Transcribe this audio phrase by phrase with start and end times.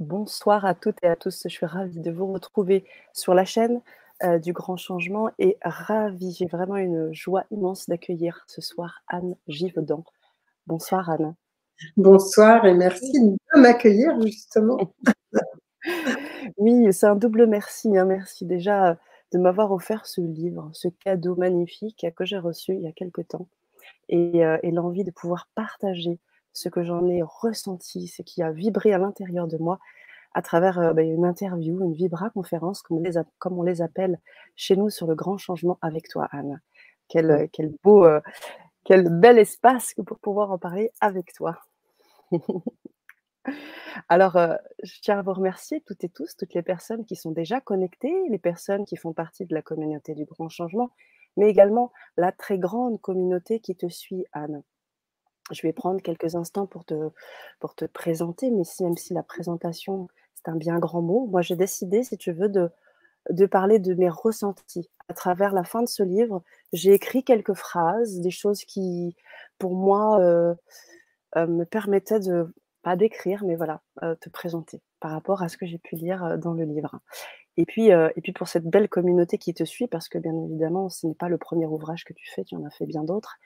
[0.00, 1.42] Bonsoir à toutes et à tous.
[1.42, 3.82] Je suis ravie de vous retrouver sur la chaîne
[4.22, 9.34] euh, du Grand Changement et ravie, j'ai vraiment une joie immense d'accueillir ce soir Anne
[9.48, 10.04] Givaudan.
[10.68, 11.34] Bonsoir Anne.
[11.96, 14.78] Bonsoir et merci de m'accueillir justement.
[16.58, 17.98] oui, c'est un double merci.
[17.98, 18.04] Hein.
[18.04, 18.96] Merci déjà
[19.32, 23.22] de m'avoir offert ce livre, ce cadeau magnifique que j'ai reçu il y a quelque
[23.22, 23.48] temps
[24.08, 26.20] et, euh, et l'envie de pouvoir partager
[26.58, 29.78] ce que j'en ai ressenti, ce qui a vibré à l'intérieur de moi
[30.34, 34.18] à travers euh, bah, une interview, une vibra-conférence, comme, on les appelle
[34.56, 36.60] chez nous sur le grand changement avec toi, Anne.
[37.08, 38.20] Quel, quel beau, euh,
[38.84, 41.58] quel bel espace pour pouvoir en parler avec toi.
[44.08, 47.30] Alors, euh, je tiens à vous remercier toutes et tous, toutes les personnes qui sont
[47.30, 50.90] déjà connectées, les personnes qui font partie de la communauté du grand changement,
[51.36, 54.62] mais également la très grande communauté qui te suit, Anne.
[55.50, 60.56] Je vais prendre quelques instants pour te, présenter, mais même si la présentation, c'est un
[60.56, 62.70] bien grand mot, moi j'ai décidé, si tu veux, de,
[63.30, 64.90] de parler de mes ressentis.
[65.08, 69.16] À travers la fin de ce livre, j'ai écrit quelques phrases, des choses qui,
[69.58, 70.54] pour moi, euh,
[71.36, 75.56] euh, me permettaient de, pas d'écrire, mais voilà, euh, te présenter par rapport à ce
[75.56, 77.00] que j'ai pu lire dans le livre.
[77.58, 80.88] Et puis, et puis pour cette belle communauté qui te suit, parce que bien évidemment,
[80.88, 83.36] ce n'est pas le premier ouvrage que tu fais, tu en as fait bien d'autres.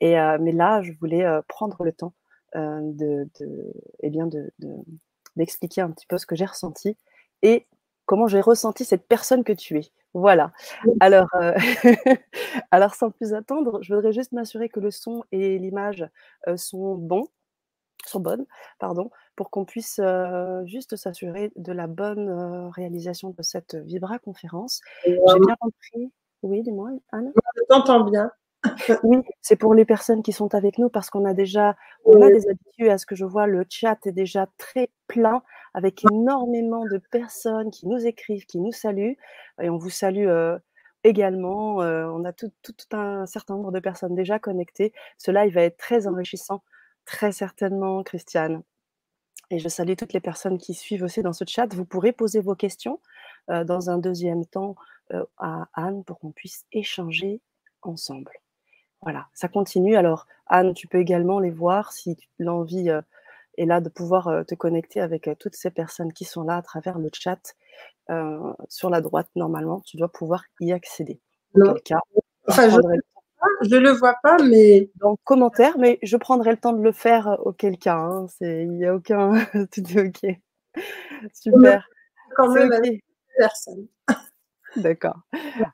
[0.00, 2.12] Et, mais là, je voulais prendre le temps
[2.54, 3.72] de, de,
[4.04, 4.52] eh bien de,
[5.34, 6.96] d'expliquer un petit peu ce que j'ai ressenti
[7.42, 7.66] et
[8.04, 9.90] comment j'ai ressenti cette personne que tu es.
[10.14, 10.52] Voilà.
[11.00, 11.28] Alors,
[12.70, 16.08] alors sans plus attendre, je voudrais juste m'assurer que le son et l'image
[16.54, 17.26] sont bons,
[18.06, 18.46] sont bonnes,
[18.78, 20.00] pardon, pour qu'on puisse
[20.64, 24.80] juste s'assurer de la bonne réalisation de cette Vibra conférence.
[25.04, 26.12] J'ai bien compris.
[26.42, 27.32] Oui, dis-moi, Anne.
[27.56, 28.30] Je t'entends bien.
[29.02, 32.30] oui, c'est pour les personnes qui sont avec nous parce qu'on a déjà, on a
[32.30, 35.42] des habitudes à ce que je vois, le chat est déjà très plein
[35.74, 39.16] avec énormément de personnes qui nous écrivent, qui nous saluent
[39.60, 40.28] et on vous salue
[41.04, 41.76] également.
[41.76, 44.92] on a tout, tout, un certain nombre de personnes déjà connectées.
[45.18, 46.62] Cela, il va être très enrichissant,
[47.04, 48.62] très certainement, Christiane.
[49.50, 51.72] Et je salue toutes les personnes qui suivent aussi dans ce chat.
[51.74, 53.00] Vous pourrez poser vos questions
[53.48, 54.74] dans un deuxième temps
[55.38, 57.40] à Anne pour qu'on puisse échanger
[57.82, 58.32] ensemble.
[59.02, 59.96] Voilà, ça continue.
[59.96, 63.02] Alors, Anne, tu peux également les voir si l'envie euh,
[63.58, 66.56] est là de pouvoir euh, te connecter avec euh, toutes ces personnes qui sont là
[66.56, 67.54] à travers le chat.
[68.68, 71.20] sur la droite, normalement, tu dois pouvoir y accéder.
[71.54, 71.74] Non.
[71.84, 72.00] Cas,
[72.48, 72.76] enfin, je
[73.62, 74.90] ne le vois pas, mais.
[74.96, 77.96] Dans commentaire, mais je prendrai le temps de le faire auquel cas.
[77.96, 78.26] Hein.
[78.40, 79.32] Il n'y a aucun.
[79.72, 80.82] Tout est OK.
[81.32, 81.88] Super.
[82.36, 82.70] Quand même,
[83.38, 83.86] personne.
[84.76, 85.16] D'accord.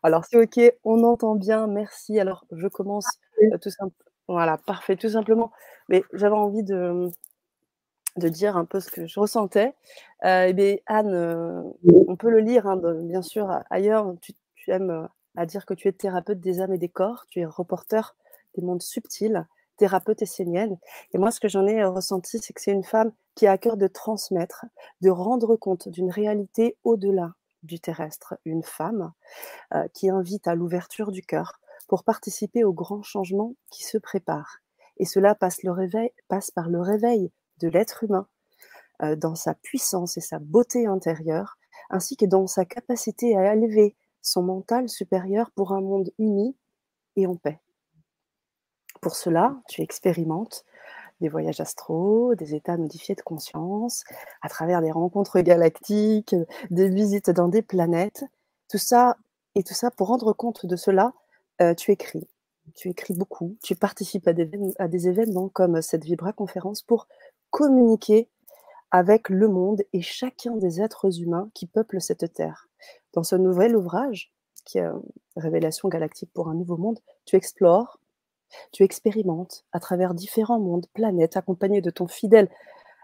[0.03, 2.21] Alors, c'est OK, on entend bien, merci.
[2.21, 3.07] Alors, je commence
[3.43, 3.97] euh, tout simplement.
[4.29, 5.51] Voilà, parfait, tout simplement.
[5.89, 7.09] Mais j'avais envie de,
[8.17, 9.75] de dire un peu ce que je ressentais.
[10.25, 11.63] Euh, eh bien, Anne, euh,
[12.07, 14.15] on peut le lire, hein, bien sûr, ailleurs.
[14.21, 14.33] Tu,
[14.69, 18.17] aimes à dire que tu es thérapeute des âmes et des corps, tu es reporter
[18.55, 20.79] des mondes subtils, thérapeute essénienne.
[21.13, 23.59] Et moi, ce que j'en ai ressenti, c'est que c'est une femme qui a à
[23.59, 24.67] cœur de transmettre,
[25.01, 29.13] de rendre compte d'une réalité au-delà du terrestre, une femme
[29.75, 34.59] euh, qui invite à l'ouverture du cœur pour participer au grand changement qui se prépare.
[34.99, 38.27] Et cela passe, le réveil, passe par le réveil de l'être humain
[39.03, 41.59] euh, dans sa puissance et sa beauté intérieure,
[41.91, 46.57] ainsi que dans sa capacité à élever son mental supérieur pour un monde uni
[47.17, 47.61] et en paix.
[49.01, 50.65] Pour cela, tu expérimentes
[51.21, 54.05] des voyages astraux, des états modifiés de conscience,
[54.43, 56.35] à travers des rencontres galactiques,
[56.71, 58.25] des visites dans des planètes.
[58.69, 59.17] Tout ça,
[59.55, 61.13] et tout ça, pour rendre compte de cela,
[61.61, 62.27] euh, tu écris.
[62.75, 67.09] Tu écris beaucoup, tu participes à des, à des événements comme cette Vibra conférence pour
[67.51, 68.29] communiquer
[68.93, 72.69] avec le monde et chacun des êtres humains qui peuplent cette terre.
[73.13, 74.33] Dans ce nouvel ouvrage,
[74.65, 74.89] qui est
[75.37, 77.99] Révélation galactique pour un nouveau monde, tu explores
[78.73, 82.49] tu expérimentes à travers différents mondes, planètes, accompagné de ton fidèle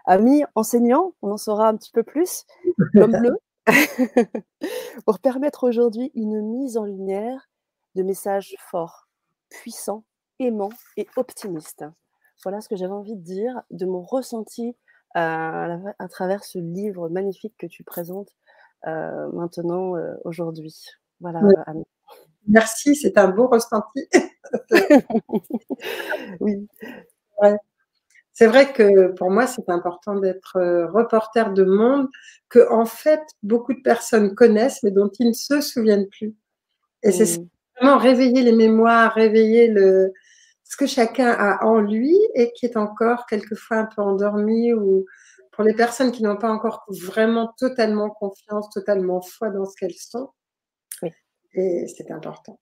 [0.07, 2.47] ami enseignant, on en saura un petit peu plus,
[2.95, 3.39] l'homme bleu,
[5.07, 7.51] pour permettre aujourd'hui une mise en lumière
[7.95, 9.09] de messages forts,
[9.51, 10.05] puissants,
[10.39, 11.85] aimants et optimistes.
[12.43, 14.77] Voilà ce que j'avais envie de dire de mon ressenti
[15.17, 18.48] euh, à, travers ce livre magnifique que tu présentes euh,
[18.85, 20.75] maintenant, euh, aujourd'hui.
[21.21, 21.85] Voilà, Anne.
[22.47, 24.09] Merci, c'est un beau ressenti.
[26.41, 26.67] oui.
[28.33, 32.07] C'est vrai que pour moi, c'est important d'être euh, reporter de monde
[32.49, 36.37] que, en fait, beaucoup de personnes connaissent, mais dont ils ne se souviennent plus.
[37.03, 37.47] Et c'est mmh.
[37.81, 40.13] vraiment réveiller les mémoires, réveiller le,
[40.63, 45.05] ce que chacun a en lui et qui est encore quelquefois un peu endormi ou
[45.59, 49.93] pour les personnes qui n'ont pas encore vraiment totalement confiance, totalement foi dans ce qu'elles
[49.93, 50.31] sont.
[51.03, 51.11] Oui.
[51.53, 52.61] Et c'est important.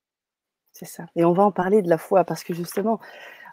[0.72, 1.04] C'est ça.
[1.14, 2.98] Et on va en parler de la foi parce que justement,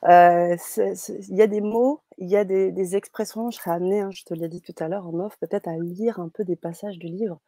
[0.06, 3.52] euh, il y a des mots, il y a des, expressions.
[3.52, 5.76] Je serais amenée, hein, je te l'ai dit tout à l'heure en off, peut-être à
[5.76, 7.42] lire un peu des passages du livre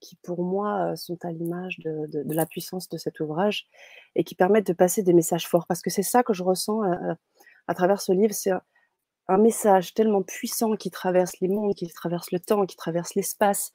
[0.00, 3.68] qui, pour moi, euh, sont à l'image de, la puissance de cet ouvrage
[4.16, 5.68] et qui permettent de passer des messages forts.
[5.68, 7.14] Parce que c'est ça que je ressens euh,
[7.68, 8.34] à, travers ce livre.
[8.34, 8.50] C'est
[9.28, 13.72] un, message tellement puissant qui traverse les mondes, qui traverse le temps, qui traverse l'espace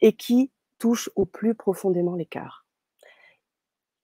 [0.00, 2.64] et qui touche au plus profondément cœurs.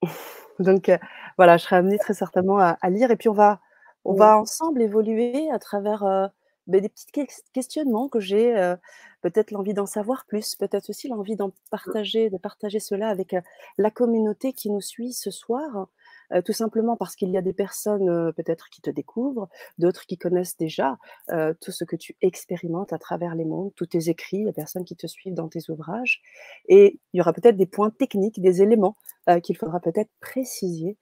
[0.59, 0.97] Donc euh,
[1.37, 3.59] voilà, je serai amenée très certainement à, lire et puis on va,
[4.05, 6.27] on va ensemble évoluer à travers euh,
[6.67, 8.75] ben, des petits questionnements que j'ai, euh,
[9.21, 13.35] peut-être l'envie d'en savoir plus, peut-être aussi l'envie d'en partager, de partager cela avec
[13.77, 15.87] la communauté qui nous suit ce soir.
[16.33, 20.05] Euh, tout simplement parce qu'il y a des personnes euh, peut-être qui te découvrent, d'autres
[20.05, 20.97] qui connaissent déjà
[21.29, 24.85] euh, tout ce que tu expérimentes à travers les mondes, tous tes écrits, les personnes
[24.85, 26.21] qui te suivent dans tes ouvrages.
[26.67, 28.95] Et il y aura peut-être des points techniques, des éléments
[29.43, 30.97] qu'il faudra peut-être préciser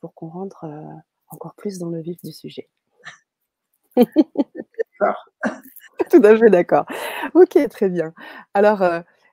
[0.00, 0.64] pour qu'on rentre
[1.28, 2.68] encore plus dans le vif du sujet.
[3.96, 5.24] D'accord.
[6.10, 6.86] Tout à fait d'accord.
[7.34, 8.12] Ok, très bien.
[8.54, 8.82] Alors,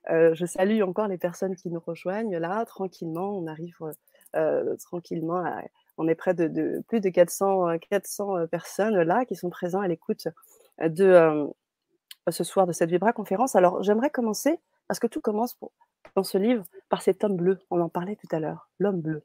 [0.10, 3.38] je salue encore les personnes qui nous rejoignent là, tranquillement.
[3.38, 3.78] On arrive
[4.36, 5.44] euh, tranquillement.
[5.98, 9.88] On est près de, plus de 400, 400 euh, personnes là qui sont présentes à
[9.88, 10.28] l'écoute
[10.82, 11.50] de
[12.30, 13.56] ce soir de cette Vibra conférence.
[13.56, 15.58] Alors j'aimerais commencer parce que tout commence
[16.16, 17.60] dans ce livre par cet homme bleu.
[17.72, 19.24] On en parlait tout à l'heure, l'homme bleu.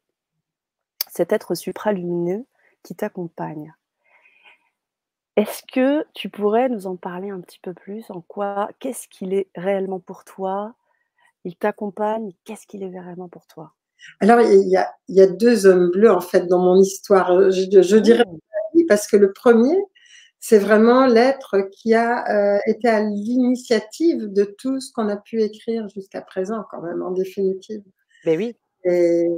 [1.09, 2.47] Cet être supralumineux
[2.83, 3.75] qui t'accompagne.
[5.37, 8.11] Est-ce que tu pourrais nous en parler un petit peu plus?
[8.11, 10.75] En quoi Qu'est-ce qu'il est réellement pour toi?
[11.45, 12.33] Il t'accompagne?
[12.45, 13.73] Qu'est-ce qu'il est réellement pour toi?
[14.21, 17.51] Alors, il y, a, il y, a, deux hommes bleus, en fait, dans mon histoire.
[17.51, 18.81] Je, je dirais mmh.
[18.89, 19.77] parce que le premier,
[20.41, 25.43] c'est vraiment l'être qui a euh, été à l'initiative de tout ce qu'on a pu
[25.43, 27.83] écrire jusqu'à présent, quand même, en définitive.
[28.25, 28.57] Mais oui.
[28.85, 29.29] Et,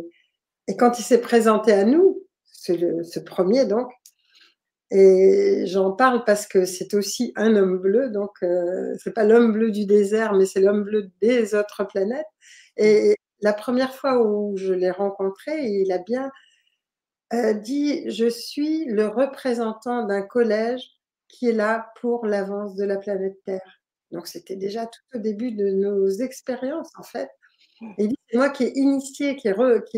[0.68, 2.22] et quand il s'est présenté à nous,
[2.68, 3.90] le, ce premier, donc,
[4.90, 9.52] et j'en parle parce que c'est aussi un homme bleu, donc euh, c'est pas l'homme
[9.52, 12.26] bleu du désert, mais c'est l'homme bleu des autres planètes.
[12.76, 16.30] Et la première fois où je l'ai rencontré, il a bien
[17.34, 20.82] euh, dit Je suis le représentant d'un collège
[21.28, 23.80] qui est là pour l'avance de la planète Terre.
[24.12, 27.30] Donc, c'était déjà tout au début de nos expériences, en fait.
[27.98, 29.50] Et il dit C'est moi qui ai initié, qui,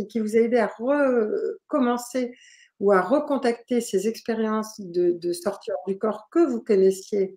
[0.06, 2.32] qui, vous a aidé à recommencer
[2.81, 7.37] ou à recontacter ces expériences de, de sortie du corps que vous connaissiez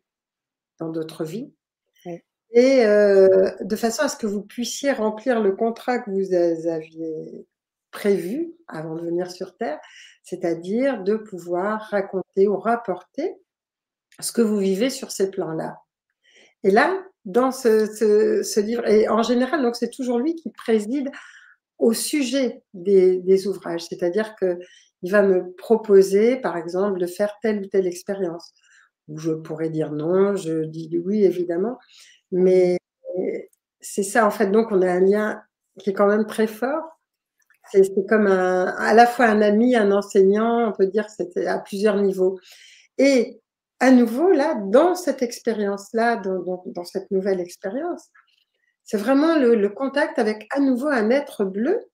[0.80, 1.52] dans d'autres vies
[2.52, 6.34] et euh, de façon à ce que vous puissiez remplir le contrat que vous
[6.70, 7.48] aviez
[7.92, 9.80] prévu avant de venir sur Terre,
[10.24, 13.36] c'est-à-dire de pouvoir raconter ou rapporter
[14.20, 15.78] ce que vous vivez sur ces plans-là.
[16.64, 21.12] Et là, dans ce, livre, et en général, donc c'est toujours lui qui préside
[21.78, 24.58] au sujet des, ouvrages, c'est-à-dire que
[25.04, 28.54] il va me proposer, par exemple, de faire telle ou telle expérience.
[29.08, 31.78] Où je pourrais dire non, je dis oui, évidemment.
[32.32, 32.78] Mais
[33.80, 34.48] c'est ça, en fait.
[34.48, 35.42] Donc, on a un lien
[35.80, 36.84] qui est quand même très fort.
[37.72, 41.60] C'est comme un, à la fois un ami, un enseignant, on peut dire, c'était à
[41.60, 42.40] plusieurs niveaux.
[42.98, 43.42] Et
[43.80, 48.08] à nouveau, là, dans cette expérience-là, dans, cette nouvelle expérience,
[48.84, 51.86] c'est vraiment le, contact avec à nouveau un être bleu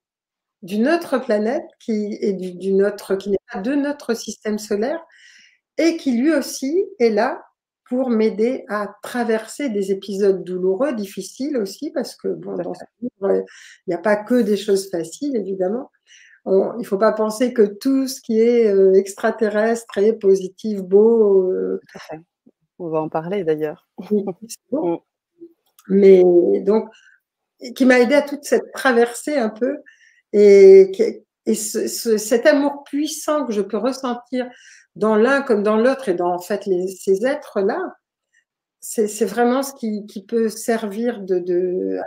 [0.61, 5.03] d'une autre planète qui est d'une autre, qui n'est pas de notre système solaire
[5.77, 7.43] et qui lui aussi est là
[7.93, 13.45] pour m'aider à traverser des épisodes douloureux, difficiles aussi, parce que bon, dans ce livre,
[13.85, 15.91] il n'y a pas que des choses faciles, évidemment.
[16.47, 21.51] il ne faut pas penser que tout ce qui est euh, extraterrestre est positif, beau.
[21.51, 21.79] Euh,
[22.79, 23.87] On va en parler d'ailleurs.
[24.71, 24.95] Mm.
[25.89, 26.23] Mais
[26.61, 26.89] donc,
[27.75, 29.79] qui m'a aidé à toute cette traversée un peu
[30.31, 30.93] et,
[31.45, 34.49] et cet amour puissant que je peux ressentir
[34.95, 37.95] dans l'un comme dans l'autre et dans en fait les, ces êtres-là,
[38.79, 41.99] c'est vraiment ce qui, qui peut servir de, de,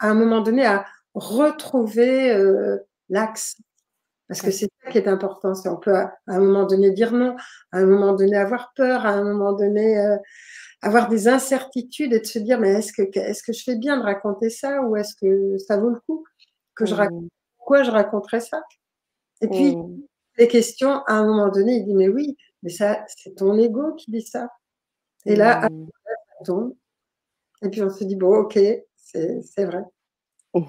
[0.00, 0.84] à un moment donné à
[1.14, 3.56] retrouver euh, l'axe.
[4.26, 5.52] Parce que c'est ça qui est important.
[5.66, 7.36] On peut à, un moment donné dire non,
[7.70, 10.16] à un moment donné avoir peur, à un moment donné euh,
[10.82, 13.96] avoir des incertitudes et de se dire mais est-ce que est-ce que je fais bien
[13.96, 16.24] de raconter ça ou est-ce que ça vaut le coup
[16.74, 18.62] que je raconte pourquoi je raconterais ça?
[19.40, 20.02] Et puis mmh
[20.38, 23.94] les questions, à un moment donné, il dit Mais oui, mais ça, c'est ton ego
[23.94, 24.48] qui dit ça.
[25.26, 25.86] Et là, mmh.
[26.04, 26.74] ça tombe.
[27.62, 28.58] Et puis on se dit Bon, ok,
[28.96, 29.82] c'est vrai.
[30.52, 30.66] Oh.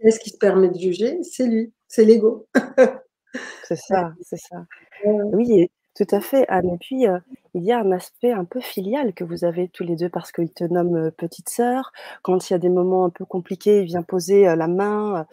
[0.00, 2.46] Est-ce qui se permet de juger C'est lui, c'est l'ego.
[3.64, 4.66] c'est ça, c'est ça.
[5.04, 6.70] Oui, tout à fait, Anne.
[6.74, 7.18] Et puis, euh,
[7.54, 10.32] il y a un aspect un peu filial que vous avez tous les deux parce
[10.32, 11.92] qu'il te nomme petite sœur.
[12.22, 15.26] Quand il y a des moments un peu compliqués, il vient poser la main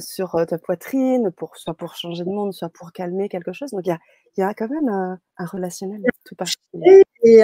[0.00, 3.70] sur ta poitrine, pour, soit pour changer de monde, soit pour calmer quelque chose.
[3.70, 3.98] Donc il y a,
[4.36, 7.04] il y a quand même un, relationnel tout particulier.
[7.24, 7.42] Et,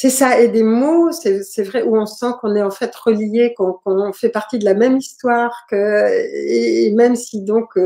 [0.00, 3.52] c'est ça, et des mots, c'est vrai, où on sent qu'on est en fait relié,
[3.56, 6.08] qu'on fait partie de la même histoire, que,
[6.46, 7.76] et, même si donc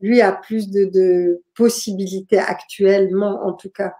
[0.00, 3.94] lui a plus de, possibilités actuellement, en tout cas,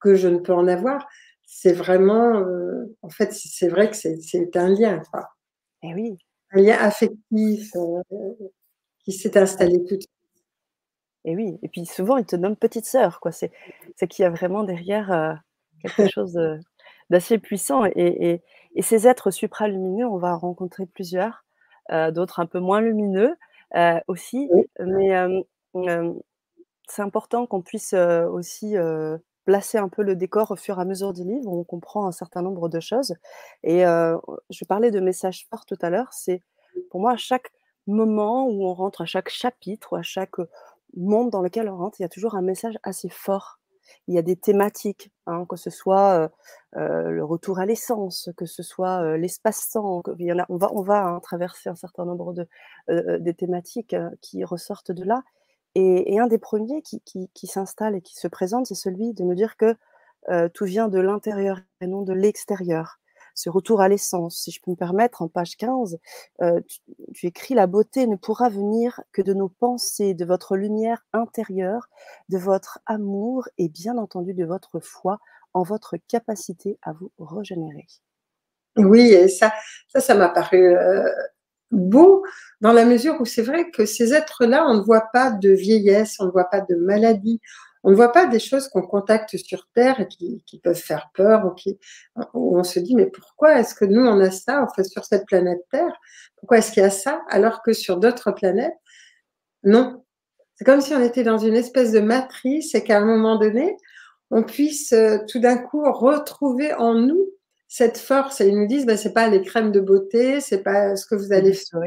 [0.00, 1.06] que je ne peux en avoir,
[1.46, 5.30] c'est vraiment, euh, en fait, c'est vrai que c'est un lien, quoi.
[5.82, 6.18] Et eh oui.
[6.52, 8.02] Un lien affectif euh,
[9.04, 10.10] qui s'est installé tout de suite.
[11.24, 13.32] Et eh oui, et puis souvent, il te nomme petite sœur, quoi.
[13.32, 13.50] C'est
[14.08, 15.32] qu'il y a vraiment derrière euh,
[15.82, 16.38] quelque chose
[17.10, 17.84] d'assez puissant.
[17.84, 18.42] Et,
[18.74, 21.44] et, ces êtres supralumineux, on va en rencontrer plusieurs,
[21.90, 23.34] d'autres un peu moins lumineux,
[23.76, 24.48] euh, aussi.
[24.80, 25.12] Mais
[26.88, 28.74] c'est important qu'on puisse aussi
[29.44, 32.06] placer un peu le décor au fur et à mesure du livre, où on comprend
[32.06, 33.14] un certain nombre de choses.
[33.62, 36.12] Et je parlais de messages forts tout à l'heure.
[36.12, 36.42] C'est
[36.90, 37.50] pour moi à chaque
[37.86, 40.36] moment où on rentre, à chaque chapitre ou à chaque
[40.96, 43.58] monde dans lequel on rentre, il y a toujours un message assez fort
[44.08, 46.30] il y a des thématiques, hein, que ce soit
[46.74, 50.02] le retour à l'essence, que ce soit l'espace-temps.
[50.48, 52.48] On va, on va hein, traverser un certain nombre de
[53.18, 55.22] des thématiques qui ressortent de là.
[55.74, 59.56] Et, un des premiers qui, s'installe et qui se présente, c'est celui de nous dire
[59.56, 59.76] que
[60.54, 62.98] tout vient de l'intérieur et non de l'extérieur
[63.36, 64.40] ce retour à l'essence.
[64.40, 65.98] Si je peux me permettre, en page 15,
[66.42, 66.60] euh,
[67.14, 71.88] tu, écris La beauté ne pourra venir que de nos pensées, de votre lumière intérieure,
[72.30, 75.18] de votre amour et bien entendu de votre foi
[75.52, 77.86] en votre capacité à vous régénérer.
[78.78, 79.52] Oui, et ça,
[79.94, 81.08] ça, m'a paru euh,
[81.70, 82.24] beau
[82.60, 86.16] dans la mesure où c'est vrai que ces êtres-là, on ne voit pas de vieillesse,
[86.20, 87.40] on ne voit pas de maladie,
[87.86, 91.46] on ne voit pas des choses qu'on contacte sur Terre et qui, peuvent faire peur
[91.46, 91.78] ou qui,
[92.34, 95.04] où on se dit mais pourquoi est-ce que nous on a ça en fait sur
[95.04, 95.92] cette planète Terre?
[96.36, 98.74] Pourquoi est-ce qu'il y a ça alors que sur d'autres planètes
[99.62, 100.02] non?
[100.56, 103.76] C'est comme si on était dans une espèce de matrice et qu'à un moment donné
[104.32, 107.30] on puisse euh, tout d'un coup retrouver en nous
[107.68, 110.96] cette force et ils nous disent ben, c'est pas les crèmes de beauté, c'est pas
[110.96, 111.80] ce que vous allez faire.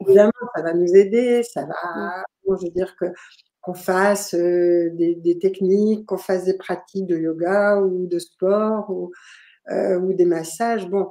[0.00, 2.18] Évidemment, ça va nous aider, ça va.
[2.46, 2.56] Mm.
[2.60, 3.06] Je veux dire que
[3.68, 9.12] qu'on fasse euh, des, techniques, qu'on fasse des pratiques de yoga ou de sport ou,
[9.70, 10.88] euh, ou des massages.
[10.88, 11.10] Bon,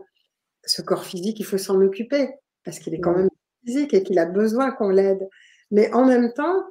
[0.66, 2.32] ce corps physique, il faut s'en occuper
[2.64, 3.30] parce qu'il est quand même
[3.64, 5.30] physique et qu'il a besoin qu'on l'aide.
[5.70, 6.64] Mais en même temps,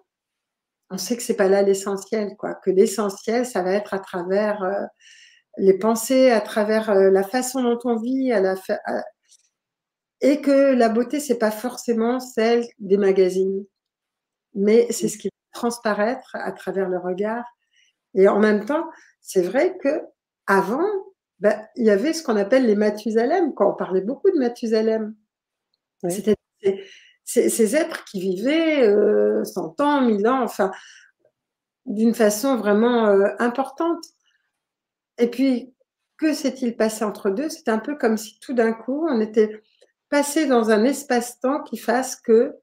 [0.91, 2.55] on sait que c'est pas là l'essentiel, quoi.
[2.55, 4.87] Que l'essentiel, ça va être à travers euh,
[5.57, 8.57] les pensées, à travers la façon dont on vit, à la
[10.21, 13.65] et que la beauté, c'est pas forcément celle des magazines,
[14.55, 17.45] mais c'est ce qui transparaître à travers le regard.
[18.15, 18.85] Et en même temps,
[19.21, 20.03] c'est vrai que
[20.47, 20.87] avant,
[21.41, 25.15] ben, il y avait ce qu'on appelle les Mathusalem, quand on parlait beaucoup de Mathusalem.
[26.09, 26.37] C'était
[27.25, 30.71] ces, êtres qui vivaient 100 euh, ans, 1000 ans, enfin,
[31.87, 34.05] d'une façon vraiment euh, importante.
[35.19, 35.75] Et puis,
[36.19, 37.49] que s'est-il passé entre deux?
[37.49, 39.63] C'est un peu comme si tout d'un coup, on était
[40.11, 42.55] passé dans un espace-temps qui fasse que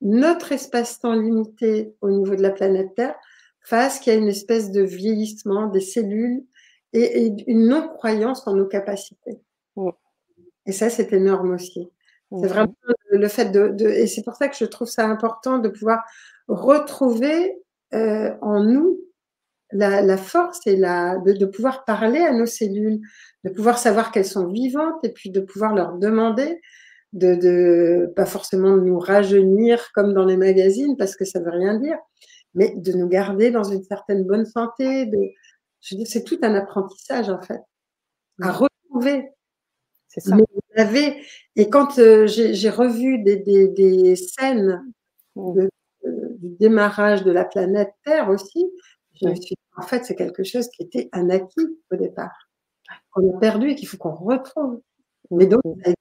[0.00, 3.16] notre espace-temps limité au niveau de la planète Terre
[3.60, 6.44] fasse qu'il y a une espèce de vieillissement des cellules
[6.92, 9.40] et, une non-croyance en nos capacités.
[10.66, 11.88] Et ça, c'est énorme aussi.
[12.30, 12.74] C'est vraiment
[13.10, 16.02] le fait de, Et c'est pour ça que je trouve ça important de pouvoir
[16.46, 17.58] retrouver
[17.94, 19.00] euh, en nous
[19.72, 23.00] la, force et la, de, de, pouvoir parler à nos cellules,
[23.44, 26.60] de pouvoir savoir qu'elles sont vivantes et puis de pouvoir leur demander
[27.12, 31.50] de, de, pas forcément de nous rajeunir comme dans les magazines parce que ça veut
[31.50, 31.96] rien dire,
[32.54, 35.06] mais de nous garder dans une certaine bonne santé.
[35.06, 35.18] De,
[35.80, 37.60] je dis, c'est tout un apprentissage en fait
[38.40, 39.30] à retrouver.
[40.08, 40.36] C'est ça.
[41.56, 44.82] et quand euh, j'ai revu des, des, des scènes
[45.36, 45.68] euh,
[46.02, 48.66] du démarrage de la planète Terre aussi,
[49.20, 52.48] je me suis dit, en fait, c'est quelque chose qui était un acquis au départ,
[53.10, 54.80] qu'on a perdu et qu'il faut qu'on retrouve.
[55.30, 55.92] Mais donc, mmh.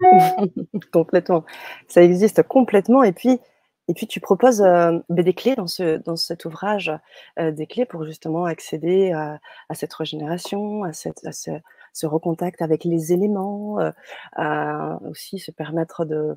[0.92, 1.44] complètement.
[1.88, 3.02] Ça existe complètement.
[3.02, 3.40] Et puis,
[3.88, 6.92] et puis tu proposes euh, ben, des clés dans, ce, dans cet ouvrage,
[7.38, 9.40] euh, des clés pour justement accéder à,
[9.74, 13.90] cette régénération, à, cette, ce, recontact avec les éléments, euh,
[14.36, 16.36] à aussi se permettre de,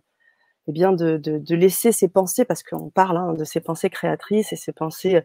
[0.68, 4.54] eh bien de, de, laisser ces pensées, parce qu'on parle hein, de ces pensées créatrices
[4.54, 5.22] et ces pensées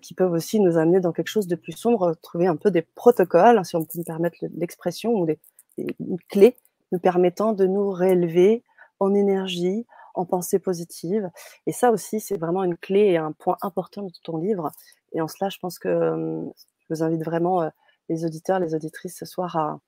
[0.00, 2.82] qui peuvent aussi nous amener dans quelque chose de plus sombre, trouver un peu des
[2.82, 5.40] protocoles, si on peut me permettre l'expression, ou des,
[5.78, 5.94] des
[6.28, 6.56] clés
[6.92, 8.62] nous permettant de nous réélever
[9.00, 11.30] en énergie, en pensée positive.
[11.66, 14.70] Et ça aussi, c'est vraiment une clé et un point important de ton livre.
[15.12, 17.68] Et en cela, je pense que je vous invite vraiment,
[18.08, 19.80] les auditeurs, les auditrices, ce soir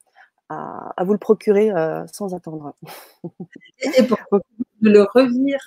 [0.49, 1.71] à, vous le procurer
[2.13, 2.75] sans attendre.
[3.81, 4.19] et pour
[4.81, 5.61] le relire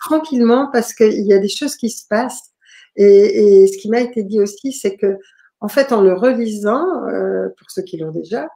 [0.00, 2.52] tranquillement parce qu'il y a des choses qui se passent.
[2.96, 5.18] Et, ce qui m'a été dit aussi, c'est que,
[5.60, 6.84] en fait, en le relisant,
[7.56, 8.48] pour ceux qui l'ont déjà,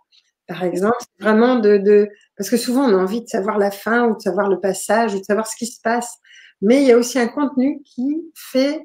[0.52, 4.16] par exemple, vraiment de, Parce que souvent, on a envie de savoir la fin ou
[4.16, 6.18] de savoir le passage ou de savoir ce qui se passe.
[6.60, 8.80] Mais il y a aussi un contenu qui fait,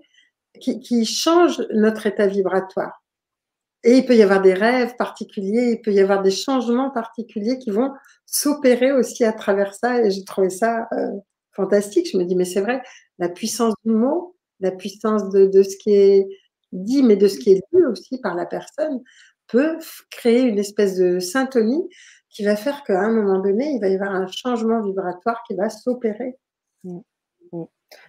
[0.62, 3.04] qui, change notre état vibratoire.
[3.84, 7.60] Et il peut y avoir des rêves particuliers, il peut y avoir des changements particuliers
[7.60, 7.92] qui vont
[8.26, 10.02] s'opérer aussi à travers ça.
[10.02, 11.12] Et j'ai trouvé ça euh,
[11.52, 12.10] fantastique.
[12.12, 12.82] Je me dis, mais c'est vrai,
[13.20, 16.28] la puissance du mot, la puissance de, de, ce qui est
[16.72, 19.02] dit, mais de ce qui est lu aussi par la personne,
[19.48, 19.78] peut
[20.10, 21.90] créer une espèce de syntonie
[22.30, 25.56] qui va faire qu'à un moment donné, il va y avoir un changement vibratoire qui
[25.56, 26.38] va s'opérer.
[26.84, 27.00] Mmh.
[27.52, 27.64] Mmh.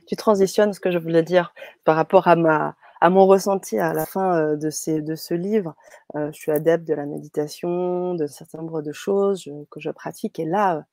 [0.07, 1.55] Tu transitionnes ce que je voulais dire
[1.85, 5.35] par rapport à, ma, à mon ressenti à la fin euh, de, ces, de ce
[5.35, 5.75] livre.
[6.17, 10.39] Euh, je suis adepte de la méditation, de certain nombre de choses que je pratique.
[10.39, 10.85] Et là,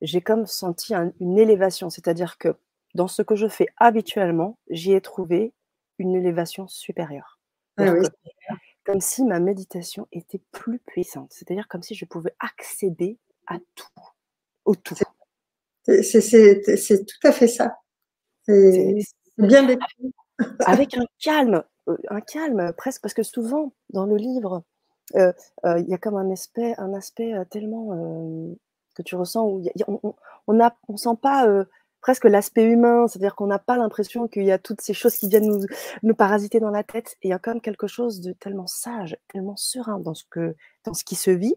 [0.00, 1.90] j'ai comme senti une élévation.
[1.90, 2.56] C'est-à-dire que
[2.94, 5.52] dans ce que je fais habituellement, j'y ai trouvé
[5.98, 7.38] une élévation supérieure.
[7.78, 7.94] Ah
[8.86, 11.32] comme si ma méditation était plus puissante.
[11.32, 13.86] C'est-à-dire comme si je pouvais accéder à tout,
[14.64, 14.94] au tout.
[15.84, 17.78] C'est tout à fait ça.
[18.44, 18.94] C'est
[19.36, 20.14] bien décrit.
[20.66, 24.62] Avec un calme, euh, un calme presque, parce que souvent dans le livre,
[25.14, 25.32] euh,
[25.64, 27.88] euh, il y a comme un aspect, un aspect tellement
[28.94, 29.62] que tu ressens où
[30.46, 31.46] on n'a on, sent pas
[32.06, 35.28] presque l'aspect humain, c'est-à-dire qu'on n'a pas l'impression qu'il y a toutes ces choses qui
[35.28, 35.66] viennent nous,
[36.04, 37.16] nous parasiter dans la tête.
[37.22, 40.22] Et il y a quand même quelque chose de tellement sage, tellement serein dans ce,
[40.30, 41.56] que, dans ce qui se vit.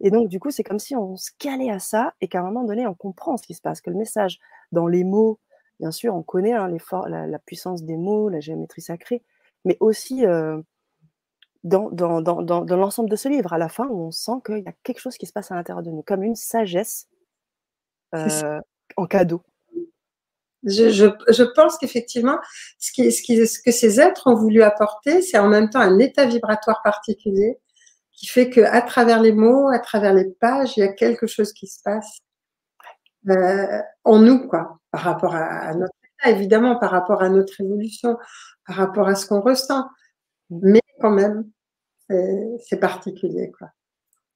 [0.00, 2.42] Et donc, du coup, c'est comme si on se calait à ça et qu'à un
[2.42, 4.40] moment donné, on comprend ce qui se passe, que le message
[4.72, 5.38] dans les mots,
[5.78, 6.68] bien sûr, on connaît hein,
[7.06, 9.22] la, la, puissance des mots, la géométrie sacrée,
[9.64, 10.60] mais aussi euh,
[11.62, 14.58] dans, dans, dans, dans l'ensemble de ce livre, à la fin, où on sent qu'il
[14.58, 17.06] y a quelque chose qui se passe à l'intérieur de nous, comme une sagesse
[18.16, 18.60] euh,
[18.96, 19.40] en cadeau.
[20.66, 22.38] Je, je, je pense qu'effectivement,
[22.78, 25.80] ce, qui, ce, qui, ce que ces êtres ont voulu apporter, c'est en même temps
[25.80, 27.58] un état vibratoire particulier
[28.12, 31.26] qui fait que à travers les mots, à travers les pages, il y a quelque
[31.26, 32.18] chose qui se passe
[33.28, 38.16] euh, en nous, quoi, par rapport à, notre état, évidemment, par rapport à notre évolution,
[38.66, 39.88] par rapport à ce qu'on ressent.
[40.50, 41.50] Mais quand même,
[42.08, 43.70] c'est particulier, quoi.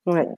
[0.07, 0.29] Ouais,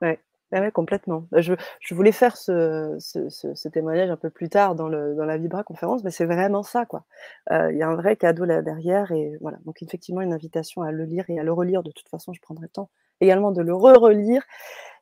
[0.00, 0.20] ouais.
[0.54, 1.26] Ah ouais, complètement.
[1.30, 5.14] Bah, je, je voulais faire ce, ce, ce, témoignage un peu plus tard dans, le,
[5.14, 7.04] dans la Vibra conférence, mais c'est vraiment ça, quoi.
[7.50, 9.56] Euh, il y a un vrai cadeau là derrière, et voilà.
[9.64, 11.82] Donc effectivement, une invitation à le lire et à le relire.
[11.82, 14.42] De toute façon, je prendrai le temps également de le re-relire.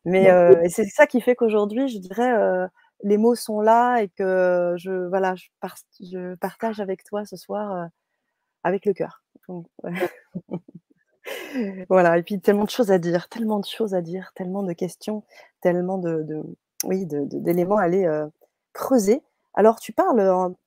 [0.05, 2.67] Mais euh, c'est ça qui fait qu'aujourd'hui, je dirais, euh,
[3.05, 5.49] les mots sont là et que je, voilà, je,
[6.01, 7.89] je partage avec toi ce soir
[8.65, 9.23] avec le cœur.
[11.89, 14.73] Voilà, et puis tellement de choses à dire, tellement de choses à dire, tellement de
[14.73, 15.25] questions,
[15.61, 16.43] tellement de,
[16.85, 18.09] oui, d'éléments à aller
[18.73, 19.23] creuser.
[19.55, 20.21] Alors, tu parles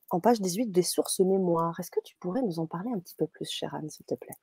[0.10, 1.80] en, page 18 des sources mémoire.
[1.80, 4.16] Est-ce que tu pourrais nous en parler un petit peu plus, chère Anne, s'il te
[4.16, 4.36] plaît?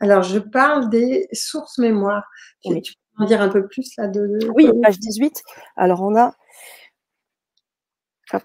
[0.00, 2.24] Alors, je parle des sources mémoire.
[2.62, 5.42] Tu, peux en dire un peu plus là de, Oui, page 18.
[5.76, 6.34] Alors, on a.
[8.32, 8.42] Hop.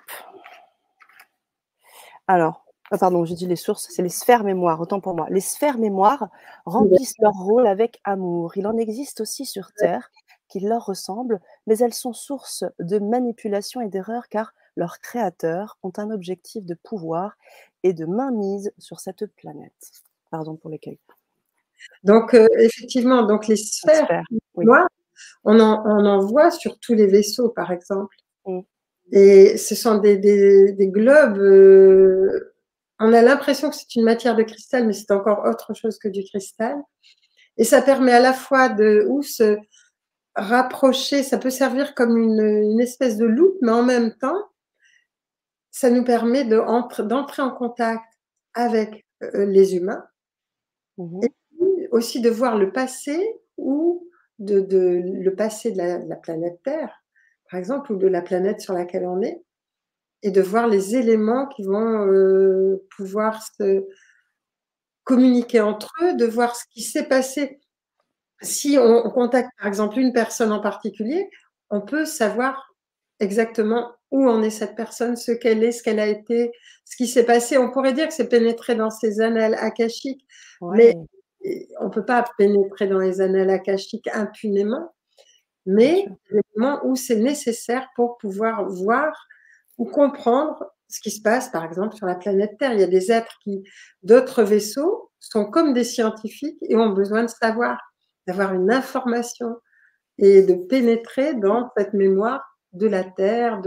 [2.28, 5.26] Alors, ah, pardon, j'ai dit les sources, c'est les sphères mémoire, autant pour moi.
[5.30, 6.28] Les sphères mémoire
[6.66, 8.58] remplissent leur rôle avec amour.
[8.58, 10.12] Il en existe aussi sur Terre
[10.50, 15.94] qui leur ressemblent, mais elles sont source de manipulation et d'erreur car leurs créateurs ont
[15.96, 17.38] un objectif de pouvoir
[17.84, 20.04] et de mainmise sur cette planète.
[20.30, 20.98] Pardon pour lesquels.
[22.04, 24.22] Donc, euh, effectivement, donc les sphères,
[24.58, 24.88] mémoire,
[25.46, 28.16] on, en, voit sur tous les vaisseaux, par exemple.
[28.46, 28.60] Mmh.
[29.14, 30.18] Et ce sont des,
[30.92, 32.51] globes euh,
[33.02, 36.08] on a l'impression que c'est une matière de cristal, mais c'est encore autre chose que
[36.08, 36.76] du cristal.
[37.58, 39.58] Et ça permet à la fois de ou se
[40.36, 44.50] rapprocher, ça peut servir comme une, espèce de loupe, mais en même temps,
[45.72, 48.04] ça nous permet d'entrer en contact
[48.54, 50.06] avec euh, les humains.
[50.98, 53.20] Mmh et aussi de voir le passé
[53.58, 54.08] ou
[54.40, 54.66] de,
[55.04, 57.04] le passé de la, planète Terre,
[57.50, 59.44] par exemple, ou de la planète sur laquelle on est,
[60.24, 63.86] et de voir les éléments qui vont euh, pouvoir se
[65.04, 67.60] communiquer entre eux, de voir ce qui s'est passé.
[68.42, 71.30] Si on, contacte par exemple une personne en particulier,
[71.70, 72.76] on peut savoir
[73.20, 76.52] exactement où en est cette personne, ce qu'elle est, ce qu'elle a été,
[76.86, 77.58] ce qui s'est passé.
[77.58, 80.26] On pourrait dire que c'est pénétré dans ses annales akashiques,
[80.62, 80.96] mais
[81.80, 84.94] on ne peut pas pénétrer dans les annales akashiques impunément,
[85.66, 86.08] mais
[86.56, 89.28] moment où c'est nécessaire pour pouvoir voir
[89.82, 92.74] ou comprendre ce qui se passe, par exemple, sur la planète Terre.
[92.74, 93.64] Il y a des êtres qui,
[94.04, 97.80] d'autres vaisseaux, sont comme des scientifiques et ont besoin de savoir,
[98.28, 99.56] d'avoir une information
[100.20, 103.60] et de pénétrer dans cette mémoire de la Terre,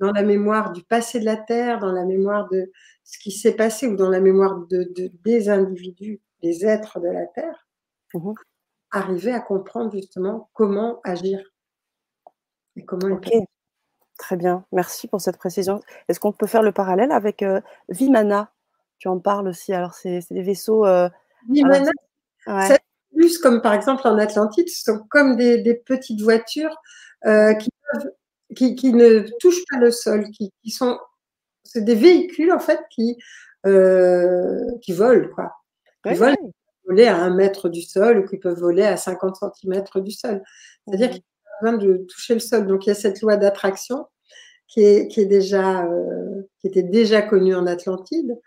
[0.00, 2.72] dans la mémoire du passé de la Terre, dans la mémoire de
[3.04, 7.26] ce qui s'est passé ou dans la mémoire de, des individus, des êtres de la
[7.26, 7.68] Terre,
[8.10, 8.34] pour mmh
[8.92, 11.40] arriver à comprendre justement comment agir
[12.76, 13.20] et comment
[14.16, 14.64] très bien.
[14.72, 15.80] Merci pour cette précision.
[16.08, 18.50] Est-ce qu'on peut faire le parallèle avec euh, Vimana?
[18.98, 19.72] Tu en parles aussi.
[19.72, 20.86] Alors, c'est des vaisseaux.
[20.86, 21.08] Euh,
[21.48, 21.90] Vimana,
[22.66, 22.80] c'est
[23.14, 26.76] plus comme par exemple en Atlantide, ce sont comme des, petites voitures
[27.26, 28.10] euh, qui peuvent
[28.54, 30.98] qui, ne touchent pas le sol, qui, sont,
[31.64, 33.16] c'est des véhicules en fait qui,
[33.64, 35.52] qui volent quoi.
[36.06, 36.36] Qui volent,
[36.86, 40.42] voler à un mètre du sol ou qui peuvent voler à 50 cm du sol.
[40.86, 41.22] C'est-à-dire qu'ils
[41.62, 42.66] de toucher le sol.
[42.66, 44.06] Donc il y a cette loi d'attraction
[44.68, 48.38] qui est, qui est euh, qui était déjà connue en Atlantide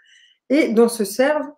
[0.50, 1.50] et dont se servent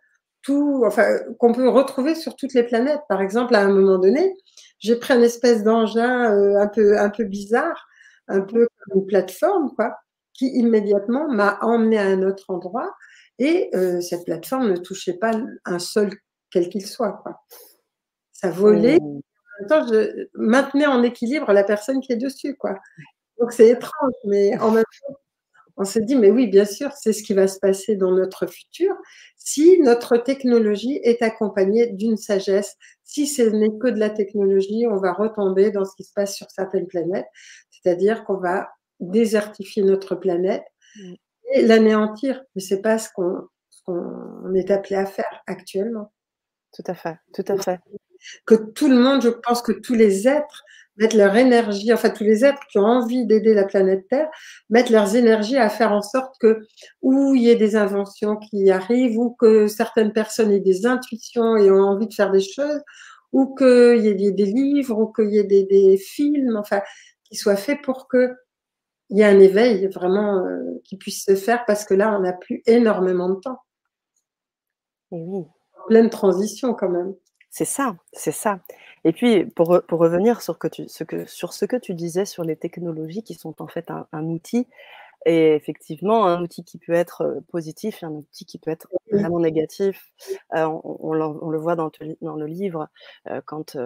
[0.41, 1.07] tout, enfin,
[1.39, 3.01] qu'on peut retrouver sur toutes les planètes.
[3.07, 4.33] Par exemple, à un moment donné,
[4.79, 7.87] j'ai pris une espèce d'engin euh, un peu, un peu bizarre
[8.27, 9.97] un peu comme une plateforme, quoi,
[10.33, 12.95] qui immédiatement m'a emmené à un autre endroit.
[13.39, 15.31] Et euh, cette plateforme ne touchait pas
[15.65, 16.11] un sol
[16.49, 17.13] quel qu'il soit.
[17.23, 17.41] Quoi.
[18.31, 18.99] Ça volait.
[19.01, 19.21] Oh.
[19.61, 22.55] Même temps, je maintenais en équilibre la personne qui est dessus.
[22.55, 22.75] Quoi.
[23.39, 25.15] Donc c'est étrange, mais en même temps,
[25.77, 28.45] on se dit, mais oui, bien sûr, c'est ce qui va se passer dans notre
[28.45, 28.95] futur
[29.35, 32.75] si notre technologie est accompagnée d'une sagesse.
[33.03, 36.35] Si ce n'est que de la technologie, on va retomber dans ce qui se passe
[36.35, 37.27] sur certaines planètes,
[37.71, 38.69] c'est-à-dire qu'on va
[38.99, 40.63] désertifier notre planète
[40.95, 41.13] mm.
[41.53, 42.43] et l'anéantir.
[42.55, 46.11] Mais c'est pas ce qu'on est appelé à faire actuellement.
[46.73, 47.79] Tout à fait, tout à fait.
[48.45, 50.63] Que tout le monde, je pense que tous les êtres
[50.97, 54.29] mettent leur énergie, enfin tous les êtres qui ont envie d'aider la planète Terre,
[54.69, 56.59] mettent leurs énergies à faire en sorte que,
[57.01, 61.55] où il y ait des inventions qui arrivent, ou que certaines personnes aient des intuitions
[61.57, 62.81] et ont envie de faire des choses,
[63.31, 66.81] ou qu'il y ait des livres, ou qu'il y ait des, des, films, enfin,
[67.23, 68.31] qui soient faits pour que
[69.09, 72.21] il y ait un éveil vraiment euh, qui puisse se faire parce que là, on
[72.21, 73.59] n'a plus énormément de temps.
[75.11, 75.43] Et oui.
[75.87, 77.13] pleine transition quand même.
[77.51, 78.61] C'est ça, c'est ça.
[79.03, 82.25] Et puis, pour, pour revenir sur, que tu, ce que, sur ce que tu disais
[82.25, 84.67] sur les technologies qui sont en fait un, outil,
[85.25, 89.39] et effectivement, un outil qui peut être positif et un outil qui peut être vraiment
[89.41, 90.13] négatif.
[90.53, 92.87] on, le voit dans, dans le livre,
[93.45, 93.77] quand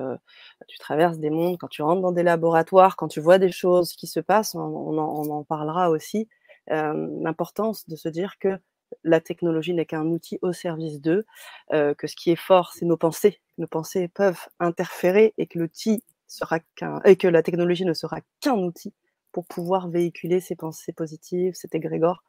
[0.67, 3.93] tu traverses des mondes, quand tu rentres dans des laboratoires, quand tu vois des choses
[3.93, 6.29] qui se passent, on, en, parlera aussi.
[6.67, 8.59] L'importance de se dire que
[9.03, 11.25] la technologie n'est qu'un outil au service d'eux,
[11.71, 13.39] que ce qui est fort, c'est nos pensées.
[13.57, 18.19] Nos pensées peuvent interférer et que l'outil sera qu'un et que la technologie ne sera
[18.41, 18.93] qu'un outil
[19.31, 22.23] pour pouvoir véhiculer ces pensées positives, cet égrégore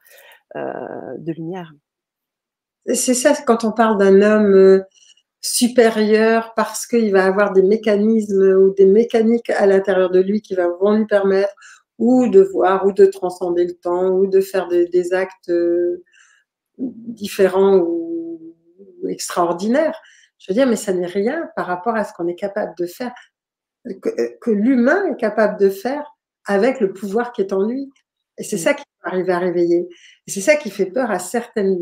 [0.55, 1.73] de lumière.
[2.95, 4.85] C'est ça quand on parle d'un homme
[5.41, 10.55] supérieur parce qu'il va avoir des mécanismes ou des mécaniques à l'intérieur de lui qui
[10.55, 11.55] vont lui permettre
[11.99, 15.51] ou de voir ou de transcender le temps ou de faire des actes
[16.79, 18.55] différents ou,
[19.09, 20.01] extraordinaires.
[20.39, 22.87] Je veux dire, mais ça n'est rien par rapport à ce qu'on est capable de
[22.87, 23.13] faire,
[23.85, 26.05] que, l'humain est capable de faire
[26.45, 27.91] avec le pouvoir qui est en lui.
[28.39, 28.61] Et c'est mm.
[28.61, 29.89] ça qui va arriver à réveiller.
[30.27, 31.79] Et c'est ça qui fait peur à certaines,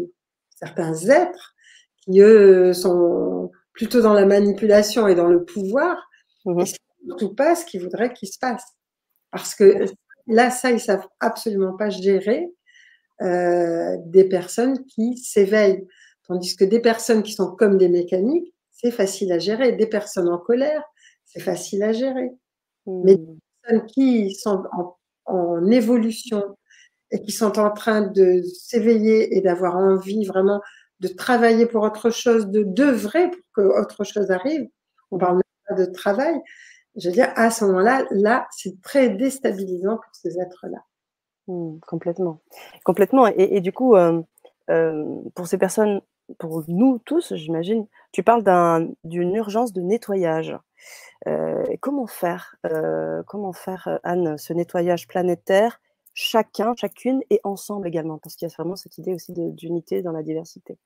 [0.50, 1.54] certains êtres
[2.02, 5.96] qui, eux, sont plutôt dans la manipulation et dans le pouvoir.
[6.44, 6.62] Mm-hmm.
[6.62, 8.64] Et surtout pas ce qu'ils voudraient qu'il se passe.
[9.30, 9.86] Parce que
[10.26, 12.48] là, ça, ils savent absolument pas gérer
[13.24, 15.86] euh, des personnes qui s'éveillent.
[16.26, 19.72] Tandis que des personnes qui sont comme des mécaniques, c'est facile à gérer.
[19.72, 20.82] Des personnes en colère,
[21.24, 22.30] c'est facile à gérer.
[22.86, 26.42] Mais des personnes qui sont en, en, évolution
[27.10, 30.60] et qui sont en train de s'éveiller et d'avoir envie vraiment
[31.00, 34.66] de travailler pour autre chose, de d'œuvrer pour que autre chose arrive,
[35.10, 36.40] on parle même pas de travail,
[36.96, 40.78] je veux dire, à ce moment-là, là, c'est très déstabilisant pour ces êtres-là.
[41.46, 42.40] Mmh, complètement.
[42.84, 43.26] Complètement.
[43.26, 43.94] Et, du coup,
[45.34, 46.00] pour ces personnes,
[46.38, 48.42] pour nous tous, j'imagine, tu parles
[49.04, 50.56] d'une urgence de nettoyage.
[51.80, 52.56] comment faire,
[53.26, 55.80] comment faire, Anne, ce nettoyage planétaire,
[56.14, 60.12] chacun, chacune et ensemble également, parce qu'il y a vraiment cette idée aussi d'unité dans
[60.12, 60.78] la diversité.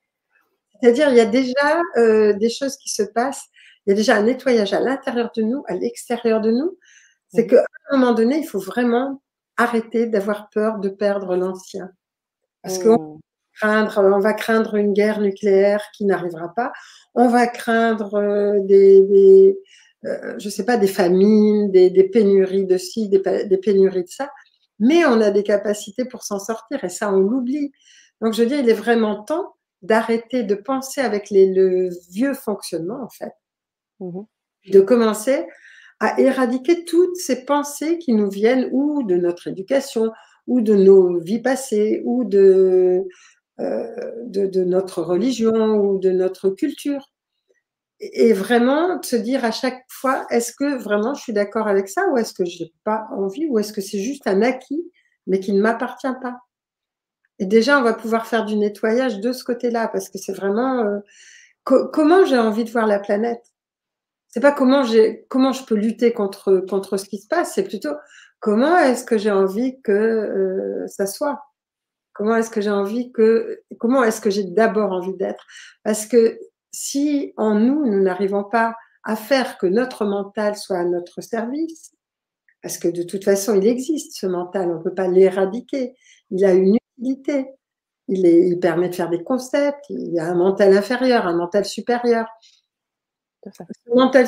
[0.81, 3.47] C'est-à-dire, il y a déjà des choses qui se passent.
[3.87, 6.77] Il y a déjà un nettoyage à l'intérieur de nous, à l'extérieur de nous.
[7.29, 9.21] C'est mmh qu'à un moment donné, il faut vraiment
[9.59, 11.91] arrêter d'avoir peur de perdre l'ancien.
[12.63, 13.19] Parce qu'on
[13.63, 13.89] mmh.
[13.97, 16.73] on va craindre une guerre nucléaire qui n'arrivera pas.
[17.15, 19.59] On va craindre euh, des,
[20.05, 23.21] euh, je sais pas, des famines, des, pénuries de ci, des,
[23.59, 24.31] pénuries de ça.
[24.79, 27.73] mais on a des capacités pour s'en sortir et ça, on l'oublie.
[28.21, 32.35] Donc, je veux dire, il est vraiment temps d'arrêter de penser avec les, le vieux
[32.35, 33.33] fonctionnement, en fait,
[34.01, 34.23] mmh
[34.67, 35.47] de commencer
[36.01, 40.13] à éradiquer toutes ces pensées qui nous viennent ou de notre éducation,
[40.47, 43.05] ou de nos vies passées, ou de,
[43.61, 47.11] euh, de, notre religion, ou de notre culture.
[48.01, 52.07] Et vraiment se dire à chaque fois, est-ce que vraiment je suis d'accord avec ça,
[52.11, 54.91] ou est-ce que j'ai pas envie, ou est-ce que c'est juste un acquis,
[55.27, 56.37] mais qui ne m'appartient pas?
[57.41, 60.81] Et déjà, on va pouvoir faire du nettoyage de ce côté-là, parce que c'est vraiment
[60.81, 61.01] euh,
[61.65, 63.48] comment j'ai envie de voir la planète?
[64.39, 67.65] C'est pas comment j'ai comment je peux lutter contre contre ce qui se passe, c'est
[67.65, 67.95] plutôt
[68.39, 71.43] comment est-ce que j'ai envie que euh, ça soit?
[72.13, 75.45] Comment est-ce que j'ai envie que comment est-ce que j'ai d'abord envie d'être?
[75.83, 76.39] Parce que
[76.71, 81.91] si en nous nous n'arrivons pas à faire que notre mental soit à notre service,
[82.63, 85.97] parce que de toute façon il existe ce mental, on ne peut pas l'éradiquer,
[86.31, 87.49] il a une utilité,
[88.07, 92.29] il, permet de faire des concepts, il y a un mental inférieur, un mental supérieur.
[93.45, 94.27] Le mental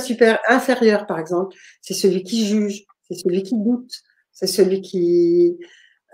[0.49, 3.92] inférieur, par exemple, c'est celui qui juge, c'est celui qui doute,
[4.33, 5.59] c'est celui qui.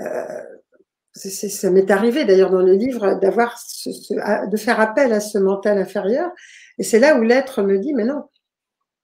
[0.00, 0.42] Euh,
[1.12, 6.30] ça m'est arrivé d'ailleurs dans le livre d'avoir de faire appel à ce mental inférieur,
[6.78, 8.24] et c'est là où l'être me dit mais non,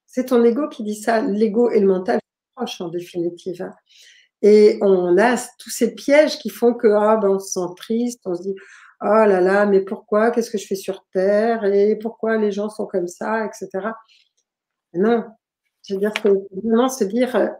[0.06, 1.22] c'est ton ego qui dit ça.
[1.22, 3.70] L'ego et le mental sont proches en définitive.
[4.42, 8.20] Et on a tous ces pièges qui font que ah, ben, on se sent triste,
[8.26, 8.54] on se dit
[9.02, 10.30] oh là là, mais pourquoi?
[10.30, 11.64] Qu'est-ce que je fais sur Terre?
[11.64, 13.88] Et pourquoi les gens sont comme ça, etc.
[14.94, 15.24] Non,
[15.86, 17.50] je veux dire, que vraiment se dire,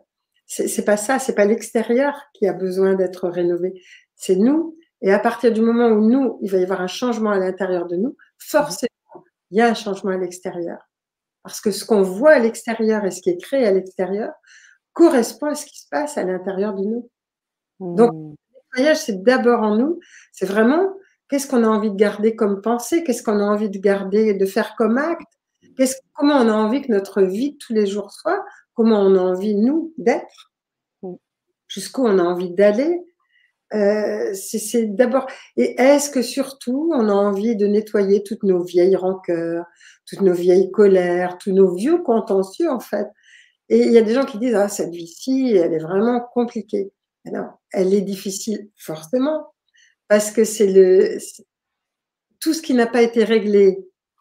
[0.46, 3.82] c'est pas ça, c'est pas l'extérieur qui a besoin d'être rénové,
[4.14, 4.76] c'est nous.
[5.00, 7.86] Et à partir du moment où nous, il va y avoir un changement à l'intérieur
[7.86, 10.78] de nous, forcément, il y a un changement à l'extérieur.
[11.42, 14.32] Parce que ce qu'on voit à l'extérieur et ce qui est créé à l'extérieur
[14.92, 17.10] correspond à ce qui se passe à l'intérieur de nous.
[17.80, 18.34] Donc, mmh.
[18.52, 19.98] le nettoyage, c'est d'abord en nous.
[20.30, 20.92] C'est vraiment
[21.32, 23.02] Qu'est-ce qu'on a envie de garder comme pensée?
[23.04, 25.32] Qu'est-ce qu'on a envie de garder, de faire comme acte?
[26.12, 28.44] Comment on a envie que notre vie de tous les jours soit?
[28.74, 30.52] Comment on a envie, nous, d'être?
[31.68, 33.00] Jusqu'où on a envie d'aller?
[33.72, 35.26] Euh, c'est d'abord.
[35.56, 39.64] Et est-ce que surtout, on a envie de nettoyer toutes nos vieilles rancœurs,
[40.06, 43.06] toutes nos vieilles colères, tous nos vieux contentieux, en fait?
[43.70, 46.92] Et il y a des gens qui disent Ah, cette vie-ci, elle est vraiment compliquée.
[47.24, 49.51] Alors, elle est difficile, forcément,
[50.12, 51.16] parce que c'est le
[52.38, 53.78] tout ce qui n'a pas été réglé.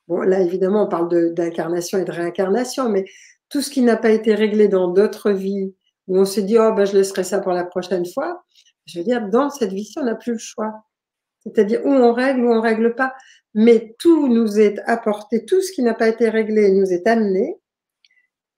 [0.07, 3.03] Bon, là, évidemment, on parle d'incarnation et de réincarnation, mais
[3.49, 5.75] tout ce qui n'a pas été réglé dans d'autres vies,
[6.07, 8.41] où on se dit, oh, ben, je laisserai ça pour la prochaine fois,
[8.85, 10.71] je veux dire, dans cette vie-ci, on n'a plus le choix.
[11.43, 13.13] C'est-à-dire, où on règle, ou on règle pas.
[13.53, 17.57] Mais tout nous est apporté, tout ce qui n'a pas été réglé nous est amené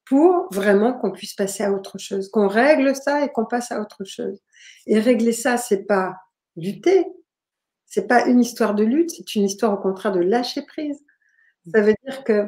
[0.05, 3.81] pour vraiment qu'on puisse passer à autre chose, qu'on règle ça et qu'on passe à
[3.81, 4.39] autre chose.
[4.85, 6.13] Et régler ça, c'est pas
[6.55, 7.05] lutter,
[7.93, 11.05] c'est pas une histoire de lutte, c'est une histoire au contraire de lâcher prise.
[11.71, 12.47] Ça veut dire que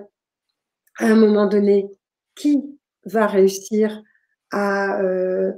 [0.97, 1.87] à un moment donné,
[2.33, 4.01] qui va réussir
[4.49, 5.53] à euh,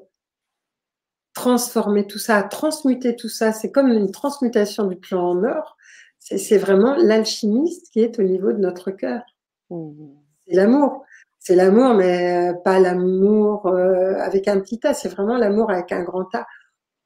[1.34, 3.54] transformer tout ça, à transmuter tout ça?
[3.54, 5.78] C'est comme une transmutation du plan en or.
[6.19, 9.21] C'est vraiment l'alchimiste qui est au niveau de notre cœur.
[9.69, 11.06] C'est l'amour.
[11.39, 15.93] C'est l'amour, mais euh, pas l'amour euh, avec un petit A, c'est vraiment l'amour avec
[15.93, 16.45] un grand A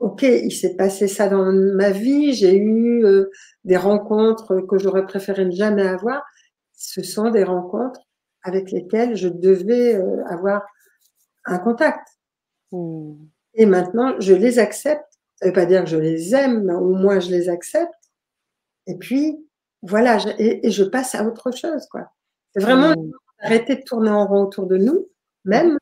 [0.01, 3.29] ok, il s'est passé ça dans ma vie, j'ai eu euh,
[3.63, 6.23] des rencontres que j'aurais préféré ne jamais avoir.
[6.73, 8.01] Ce sont des rencontres
[8.41, 10.63] avec lesquelles je devais euh, avoir
[11.45, 12.07] un contact.
[12.71, 13.13] Hmm.
[13.53, 15.05] Et maintenant, je les accepte.
[15.35, 17.93] Ça ne veut pas dire que je les aime, mais au moins je les accepte.
[18.87, 19.37] Et puis,
[19.83, 21.85] voilà, et, je passe à autre chose.
[21.91, 22.11] quoi.
[22.55, 23.11] C'est vraiment hmm.
[23.37, 25.07] arrêter de tourner en rond autour de nous,
[25.45, 25.77] même,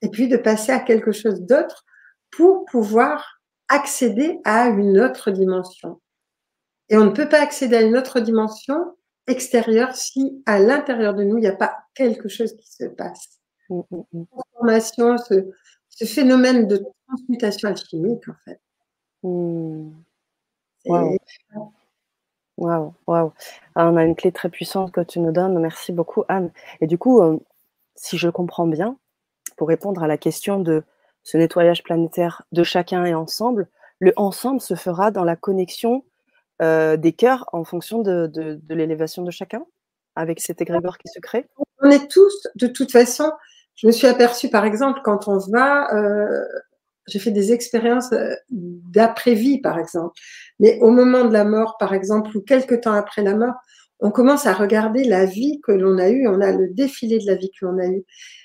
[0.00, 1.84] et puis de passer à quelque chose d'autre
[2.30, 3.39] pour pouvoir
[3.70, 6.00] accéder à une autre dimension.
[6.90, 11.22] Et on ne peut pas accéder à une autre dimension extérieure si à l'intérieur de
[11.22, 13.40] nous, il n'y a pas quelque chose qui se passe.
[13.70, 14.24] Mmh, mmh, mmh.
[14.26, 18.60] Transformation, ce, phénomène de transmutation alchimique, en fait.
[20.86, 21.18] Waouh.
[22.56, 23.32] Waouh, wow.
[23.74, 25.58] on a une clé très puissante que tu nous donnes.
[25.60, 26.50] Merci beaucoup, Anne.
[26.80, 27.38] Et du coup, euh,
[27.94, 28.98] si je comprends bien,
[29.56, 30.82] pour répondre à la question de
[31.22, 36.04] ce nettoyage planétaire de chacun et ensemble, le ensemble se fera dans la connexion
[36.62, 39.64] euh, des cœurs en fonction de, l'élévation de chacun,
[40.16, 41.46] avec cet égrégore qui se crée.
[41.82, 43.30] On est tous, de toute façon,
[43.76, 46.44] je me suis aperçue par exemple quand on va, euh,
[47.06, 50.14] j'ai fait des expériences euh, d'après-vie par exemple,
[50.58, 53.54] mais au moment de la mort par exemple, ou quelques temps après la mort,
[54.00, 57.26] on commence à regarder la vie que l'on a eue, on a le défilé de
[57.26, 58.04] la vie que l'on a eue.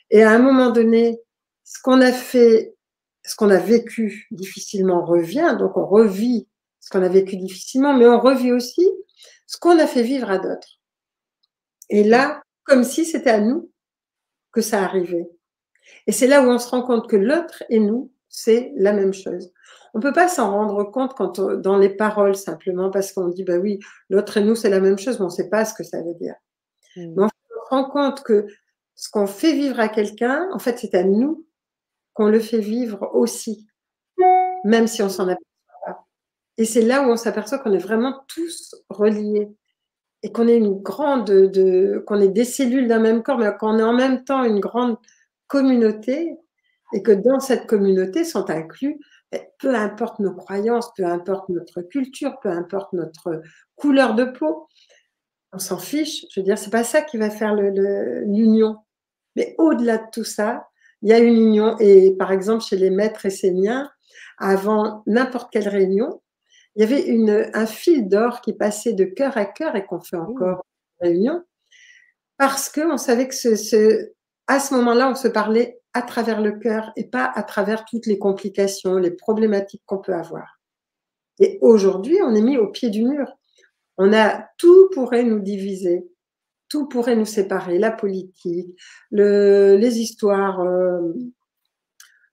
[0.10, 1.20] Et à un moment donné,
[1.66, 2.76] ce qu'on a fait
[3.24, 6.48] ce qu'on a vécu difficilement revient, donc on revit
[6.80, 8.88] ce qu'on a vécu difficilement, mais on revit aussi
[9.48, 10.80] ce qu'on a fait vivre à d'autres.
[11.90, 13.72] Et là, comme si c'était à nous
[14.52, 15.28] que ça arrivait.
[16.06, 19.14] Et c'est là où on se rend compte que l'autre et nous, c'est la même
[19.14, 19.52] chose.
[19.96, 23.44] On ne peut pas s'en rendre compte quand dans les paroles simplement parce qu'on dit
[23.44, 25.74] bah oui, l'autre et nous c'est la même chose, mais on ne sait pas ce
[25.74, 26.36] que ça veut dire.
[26.96, 27.14] Mmh.
[27.16, 28.46] Mais on se rend compte que
[28.96, 31.46] ce qu'on fait vivre à quelqu'un, en fait, c'est à nous
[32.16, 33.68] qu'on le fait vivre aussi,
[34.64, 36.06] même si on s'en aperçoit pas.
[36.58, 39.50] Et c'est là où on s'aperçoit qu'on est vraiment tous reliés
[40.24, 43.78] et qu'on est une grande, de, qu'on est des cellules d'un même corps, mais qu'on
[43.78, 44.98] est en même temps une grande
[45.48, 46.36] communauté
[46.94, 49.00] et que dans cette communauté sont inclus,
[49.32, 53.42] ben, peu importe nos croyances, peu importe notre culture, peu importe notre
[53.76, 54.68] couleur de peau,
[55.52, 56.26] on s'en fiche.
[56.32, 58.78] Je veux dire, c'est pas ça qui va faire l'union.
[59.36, 60.68] Mais au-delà de tout ça,
[61.06, 61.78] il y a une union.
[61.80, 63.90] Et par exemple, chez les maîtres esséniens,
[64.40, 66.22] avant n'importe quelle réunion,
[66.76, 70.02] il y avait une, un fil d'or qui passait de cœur à cœur et qu'on
[70.02, 70.66] fait encore
[71.00, 71.44] en réunion,
[72.38, 74.14] parce qu'on savait que ce, ce,
[74.48, 78.08] à ce moment-là, on se parlait à travers le cœur et pas à travers toutes
[78.08, 80.60] les complications, les problématiques qu'on peut avoir.
[81.40, 83.32] Et aujourd'hui, on est mis au pied du mur.
[83.98, 86.10] On a tout pourrait nous diviser,
[86.76, 88.78] tout pourrait nous séparer, la politique,
[89.10, 91.14] le, les histoires euh,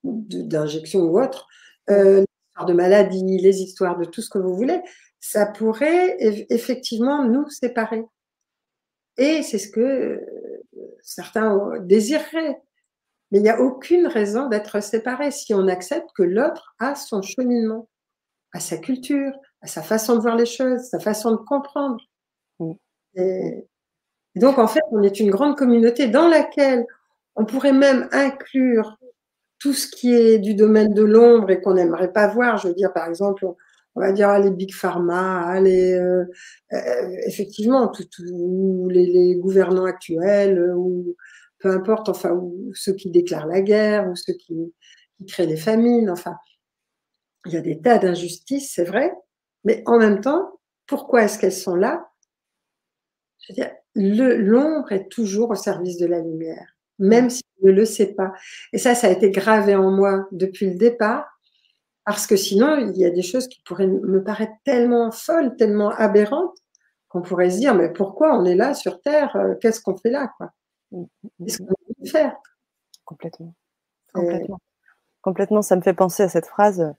[0.03, 1.47] d'injection ou autre,
[1.89, 4.81] euh, les histoires de maladie, les histoires de tout ce que vous voulez,
[5.21, 6.17] ça pourrait
[6.49, 8.03] effectivement nous séparer.
[9.15, 10.19] Et c'est ce que
[11.03, 12.61] certains désireraient.
[13.31, 17.21] Mais il n'y a aucune raison d'être séparé si on accepte que l'autre a son
[17.21, 17.87] cheminement,
[18.51, 22.03] a sa culture, a sa façon de voir les choses, sa façon de comprendre.
[22.59, 22.73] Mm.
[24.35, 26.85] Et donc, en fait, on est une grande communauté dans laquelle
[27.35, 28.97] on pourrait même inclure
[29.59, 32.57] tout ce qui est du domaine de l'ombre et qu'on n'aimerait pas voir.
[32.57, 33.45] Je veux dire, par exemple,
[33.95, 36.25] on va dire les big pharma, euh,
[36.73, 38.05] euh, effectivement, tous
[38.89, 41.15] les, les, gouvernants actuels, ou
[41.59, 44.73] peu importe, enfin, ou ceux qui déclarent la guerre, ou ceux qui,
[45.27, 46.35] créent des famines, enfin,
[47.45, 49.13] il y a des tas d'injustices, c'est vrai,
[49.63, 52.09] mais en même temps, pourquoi est-ce qu'elles sont là?
[53.39, 57.71] Je veux dire, l'ombre est toujours au service de la lumière, même si on ne
[57.71, 58.33] le sait pas.
[58.71, 61.27] Et ça, ça a été gravé en moi depuis le départ,
[62.05, 65.91] parce que sinon, il y a des choses qui pourraient me paraître tellement folles, tellement
[65.91, 66.57] aberrantes,
[67.07, 70.09] qu'on pourrait se dire, mais pourquoi on est là sur Terre euh, Qu'est-ce qu'on fait
[70.09, 70.51] là quoi?
[70.91, 72.35] Qu'est-ce qu'on peut faire?
[73.05, 73.53] Complètement.
[74.13, 74.59] Complètement.
[75.21, 75.61] Complètement.
[75.61, 76.93] Ça me fait penser à cette phrase,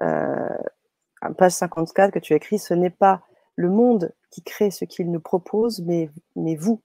[0.00, 0.58] euh,
[1.20, 3.22] à page 54 que tu as écrit, ce n'est pas
[3.58, 6.80] le monde qui crée ce qu'il nous propose, mais, mais vous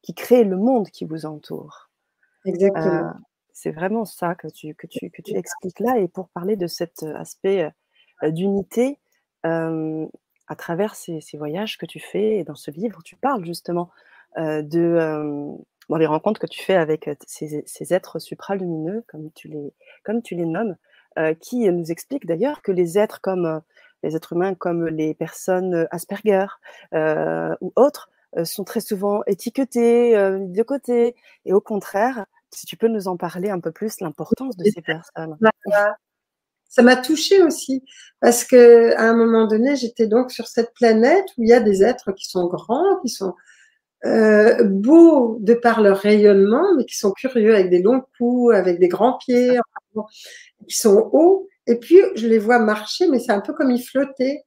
[0.00, 1.90] qui créez le monde qui vous entoure.
[2.46, 3.08] Exactement.
[3.08, 3.12] Euh,
[3.52, 5.98] c'est vraiment ça que tu, que, tu, que tu expliques là.
[5.98, 7.70] Et pour parler de cet aspect
[8.22, 8.98] euh, d'unité,
[9.42, 13.90] à travers ces, ces, voyages que tu fais, et dans ce livre, tu parles justement
[14.38, 15.54] de,
[15.90, 20.34] dans les rencontres que tu fais avec ces, êtres supralumineux, comme tu les, comme tu
[20.34, 20.76] les nommes,
[21.40, 23.60] qui nous expliquent d'ailleurs que les êtres comme
[24.04, 26.46] les êtres humains, comme les personnes Asperger
[26.92, 28.10] ou autres,
[28.44, 31.14] sont très souvent étiquetés, de côté.
[31.44, 34.82] Et au contraire, si tu peux nous en parler un peu plus, l'importance de ces
[34.82, 35.36] personnes.
[36.68, 37.84] Ça m'a touchée aussi,
[38.20, 41.60] parce que à un moment donné, j'étais donc sur cette planète où il y a
[41.60, 43.34] des êtres qui sont grands, qui sont
[44.04, 48.80] euh, beaux de par leur rayonnement, mais qui sont curieux avec des longs coups, avec
[48.80, 49.56] des grands pieds,
[50.68, 51.48] qui sont hauts.
[51.66, 54.44] Et puis, je les vois marcher, mais c'est un peu comme ils flottaient.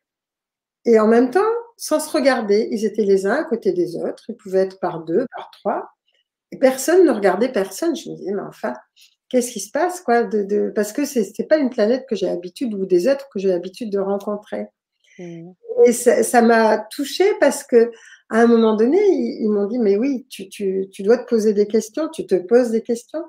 [0.86, 1.40] Et en même temps,
[1.78, 4.24] sans se regarder, ils étaient les uns à côté des autres.
[4.30, 5.90] Ils pouvaient être par deux, par trois.
[6.52, 7.96] Et personne ne regardait personne.
[7.96, 8.74] Je me disais, mais enfin,
[9.30, 10.72] qu'est-ce qui se passe quoi de, de...
[10.76, 13.50] Parce que ce n'est pas une planète que j'ai l'habitude ou des êtres que j'ai
[13.50, 14.68] l'habitude de rencontrer.
[15.20, 15.52] Mmh.
[15.86, 17.92] Et ça m'a touchée parce que
[18.30, 21.54] à un moment donné, ils, m'ont dit, mais oui, tu, tu, tu, dois te poser
[21.54, 23.24] des questions, tu te poses des questions.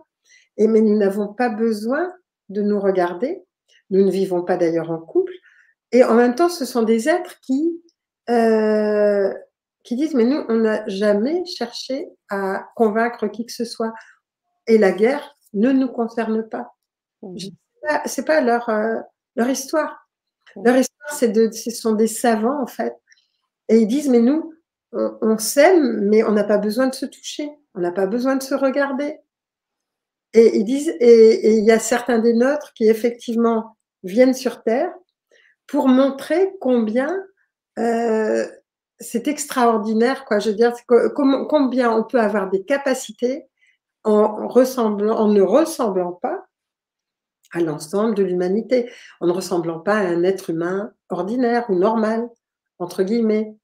[0.57, 2.13] Et mais nous n'avons pas besoin
[2.49, 3.45] de nous regarder.
[3.91, 5.33] Nous ne vivons pas d'ailleurs en couple.
[5.93, 7.83] Et en même temps, ce sont des êtres qui,
[8.29, 9.33] euh,
[9.85, 13.95] qui disent, mais nous, on n'a jamais cherché à convaincre qui que ce soit.
[14.67, 16.75] Et la guerre ne nous concerne pas.
[17.23, 17.37] Mmh.
[18.05, 18.97] C'est pas, leur, euh,
[19.37, 20.09] leur histoire.
[20.57, 20.63] Mmh.
[20.65, 22.95] Leur histoire, c'est de, ce sont des savants, en fait.
[23.69, 24.53] Et ils disent, mais nous,
[24.93, 28.43] on, s'aime, mais on n'a pas besoin de se toucher, on n'a pas besoin de
[28.43, 29.19] se regarder.
[30.35, 34.93] Et ils disent, et il y a certains des nôtres qui effectivement viennent sur Terre
[35.67, 37.17] pour montrer combien
[37.79, 38.47] euh,
[39.01, 40.39] c'est extraordinaire, quoi.
[40.41, 40.73] Je veux dire,
[41.15, 43.47] combien on peut avoir des capacités
[44.05, 46.47] en ressemblant, en ne ressemblant pas,
[47.53, 48.91] à l'ensemble de l'humanité,
[49.21, 52.29] en ne ressemblant pas à un être humain ordinaire ou normal,
[52.79, 53.55] entre guillemets.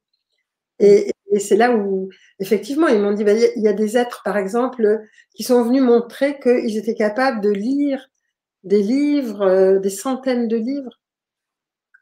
[0.78, 1.10] Et,
[1.40, 5.00] c'est là où, effectivement, ils m'ont dit, bah, il y a des êtres, par exemple,
[5.34, 8.08] qui sont venus montrer qu'ils étaient capables de lire
[8.64, 11.00] des livres, euh, des centaines de livres,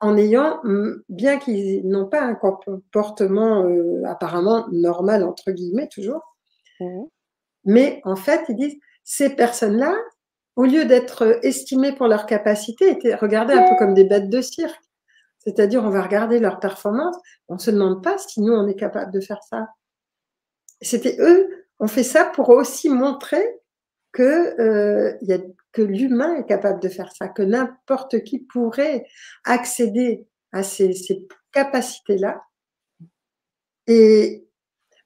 [0.00, 0.60] en ayant,
[1.08, 6.22] bien qu'ils n'ont pas un comportement euh, apparemment normal, entre guillemets, toujours,
[6.80, 7.02] mmh.
[7.64, 9.94] mais en fait, ils disent, ces personnes-là,
[10.56, 14.40] au lieu d'être estimées pour leur capacité, étaient regardées un peu comme des bêtes de
[14.40, 14.82] cirque.
[15.38, 17.16] C'est-à-dire, on va regarder leur performance,
[17.48, 19.68] on ne se demande pas si nous, on est capable de faire ça.
[20.80, 21.48] C'était eux,
[21.78, 23.60] on fait ça pour aussi montrer
[24.12, 25.38] que, euh, y a,
[25.72, 29.06] que l'humain est capable de faire ça, que n'importe qui pourrait
[29.44, 30.94] accéder à ces,
[31.52, 32.42] capacités-là.
[33.86, 34.46] Et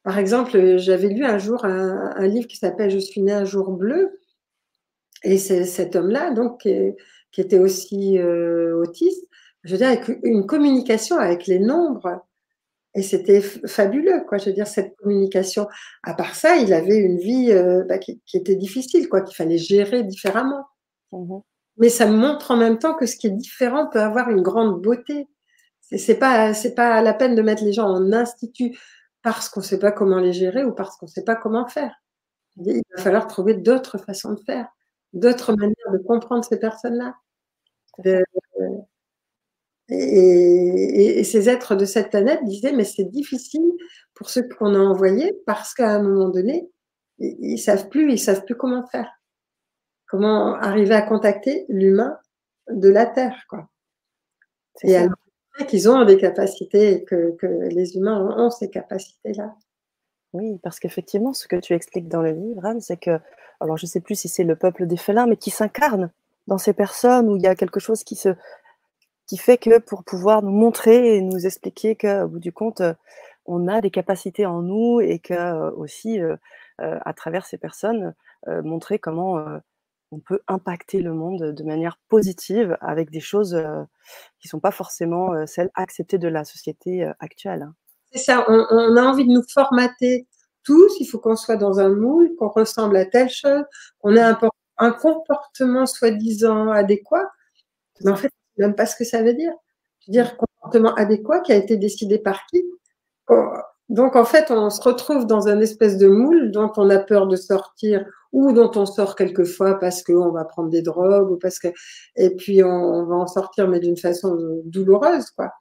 [0.02, 3.72] par exemple, j'avais lu un jour un, livre qui s'appelle Je suis né un jour
[3.72, 4.20] bleu,
[5.24, 9.28] et c'est cet homme-là, donc, qui, était aussi euh, autiste,
[9.64, 12.25] je veux dire, une communication avec les nombres.
[12.96, 14.38] Et c'était fabuleux, quoi.
[14.38, 15.68] Je veux dire, cette communication.
[16.02, 19.36] À part ça, il avait une vie euh, bah, qui, qui, était difficile, quoi, qu'il
[19.36, 20.64] fallait gérer différemment.
[21.12, 21.38] Mmh
[21.78, 24.42] Mais ça me montre en même temps que ce qui est différent peut avoir une
[24.42, 25.28] grande beauté.
[25.82, 28.76] C'est pas, c'est pas la peine de mettre les gens en institut
[29.22, 31.68] parce qu'on ne sait pas comment les gérer ou parce qu'on ne sait pas comment
[31.68, 31.94] faire.
[32.56, 34.66] Il va falloir trouver d'autres façons de faire
[35.16, 37.14] d'autres manières de comprendre ces personnes-là.
[39.88, 43.72] Et, ces êtres de cette planète disaient, mais c'est difficile
[44.14, 46.68] pour ceux qu'on a envoyés parce qu'à un moment donné,
[47.18, 49.10] ils, ne savent plus, ils savent plus comment faire.
[50.08, 52.18] Comment arriver à contacter l'humain
[52.70, 53.68] de la Terre, quoi.
[54.82, 55.16] Et alors
[55.68, 59.54] qu'ils ont des capacités que, que les humains ont ces capacités-là.
[60.34, 63.18] Oui, parce qu'effectivement, ce que tu expliques dans le livre, Anne, c'est que,
[63.60, 66.10] alors je ne sais plus si c'est le peuple des félins, mais qui s'incarne
[66.46, 68.30] dans ces personnes où il y a quelque chose qui se,
[69.26, 72.82] qui fait que pour pouvoir nous montrer et nous expliquer qu'au bout du compte,
[73.44, 76.18] on a des capacités en nous et que aussi,
[76.78, 78.14] à travers ces personnes,
[78.46, 79.38] montrer comment
[80.12, 83.56] on peut impacter le monde de manière positive avec des choses
[84.38, 87.62] qui ne sont pas forcément celles acceptées de la société actuelle.
[87.62, 87.74] Hein.
[88.12, 90.26] C'est ça, on, a envie de nous formater
[90.62, 93.64] tous, il faut qu'on soit dans un moule, qu'on ressemble à telle chose,
[94.00, 94.38] qu'on ait un,
[94.78, 97.30] un comportement soi-disant adéquat.
[98.02, 99.52] Mais en fait, même pas ce que ça veut dire.
[100.00, 102.62] Je veux dire, comportement adéquat qui a été décidé par qui?
[103.28, 103.48] Oh,
[103.88, 107.26] Donc, en fait, on se retrouve dans un espèce de moule dont on a peur
[107.26, 111.58] de sortir ou dont on sort quelquefois parce qu'on va prendre des drogues ou parce
[111.58, 111.68] que,
[112.16, 115.52] et puis on va en sortir, mais d'une façon douloureuse, quoi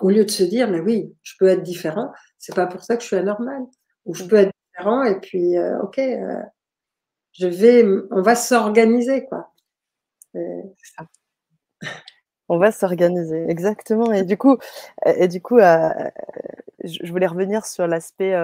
[0.00, 2.96] au lieu de se dire, mais oui, je peux être différent, c'est pas pour ça
[2.96, 3.62] que je suis anormal.
[4.04, 4.28] Ou je mmh.
[4.28, 6.42] peux être différent et puis, euh, ok, euh,
[7.32, 9.50] je vais, on va s'organiser, quoi.
[12.48, 14.12] On va s'organiser, exactement.
[14.12, 14.58] Et du coup,
[15.06, 15.88] et du coup, euh,
[16.84, 18.34] je voulais revenir sur l'aspect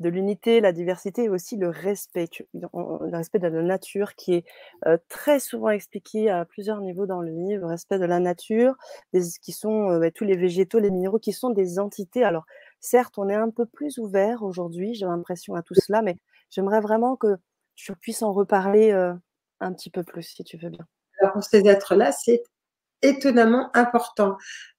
[0.00, 4.44] de l'unité, la diversité et aussi le respect, le respect de la nature qui est
[4.86, 8.74] euh, très souvent expliqué à plusieurs niveaux dans le livre, respect de la nature,
[9.12, 12.24] qui sont euh, bah, tous les végétaux, les minéraux, qui sont des entités.
[12.24, 12.46] Alors
[12.80, 16.16] certes, on est un peu plus ouvert aujourd'hui, j'ai l'impression à tout cela, mais
[16.48, 17.36] j'aimerais vraiment que
[17.74, 19.12] tu puisses en reparler euh,
[19.60, 20.86] un petit peu plus, si tu veux bien.
[21.20, 22.42] Alors ces êtres-là, c'est
[23.02, 24.36] étonnamment important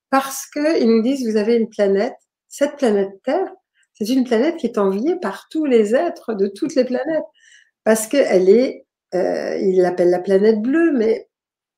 [0.10, 2.16] parce qu'ils nous disent, vous avez une planète,
[2.48, 3.50] cette planète Terre,
[3.94, 7.24] c'est une planète qui est enviée par tous les êtres de toutes les planètes.
[7.84, 11.30] Parce qu'elle est, euh, il l'appelle la planète bleue, mais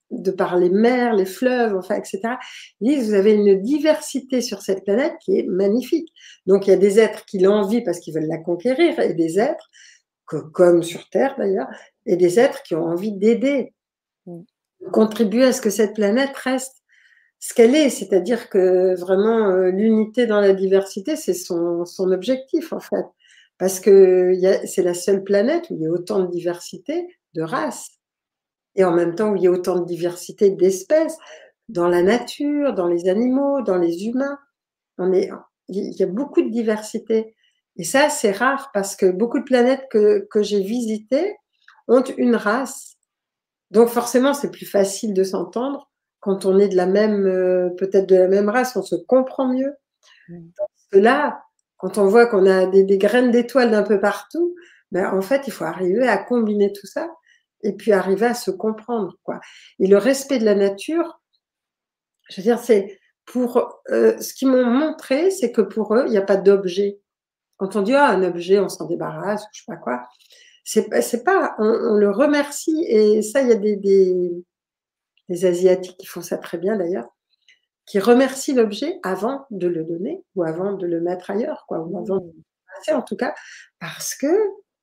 [0.09, 2.21] de par les mers, les fleuves, enfin, etc.
[2.81, 6.09] Ils disent, vous avez une diversité sur cette planète qui est magnifique.
[6.45, 9.39] Donc, il y a des êtres qui l'envient parce qu'ils veulent la conquérir, et des
[9.39, 9.69] êtres,
[10.25, 11.67] comme sur Terre d'ailleurs,
[12.05, 13.73] et des êtres qui ont envie d'aider.
[14.91, 16.83] Contribuer à ce que cette planète reste
[17.43, 22.79] ce qu'elle est, c'est-à-dire que vraiment euh, l'unité dans la diversité, c'est son, objectif en
[22.79, 23.05] fait,
[23.57, 24.33] parce que
[24.65, 27.89] c'est la seule planète où il y a autant de diversité de races,
[28.75, 31.17] et en même temps où il y a autant de diversité d'espèces,
[31.67, 34.39] dans la nature, dans les animaux, dans les humains.
[34.99, 37.35] Il y a beaucoup de diversité.
[37.75, 41.35] Et ça, c'est rare parce que beaucoup de planètes que j'ai visitées
[41.89, 42.92] ont une race.
[43.73, 48.07] Donc forcément, c'est plus facile de s'entendre quand on est de la même, euh, peut-être
[48.07, 49.73] de la même race, on se comprend mieux.
[50.29, 51.43] Parce que là,
[51.77, 54.55] quand on voit qu'on a des, graines d'étoiles d'un peu partout,
[54.91, 57.09] ben, en fait, il faut arriver à combiner tout ça
[57.63, 59.17] et puis arriver à se comprendre.
[59.23, 59.41] Quoi.
[59.79, 61.19] Et le respect de la nature,
[62.29, 66.11] je veux dire, c'est pour euh, ce qu'ils m'ont montré, c'est que pour eux, il
[66.11, 67.01] n'y a pas d'objet.
[67.57, 70.07] Quand on dit ah, un objet, on s'en débarrasse, je sais pas quoi.
[70.63, 74.43] C'est pas, on, le remercie et ça, il y a des, des,
[75.45, 77.07] Asiatiques qui font ça très bien d'ailleurs,
[77.85, 81.97] qui remercient l'objet avant de le donner ou avant de le mettre ailleurs, quoi, ou
[81.97, 82.43] avant de le
[82.77, 83.33] passer en tout cas,
[83.79, 84.27] parce que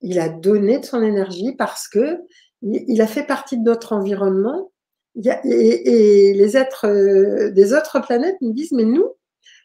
[0.00, 2.18] il a donné de son énergie, parce que
[2.62, 4.70] il a fait partie de notre environnement.
[5.16, 9.08] Et, les êtres euh, des autres planètes nous disent, mais nous,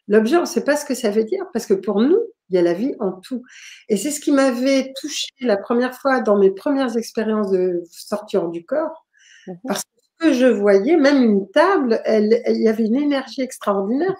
[0.08, 2.20] l'objet, on ne sait pas ce que ça veut dire, parce que pour nous,
[2.50, 3.42] il y a la vie en tout.
[3.88, 8.48] Et c'est ce qui m'avait touché la première fois dans mes premières expériences de sortir
[8.48, 9.06] du corps,
[9.46, 9.82] mmh parce
[10.18, 14.14] que je voyais, même une table, elle, il y avait une énergie extraordinaire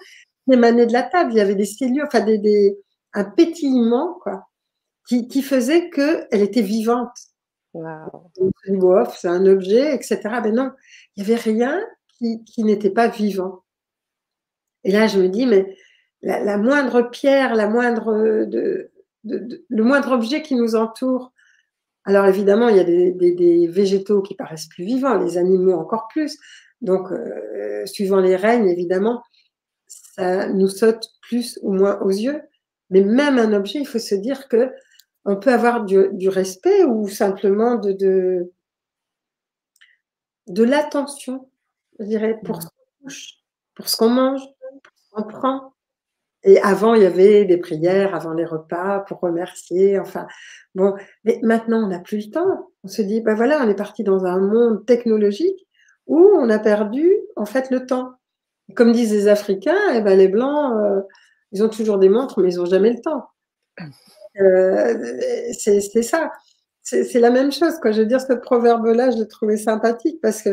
[0.45, 1.31] qui émanait de la table.
[1.33, 2.77] Il y avait des cellules, enfin des,
[3.13, 4.47] un pétillement, quoi,
[5.07, 7.17] qui, qui faisait qu'elle était vivante.
[7.73, 9.05] Wow.
[9.15, 10.19] c'est un objet, etc.
[10.43, 10.71] Mais non,
[11.15, 11.83] il n'y avait rien
[12.17, 13.63] qui, qui n'était pas vivant.
[14.83, 15.75] Et là, je me dis, mais
[16.21, 18.91] la, moindre pierre, la moindre de,
[19.23, 21.31] le moindre objet qui nous entoure.
[22.05, 26.37] Alors évidemment, il y a des, végétaux qui paraissent plus vivants, les animaux encore plus.
[26.81, 29.23] Donc, euh, suivant les règnes, évidemment,
[29.87, 32.41] ça nous saute plus ou moins aux yeux.
[32.89, 34.71] Mais même un objet, il faut se dire que
[35.25, 38.53] on peut avoir du, respect ou simplement de, de,
[40.47, 41.49] de l'attention,
[41.99, 42.61] je dirais, pour mmh.
[42.61, 43.33] ce qu'on touche,
[43.75, 44.41] pour ce qu'on mange,
[44.83, 45.73] pour ce qu'on prend.
[46.47, 49.99] Et avant, il y avait des prières avant les repas pour remercier.
[49.99, 50.27] Enfin,
[50.75, 50.95] bon,
[51.25, 52.69] mais maintenant, on n'a plus le temps.
[52.85, 55.67] On se dit, ben voilà, on est parti dans un monde technologique
[56.05, 58.13] où on a perdu, en fait, le temps.
[58.75, 61.01] Comme disent les Africains, eh ben, les Blancs, euh,
[61.51, 63.25] ils ont toujours des montres, mais ils n'ont jamais le temps.
[64.39, 64.93] Euh,
[65.51, 66.31] c'est ça.
[66.81, 67.77] C'est la même chose.
[67.81, 67.91] Quoi.
[67.91, 70.51] Je veux dire, ce proverbe-là, je l'ai trouvé sympathique parce que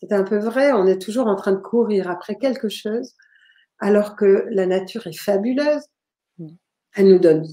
[0.00, 0.72] c'est un peu vrai.
[0.72, 3.14] On est toujours en train de courir après quelque chose
[3.80, 5.82] alors que la nature est fabuleuse.
[6.38, 6.48] Mm.
[6.96, 7.46] Elle nous donne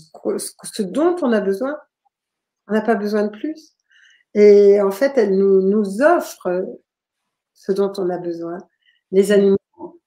[0.64, 1.78] ce dont on a besoin.
[2.68, 3.74] On n'a pas besoin de plus.
[4.34, 6.66] Et en fait, elle nous, offre
[7.54, 8.58] ce dont on a besoin.
[9.12, 9.58] Les animaux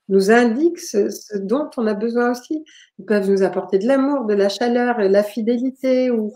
[0.09, 2.65] nous indiquent ce, dont on a besoin aussi.
[2.99, 6.33] Ils peuvent nous apporter de l'amour, de la chaleur, de la fidélité ou,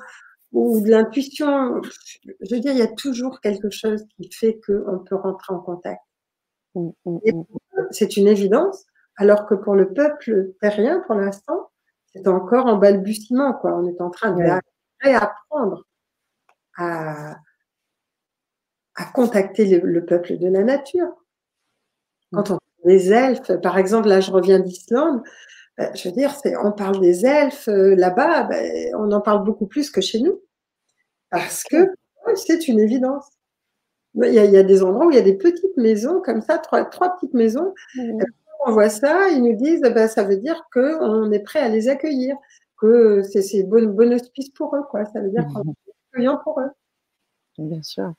[0.52, 1.82] de l'intuition.
[2.40, 5.60] Je veux dire, il y a toujours quelque chose qui fait qu'on peut rentrer en
[5.60, 6.00] contact.
[6.74, 7.44] Mm, mm,
[7.90, 8.84] c'est une évidence,
[9.16, 11.70] alors que pour le peuple terrien, pour l'instant,
[12.12, 13.54] c'est encore en balbutiement.
[13.54, 13.76] Quoi.
[13.76, 14.44] On est en train de
[15.00, 15.84] réapprendre
[16.76, 17.36] à,
[18.96, 21.08] à contacter le, peuple de la nature.
[22.32, 25.22] Quand on parle des elfes, par exemple, là je reviens d'Islande,
[25.76, 29.66] ben, je veux dire, on parle des elfes euh, là-bas, ben, on en parle beaucoup
[29.66, 30.40] plus que chez nous.
[31.30, 31.88] Parce que
[32.36, 33.26] c'est une évidence.
[34.14, 36.84] Il y, a, des endroits où il y a des petites maisons comme ça, trois,
[36.84, 37.74] trois petites maisons
[38.66, 41.88] on voit ça, ils nous disent, ben, ça veut dire qu'on est prêt à les
[41.88, 42.36] accueillir,
[42.78, 45.04] que c'est bon, bon hospice pour eux, quoi.
[45.06, 45.74] Ça veut dire qu'on est
[46.12, 46.70] accueillant pour eux.
[47.58, 48.12] Bien sûr.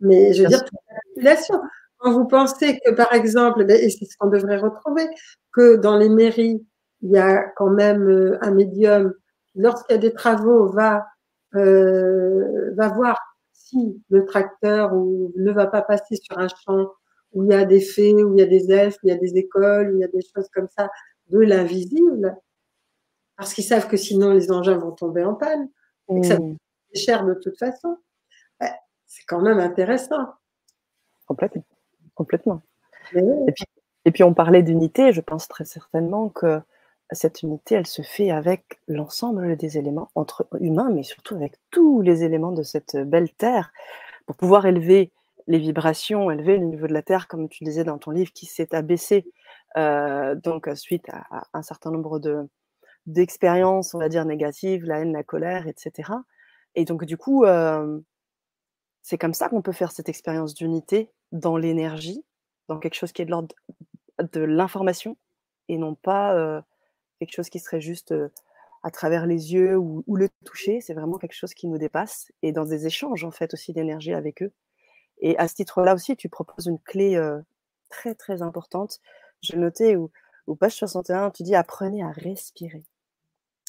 [0.00, 1.60] Mais je veux dire, la population.
[1.98, 5.06] Quand vous pensez que, par exemple, ben, et c'est ce qu'on devrait retrouver,
[5.52, 6.66] que dans les mairies,
[7.02, 9.12] il y a quand même euh, un médium,
[9.54, 11.06] lorsqu'il y a des travaux, va,
[11.54, 13.18] euh, va voir
[13.52, 16.88] si le tracteur ou ne va pas passer sur un champ
[17.32, 19.12] où il y a des fées, où il y a des elfes, où il y
[19.12, 20.90] a des écoles, où il y a des choses comme ça,
[21.28, 22.36] de l'invisible,
[23.36, 25.68] parce qu'ils savent que sinon les engins vont tomber en panne,
[26.08, 26.56] et que ça va mmh.
[26.94, 27.96] cher de toute façon.
[28.60, 30.26] c'est quand même intéressant.
[31.26, 31.64] Complètement.
[32.14, 32.62] Complètement.
[33.14, 33.64] Et, puis,
[34.04, 36.60] et puis on parlait d'unité, je pense très certainement que
[37.10, 42.00] cette unité, elle se fait avec l'ensemble des éléments entre humains, mais surtout avec tous
[42.00, 43.72] les éléments de cette belle terre,
[44.26, 45.10] pour pouvoir élever
[45.46, 48.46] les vibrations élevées, le niveau de la Terre, comme tu disais dans ton livre, qui
[48.46, 49.26] s'est abaissé
[49.76, 52.48] euh, donc suite à, un certain nombre de
[53.06, 56.12] d'expériences, on va dire négatives, la haine, la colère, etc.
[56.76, 58.00] Et donc du coup, euh,
[59.02, 62.24] c'est comme ça qu'on peut faire cette expérience d'unité dans l'énergie,
[62.68, 63.54] dans quelque chose qui est de l'ordre
[64.20, 65.16] de l'information
[65.68, 66.60] et non pas euh,
[67.18, 68.14] quelque chose qui serait juste
[68.84, 70.80] à travers les yeux ou, ou le toucher.
[70.80, 74.12] C'est vraiment quelque chose qui nous dépasse et dans des échanges en fait aussi d'énergie
[74.12, 74.52] avec eux.
[75.22, 77.18] Et à ce titre-là aussi, tu proposes une clé
[77.88, 79.00] très, très importante.
[79.40, 80.10] Je notais où,
[80.46, 82.84] au page 61, tu dis apprenez à respirer.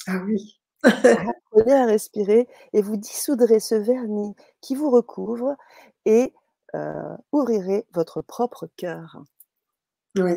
[0.08, 0.60] Ah oui.
[0.84, 5.56] apprenez à respirer et vous dissoudrez ce vernis qui vous recouvre
[6.06, 6.34] et
[7.32, 9.22] ouvrirez votre propre cœur.
[10.18, 10.34] Oui.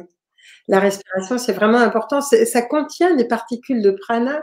[0.69, 2.21] La respiration, c'est vraiment important.
[2.21, 4.41] Ça contient des particules de prana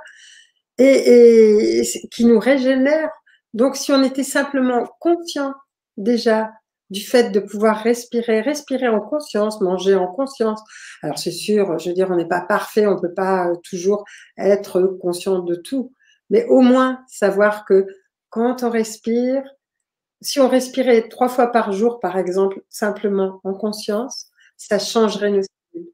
[0.80, 3.12] et, et, qui nous régénèrent.
[3.54, 5.54] Donc, si on était simplement conscient
[5.98, 6.52] déjà
[6.90, 10.62] du fait de pouvoir respirer, respirer en conscience, manger en conscience.
[11.02, 13.56] Alors c'est sûr, je veux dire, on n'est pas parfait, on ne peut pas euh,
[13.70, 14.06] toujours
[14.38, 15.94] être conscient de tout,
[16.30, 17.88] mais au moins savoir que
[18.30, 19.44] quand on respire,
[20.22, 24.28] si on respirait trois fois par jour, par exemple, simplement en conscience,
[24.58, 25.90] ça changerait nos cellules.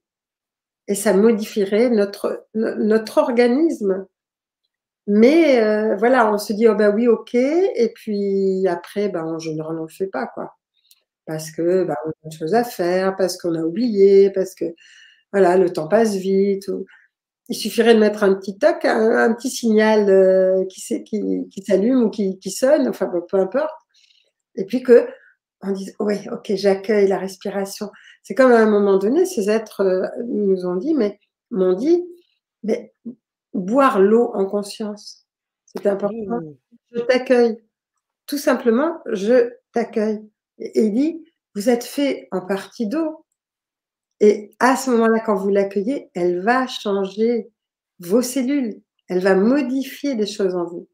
[0.88, 4.06] Et ça modifierait notre, notre organisme.
[5.08, 7.34] Mais euh, voilà, on se dit, oh ben oui, ok.
[7.34, 9.72] Et puis après, ben, ne
[10.04, 10.59] le pas, quoi.
[11.30, 14.66] Parce que ben, on a des choses à faire, parce qu'on a oublié, parce que
[15.32, 16.66] voilà, le temps passe vite.
[17.50, 22.10] Il suffirait de mettre un petit toc, un, petit signal euh, qui, qui, s'allume ou
[22.10, 23.76] qui, qui sonne, enfin peu importe
[24.56, 25.08] et puis que
[25.62, 27.92] on dise, oui, ok, j'accueille la respiration.
[28.24, 31.20] C'est comme à un moment donné, ces êtres euh, nous ont dit, mais
[31.52, 32.06] m'ont dit,
[32.64, 32.94] mais
[33.54, 35.28] boire l'eau en conscience,
[35.66, 36.40] c'est important.
[36.94, 37.62] Je t'accueille.
[38.26, 40.22] Tout simplement, je t'accueille.
[40.60, 43.26] Il dit, vous êtes fait en partie d'eau.
[44.20, 47.49] Et à ce moment-là, quand vous l'accueillez, elle va changer
[47.99, 48.82] vos cellules.
[49.07, 50.88] Elle va modifier des choses en vous.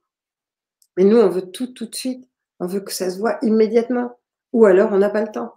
[0.98, 2.30] Mais nous, on veut tout tout de suite.
[2.60, 4.18] On veut que ça se voit immédiatement.
[4.54, 5.54] Ou alors, on n'a pas le temps.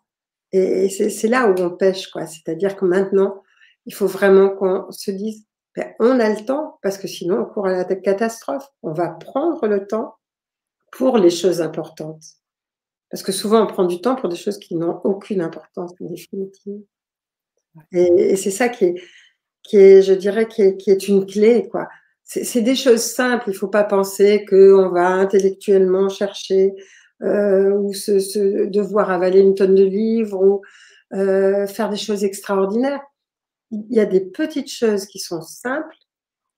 [0.51, 2.27] Et c'est là où on pêche, quoi.
[2.27, 3.43] C'est-à-dire que maintenant,
[3.87, 5.45] il faut vraiment qu'on se dise,
[5.77, 8.67] ben, on a le temps, parce que sinon, on court à la catastrophe.
[8.83, 10.17] On va prendre le temps
[10.91, 12.25] pour les choses importantes.
[13.11, 16.83] Parce que souvent, on prend du temps pour des choses qui n'ont aucune importance définitive.
[17.93, 18.95] Et, c'est ça qui est,
[19.63, 21.89] qui est, je dirais, qui est, qui est une clé, quoi
[22.29, 23.45] c'est des choses simples.
[23.49, 26.75] Il ne faut pas penser qu'on va intellectuellement chercher
[27.23, 30.63] euh, ou se, devoir avaler une tonne de livres ou
[31.17, 33.01] euh, faire des choses extraordinaires.
[33.71, 35.97] Il y a des petites choses qui sont simples.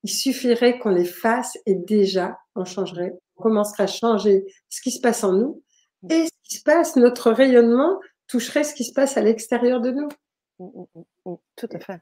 [0.02, 3.12] Il suffirait qu'on les fasse et déjà, on changerait.
[3.36, 5.62] On commencerait à changer ce qui se passe en nous
[6.08, 9.90] et ce qui se passe, notre rayonnement toucherait ce qui se passe à l'extérieur de
[9.90, 10.08] nous.
[10.58, 12.00] Mmh, mmh, mmh, tout à fait.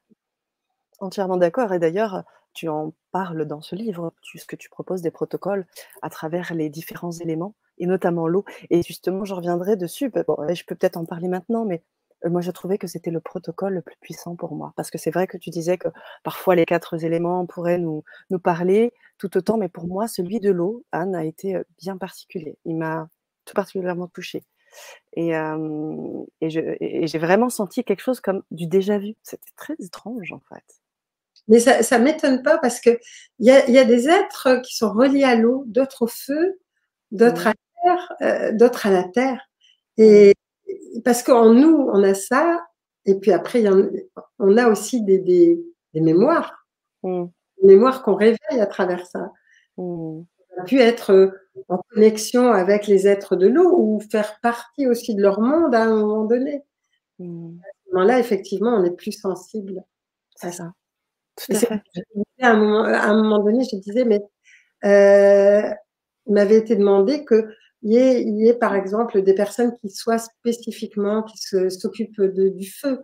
[1.01, 1.73] Entièrement d'accord.
[1.73, 5.67] Et d'ailleurs, tu en parles dans ce livre, ce que tu proposes des protocoles
[6.03, 8.45] à travers les différents éléments, et notamment l'eau.
[8.71, 10.11] Et justement, je reviendrai dessus.
[10.15, 11.83] Je peux peut-être en parler maintenant, mais
[12.25, 14.73] euh, moi, je trouvais que c'était le protocole le plus puissant pour moi.
[14.77, 15.89] Parce que c'est vrai que tu disais que
[16.25, 20.51] parfois les quatre éléments pourraient nous, nous parler tout autant, mais pour moi, celui de
[20.51, 22.59] l'eau, Anne, a été euh, bien particulier.
[22.65, 23.09] Il m'a
[23.49, 24.45] tout particulièrement touchée.
[25.15, 25.33] Et,
[26.41, 29.15] et j'ai vraiment senti quelque chose comme du déjà vu.
[29.23, 30.65] C'était très étrange, en fait.
[31.49, 32.99] Mais ça ne m'étonne pas parce qu'il
[33.39, 36.61] y a, y a des êtres qui sont reliés à l'eau, d'autres au feu,
[37.11, 39.41] d'autres à terre, euh, d'autres à la terre.
[39.97, 40.35] Et
[41.05, 42.61] parce qu'en nous, on a ça,
[43.07, 43.89] et puis après, y en,
[44.39, 45.59] on a aussi des, des,
[45.95, 46.67] des mémoires,
[47.03, 47.25] mmh.
[47.63, 49.33] des mémoires qu'on réveille à travers ça.
[49.79, 50.21] Mmh.
[50.67, 51.31] Pu être euh,
[51.69, 55.85] en connexion avec les êtres de l'eau ou faire partie aussi de leur monde à
[55.85, 56.63] un moment donné.
[57.19, 57.59] Mmh.
[57.61, 59.83] À ce moment-là, effectivement, on est plus sensible
[60.41, 60.73] à ça
[62.41, 64.21] à, un moment, à un moment donné, je disais, mais
[64.85, 65.71] euh,
[66.27, 67.47] il m'avait été demandé qu'il
[67.83, 73.03] y, ait, y ait, par exemple, des personnes qui soient spécifiquement, qui s'occupent du feu,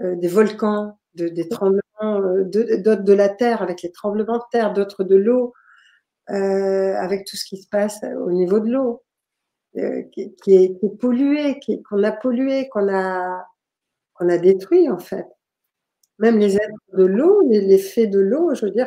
[0.00, 4.44] euh, des volcans, de, des tremblements, euh, d'autres de, la terre, avec les tremblements de
[4.50, 5.52] terre, d'autres de l'eau,
[6.30, 9.02] euh, avec tout ce qui se passe au niveau de l'eau,
[9.78, 13.46] euh, qui, qui, est, qui, est, pollué, qu'on a pollué, qu'on a,
[14.14, 15.26] qu'on a détruit, en fait.
[16.18, 18.86] Même les êtres de l'eau, les, faits de l'eau, je veux dire,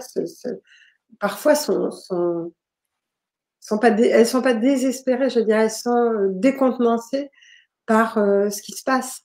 [1.19, 2.53] parfois sont, sont,
[3.59, 7.29] sont pas elles sont pas désespérées, je veux dire, elles sont décontenancées
[7.85, 9.21] par euh, ce qui se passe,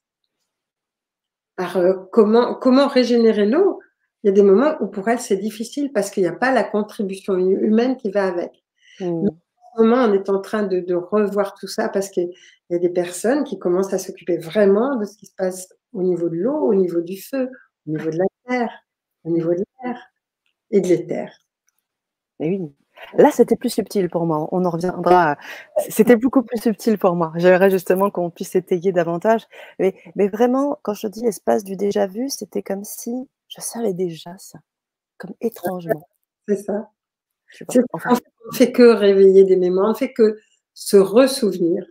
[1.56, 3.80] par euh, comment, comment régénérer l'eau.
[4.22, 6.52] Il y a des moments où pour elles c'est difficile parce qu'il n'y a pas
[6.52, 8.62] la contribution humaine qui va avec.
[9.00, 9.04] Mmh.
[9.04, 12.30] En ce moment, on est en train de, de revoir tout ça parce qu'il
[12.70, 16.02] y a des personnes qui commencent à s'occuper vraiment de ce qui se passe au
[16.02, 17.48] niveau de l'eau, au niveau du feu,
[17.86, 18.72] au niveau de la terre,
[19.24, 20.10] au niveau de l'air
[20.70, 21.30] et de l'éther.
[22.40, 22.60] Oui.
[23.14, 24.48] Là, c'était plus subtil pour moi.
[24.52, 25.36] On en reviendra.
[25.88, 27.32] C'était beaucoup plus subtil pour moi.
[27.36, 29.46] J'aimerais justement qu'on puisse étayer davantage.
[29.78, 33.92] Mais, mais, vraiment, quand je dis l'espace du déjà vu, c'était comme si je savais
[33.92, 34.58] déjà ça,
[35.18, 36.08] comme étrangement.
[36.48, 36.90] C'est ça.
[37.68, 40.38] on ne fait que réveiller des mémoires, on ne fait que
[40.74, 41.84] se ressouvenir.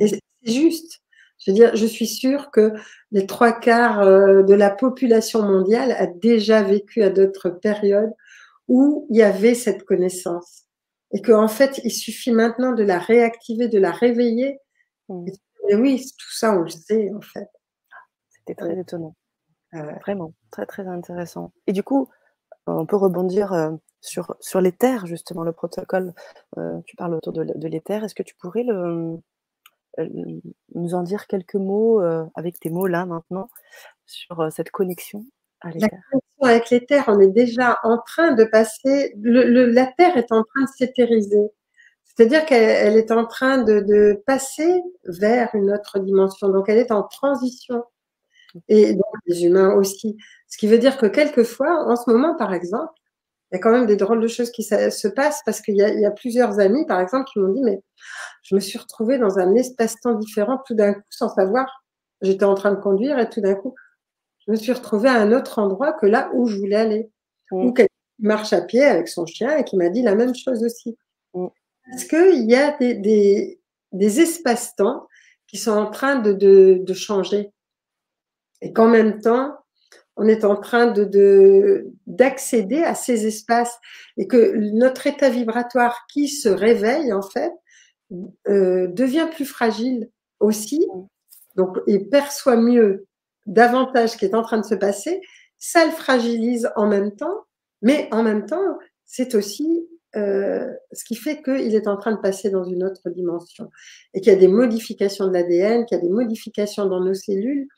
[0.00, 1.00] Et c'est juste.
[1.38, 2.72] Je veux dire, je suis sûre que
[3.12, 8.12] les trois quarts euh, de la population mondiale a déjà vécu à d'autres périodes
[8.66, 10.64] où il y avait cette connaissance.
[11.12, 14.58] Et qu'en fait, il suffit maintenant de la réactiver, de la réveiller.
[15.08, 15.26] Mmh.
[15.70, 17.48] Et oui, tout ça, on le sait, en fait.
[18.30, 19.14] C'était très étonnant.
[19.72, 21.52] Vraiment, très, très intéressant.
[21.66, 22.08] Et du coup,
[22.66, 26.14] on peut rebondir euh, sur, sur l'éther, justement, le protocole.
[26.56, 28.04] Euh, tu parles autour de, de l'éther.
[28.04, 29.18] Est-ce que tu pourrais le,
[29.98, 30.06] euh,
[30.74, 33.48] nous en dire quelques mots euh, avec tes mots là maintenant
[34.06, 35.24] sur euh, cette connexion
[35.60, 40.16] à La connexion avec terres, on est déjà en train de passer, le, la terre
[40.16, 41.50] est en train de s'éthériser.
[42.04, 46.48] C'est-à-dire qu'elle est en train de, de, passer vers une autre dimension.
[46.48, 47.82] Donc, elle est en transition.
[48.68, 50.16] Et donc, les humains aussi.
[50.48, 52.92] Ce qui veut dire que quelquefois, en ce moment, par exemple,
[53.50, 55.78] il y a quand même des drôles de choses qui se passent parce qu'il y,
[55.78, 57.80] y, a plusieurs amis, par exemple, qui m'ont dit, mais
[58.42, 61.84] je me suis retrouvée dans un espace-temps différent tout d'un coup sans savoir.
[62.20, 63.74] J'étais en train de conduire et tout d'un coup,
[64.46, 67.10] je me suis retrouvée à un autre endroit que là où je voulais aller.
[67.50, 67.64] Mmh.
[67.64, 70.34] Ou quelqu'un qui marche à pied avec son chien et qui m'a dit la même
[70.34, 70.96] chose aussi.
[71.34, 71.46] Mmh.
[71.90, 73.60] Parce qu'il y a des, des,
[73.92, 75.06] des espaces-temps
[75.46, 77.52] qui sont en train de, de, de changer.
[78.60, 79.56] Et qu'en même temps,
[80.16, 83.78] on est en train de d'accéder à ces espaces
[84.16, 87.52] et que notre état vibratoire qui se réveille en fait
[88.48, 90.86] euh, devient plus fragile aussi,
[91.56, 93.06] donc et perçoit mieux
[93.46, 95.20] davantage ce qui est en train de se passer,
[95.58, 97.44] ça le fragilise en même temps,
[97.82, 99.86] mais en même temps, c'est aussi
[100.16, 103.70] euh, ce qui fait qu'il est en train de passer dans une autre dimension.
[104.14, 107.14] Et qu'il y a des modifications de l'ADN, qu'il y a des modifications dans nos
[107.14, 107.68] cellules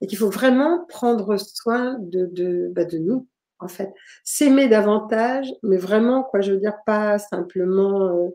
[0.00, 3.26] et qu'il faut vraiment prendre soin de, de, bah de nous,
[3.58, 3.92] en fait.
[4.24, 8.28] S'aimer davantage, mais vraiment, quoi, je veux dire, pas simplement euh,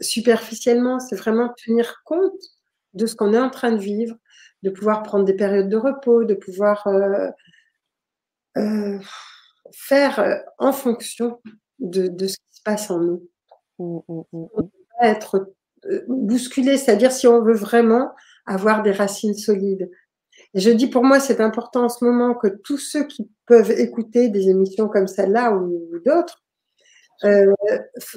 [0.00, 2.32] superficiellement, c'est vraiment tenir compte
[2.94, 4.16] de ce qu'on est en train de vivre,
[4.62, 7.30] de pouvoir prendre des périodes de repos, de pouvoir euh,
[8.56, 8.98] euh,
[9.72, 11.40] faire en fonction
[11.78, 13.28] de, de, ce qui se passe en nous.
[13.78, 14.68] Mmh, mmh, mmh,
[15.02, 15.52] être
[15.86, 18.12] euh, bousculé, c'est-à-dire si on veut vraiment
[18.46, 19.90] avoir des racines solides,
[20.54, 24.28] je dis pour moi, c'est important en ce moment que tous ceux qui peuvent écouter
[24.28, 26.42] des émissions comme celle-là ou, d'autres
[27.24, 27.52] euh,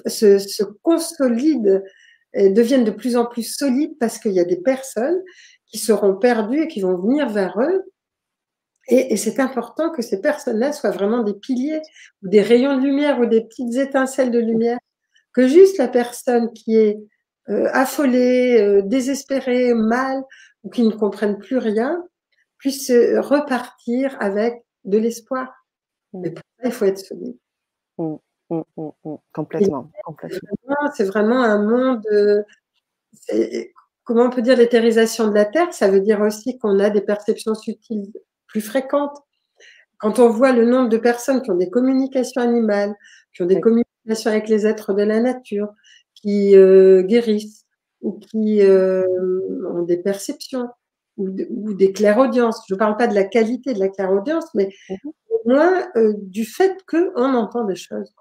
[0.05, 1.82] se, se, consolident
[2.34, 5.21] et deviennent de plus en plus solides parce qu'il y a des personnes
[5.67, 7.84] qui seront perdues et qui vont venir vers eux.
[8.88, 11.82] Et, et c'est important que ces personnes-là soient vraiment des piliers
[12.23, 14.79] ou des rayons de lumière ou des petites étincelles de lumière.
[15.34, 16.97] Que juste la personne qui est
[17.49, 20.21] euh, affolée, euh, désespérée, mal
[20.63, 22.03] ou qui ne comprenne plus rien,
[22.62, 25.51] puisse repartir avec de l'espoir.
[26.14, 27.38] Mais pour ça, il faut être solide.
[27.97, 28.16] Mmh,
[28.49, 29.91] mmh, mmh, complètement.
[30.95, 32.05] C'est vraiment un monde.
[32.12, 32.43] Euh,
[34.03, 37.01] comment on peut dire l'éthérisation de la Terre Ça veut dire aussi qu'on a des
[37.01, 38.12] perceptions subtiles
[38.47, 39.18] plus fréquentes.
[39.97, 42.93] Quand on voit le nombre de personnes qui ont des communications animales,
[43.34, 45.70] qui ont des communications avec les êtres de la nature,
[46.16, 47.66] qui euh, guérissent
[48.01, 49.05] ou qui euh,
[49.70, 50.70] ont des perceptions,
[51.18, 52.64] ou, des clairaudiences.
[52.68, 54.70] Je ne parle pas de la qualité de la clairaudience, mais
[55.30, 58.14] au moins euh, du fait qu'on entend des choses.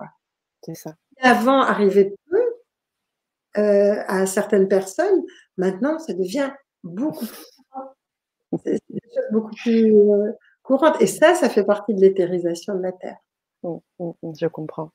[0.62, 0.94] C'est ça.
[1.20, 5.22] Avant arrivait peu euh, à certaines personnes,
[5.56, 6.50] maintenant ça devient
[6.82, 10.32] beaucoup plus C'est des choses beaucoup plus euh,
[10.62, 11.00] courantes.
[11.00, 13.18] Et ça, ça fait partie de l'éthérisation de la Terre.
[13.62, 14.90] Mmh, mmh, je comprends.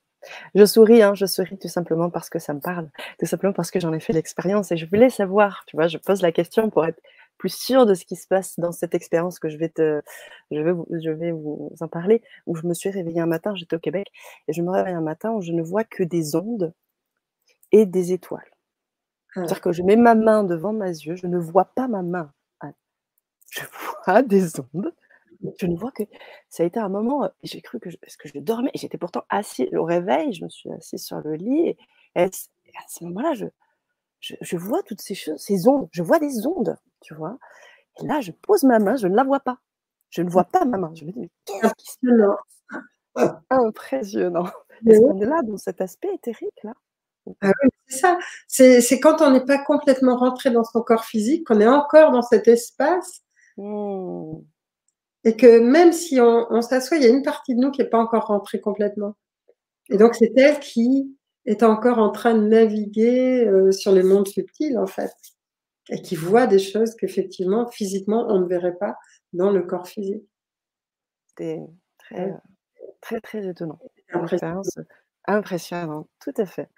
[0.55, 2.89] Je souris, hein, je souris tout simplement parce que ça me parle,
[3.19, 5.97] tout simplement parce que j'en ai fait l'expérience et je voulais savoir, tu vois, je
[5.97, 6.99] pose la question pour être
[7.37, 10.01] plus sûr de ce qui se passe dans cette expérience que je vais te,
[10.51, 13.55] je vais, vous, je vais vous en parler, où je me suis réveillée un matin,
[13.55, 14.07] j'étais au Québec,
[14.47, 16.73] et je me réveille un matin où je ne vois que des ondes
[17.71, 18.49] et des étoiles.
[19.35, 19.41] Ah.
[19.41, 22.31] C'est-à-dire que je mets ma main devant mes yeux, je ne vois pas ma main.
[23.49, 23.61] Je
[24.05, 24.93] vois des ondes.
[25.59, 26.03] Je ne vois que
[26.49, 29.23] ça a été un moment, j'ai cru que je, parce que je dormais, j'étais pourtant
[29.29, 31.77] assis au réveil, je me suis assise sur le lit, et,
[32.15, 33.45] et à ce moment-là, je,
[34.19, 37.37] je, vois toutes ces choses, ces ondes, je vois des ondes, tu vois.
[38.01, 39.59] Et là, je pose ma main, je ne la vois pas.
[40.09, 40.91] Je ne vois pas ma main.
[40.95, 41.97] Je me dis, mais qu'est-ce qui se
[43.15, 43.33] passe?
[43.49, 44.47] Impressionnant.
[44.87, 46.73] Est-ce qu'on est là dans cet aspect éthérique là?
[47.41, 48.19] Ah oui, c'est ça.
[48.47, 52.21] C'est quand on n'est pas complètement rentré dans son corps physique, qu'on est encore dans
[52.21, 53.21] cet espace.
[53.57, 54.37] Mmh.
[55.23, 57.81] Et que même si on, on s'assoit, il y a une partie de nous qui
[57.81, 59.15] n'est pas encore rentrée complètement.
[59.89, 64.27] Et donc, c'est elle qui est encore en train de naviguer euh, sur les mondes
[64.27, 65.11] subtils, en fait,
[65.89, 68.97] et qui voit des choses qu'effectivement, physiquement, on ne verrait pas
[69.33, 70.23] dans le corps physique.
[71.27, 71.59] C'était
[71.97, 72.33] très,
[73.01, 73.79] très, très étonnant.
[74.09, 74.79] Expérience
[75.27, 76.69] impressionnante, tout à fait.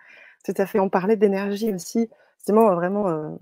[0.45, 0.79] Tout à fait.
[0.79, 2.09] On parlait d'énergie aussi.
[2.37, 3.35] C'est vraiment, euh,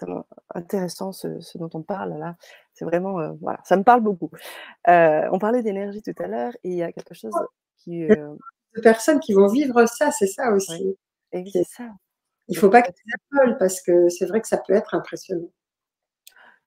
[0.00, 2.36] vraiment intéressant ce, ce, dont on parle là.
[2.72, 4.30] C'est vraiment, euh, voilà, ça me parle beaucoup.
[4.86, 7.34] on parlait d'énergie tout à l'heure et il y a quelque chose
[7.78, 8.06] qui,
[8.76, 10.96] de personnes qui vont vivre ça, c'est ça aussi.
[11.32, 11.90] c'est ça.
[12.48, 15.50] Il ne faut pas que ça parce que c'est vrai que ça peut être impressionnant.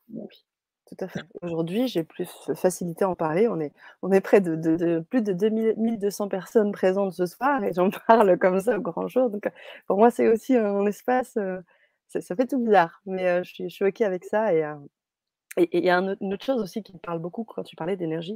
[0.09, 0.45] Oui,
[0.87, 1.21] tout à fait.
[1.41, 3.47] Aujourd'hui, j'ai plus facilité à en parler.
[3.47, 7.89] On est, on est près de, plus de 2200 personnes présentes ce soir et j'en
[8.07, 9.29] parle comme ça au grand jour.
[9.29, 9.49] Donc,
[9.87, 11.37] pour moi, c'est aussi un espace.
[11.37, 11.59] Euh,
[12.07, 14.53] ça, fait tout bizarre, mais euh, je, suis, choquée avec ça.
[14.53, 14.65] Et
[15.57, 18.35] il y a une autre chose aussi qui me parle beaucoup quand tu parlais d'énergie.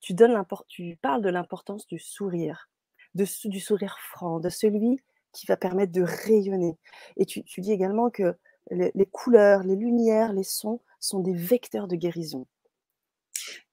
[0.00, 2.68] Tu, donnes tu parles de l'importance du sourire
[3.14, 5.00] du sourire franc, de celui
[5.32, 6.76] qui va permettre de rayonner.
[7.16, 8.34] Et tu, dis également que
[8.70, 12.46] les, couleurs, les lumières, les sons sont des vecteurs de guérison.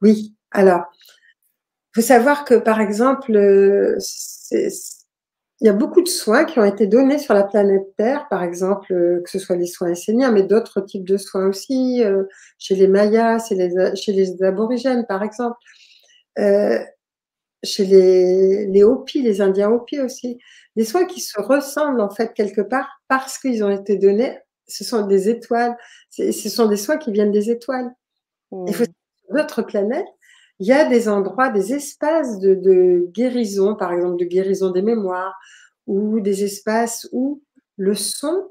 [0.02, 3.98] Oui, alors, il faut savoir que par exemple, euh,
[5.62, 8.44] il y a beaucoup de soins qui ont été donnés sur la planète Terre, par
[8.44, 12.24] exemple, euh, que ce soit les soins esséniens, mais d'autres types de soins aussi, euh,
[12.58, 15.58] chez les Mayas, chez les, chez les aborigènes, par exemple,
[17.64, 20.40] chez les, les Hopis, les Indiens Hopis aussi.
[20.76, 24.38] Des soins qui se ressemblent en fait quelque part parce qu'ils ont été donnés.
[24.68, 25.76] Ce sont des étoiles.
[26.12, 27.92] Ce sont des soins qui viennent des étoiles.
[28.52, 29.26] Il faut mmh.
[29.26, 30.08] sur notre planète,
[30.60, 35.34] il y a des endroits, des espaces de, guérison, par exemple de guérison des mémoires,
[35.88, 37.42] ou des espaces où
[37.78, 38.48] le son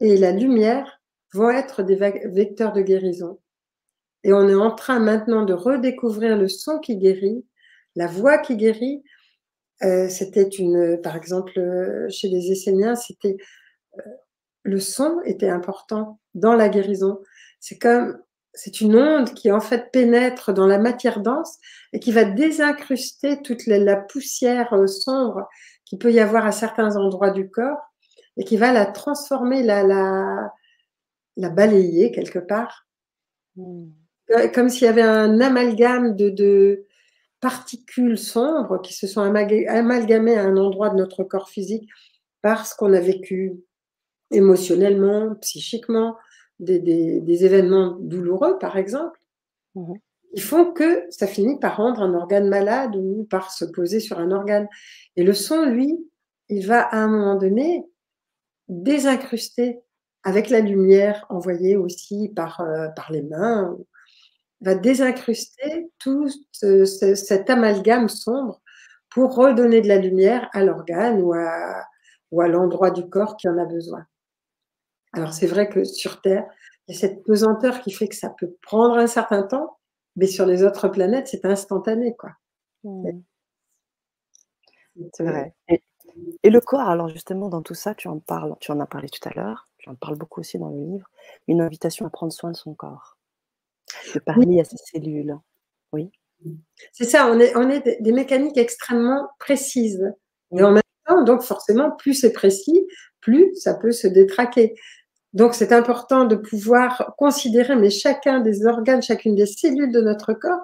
[0.00, 1.00] et la lumière
[1.32, 3.38] vont être des vecteurs de guérison.
[4.24, 7.44] Et on est en train maintenant de redécouvrir le son qui guérit,
[7.96, 9.02] la voix qui guérit,
[9.82, 13.36] euh, c'était une, par exemple, euh, chez les Esséniens, c'était
[13.98, 14.02] euh,
[14.62, 17.20] le son était important dans la guérison.
[17.60, 18.18] C'est comme
[18.54, 21.58] c'est une onde qui en fait pénètre dans la matière dense
[21.92, 25.46] et qui va désincruster toute la, poussière sombre
[25.84, 27.92] qui peut y avoir à certains endroits du corps
[28.38, 30.52] et qui va la transformer, la, la,
[31.36, 32.86] la balayer quelque part.
[33.56, 33.90] Hmm.
[34.54, 36.86] Comme s'il y avait un amalgame de, de,
[37.40, 41.88] particules sombres qui se sont amalgamées à un endroit de notre corps physique
[42.42, 43.56] parce qu'on a vécu
[44.30, 46.16] émotionnellement, psychiquement,
[46.58, 49.20] des, événements douloureux, par exemple,
[49.74, 49.94] mmh
[50.36, 54.18] ils font que ça finit par rendre un organe malade ou par se poser sur
[54.18, 54.68] un organe.
[55.16, 55.98] Et le son, lui,
[56.50, 57.86] il va à un moment donné
[58.68, 59.80] désincruster
[60.24, 63.78] avec la lumière envoyée aussi par, euh, par les mains
[64.60, 68.60] va désincruster tout cet amalgame sombre
[69.10, 71.84] pour redonner de la lumière à l'organe ou à,
[72.30, 74.06] ou à l'endroit du corps qui en a besoin.
[75.12, 76.46] Alors c'est vrai que sur Terre,
[76.86, 79.78] il y a cette pesanteur qui fait que ça peut prendre un certain temps,
[80.16, 82.14] mais sur les autres planètes, c'est instantané.
[82.16, 82.30] quoi.
[82.84, 83.20] Mmh.
[85.12, 85.54] C'est vrai.
[85.68, 85.82] Et,
[86.42, 89.08] et, le corps, alors justement, dans tout ça, tu en parles, tu en as parlé
[89.08, 91.08] tout à l'heure, tu en parles beaucoup aussi dans le livre,
[91.48, 93.15] une invitation à prendre soin de son corps
[94.14, 95.36] de parler à ces cellules.
[95.92, 96.10] Oui.
[96.92, 100.12] C'est ça, on est, on est des mécaniques extrêmement précises.
[100.56, 102.86] Et en même temps, donc forcément, plus c'est précis,
[103.20, 104.74] plus ça peut se détraquer.
[105.32, 110.32] Donc c'est important de pouvoir considérer mais chacun des organes, chacune des cellules de notre
[110.32, 110.60] corps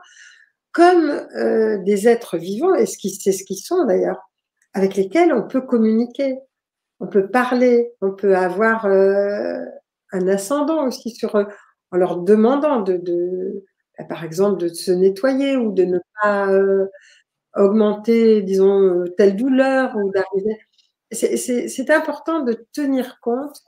[0.73, 4.31] comme euh, des êtres vivants, et c'est ce qu'ils sont d'ailleurs,
[4.73, 6.39] avec lesquels on peut communiquer,
[6.99, 9.59] on peut parler, on peut avoir euh,
[10.13, 11.47] un ascendant aussi sur eux
[11.93, 13.65] en leur demandant de,
[13.99, 16.87] bah, par exemple, de se nettoyer ou de ne pas euh,
[17.55, 20.59] augmenter, disons, telle douleur ou d'arriver.
[21.13, 23.61] C'est important de tenir compte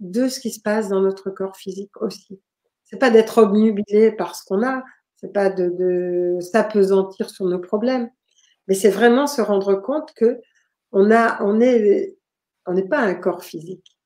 [0.00, 2.40] de ce qui se passe dans notre corps physique aussi.
[2.84, 4.82] C'est pas d'être obnubilé par ce qu'on a,
[5.16, 8.10] c'est pas de, s'apesantir sur nos problèmes,
[8.68, 10.40] mais c'est vraiment se rendre compte que
[10.90, 12.14] on a, on n'est
[12.90, 13.96] pas un corps physique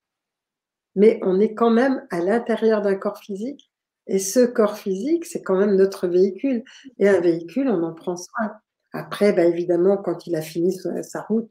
[0.96, 3.70] mais on est quand même à l'intérieur d'un corps physique.
[4.08, 6.64] Et ce corps physique, c'est quand même notre véhicule.
[6.98, 8.52] Et un véhicule, on en prend soin.
[8.92, 11.50] Après, bah, évidemment, quand il a fini sa route,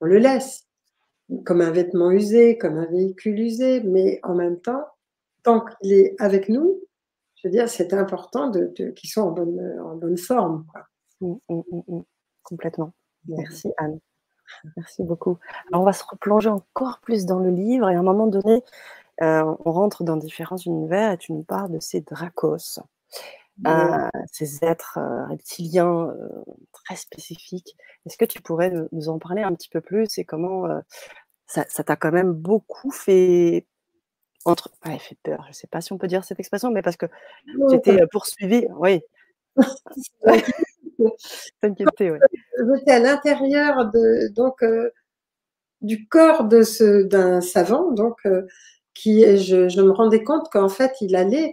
[0.00, 0.66] on le laisse
[1.44, 4.84] comme un vêtement usé, comme un véhicule usé, mais en même temps,
[5.42, 6.80] tant qu'il est avec nous,
[7.36, 10.66] je veux dire, c'est important de, qu'il soit en bonne, en bonne forme.
[11.20, 12.02] Mmh, mmh, mmh,
[12.42, 12.92] Complètement.
[13.26, 13.98] Merci Anne.
[14.76, 15.38] Merci beaucoup.
[15.68, 18.62] Alors, on va se replonger encore plus dans le livre et à un moment donné,
[19.22, 22.80] euh, on rentre dans différents univers et tu nous parles de ces dracos,
[23.66, 26.12] euh, ces êtres euh, reptiliens
[26.72, 27.76] très spécifiques.
[28.06, 30.66] Est-ce que tu pourrais nous, en parler un petit peu plus et comment
[31.46, 33.66] ça t'a quand même beaucoup fait
[34.46, 36.96] entre, fait peur, je ne sais pas si on peut dire cette expression, mais parce
[36.96, 37.06] que
[37.70, 39.00] j'étais poursuivie, oui.
[42.76, 44.90] J'étais à l'intérieur de, donc, euh,
[45.80, 48.42] du corps de ce, d'un savant, donc, euh,
[48.94, 51.52] qui, je, me rendais compte qu'en fait, il allait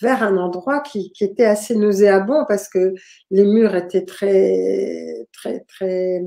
[0.00, 2.94] vers un endroit qui, qui, était assez nauséabond parce que
[3.30, 6.22] les murs étaient très, très, très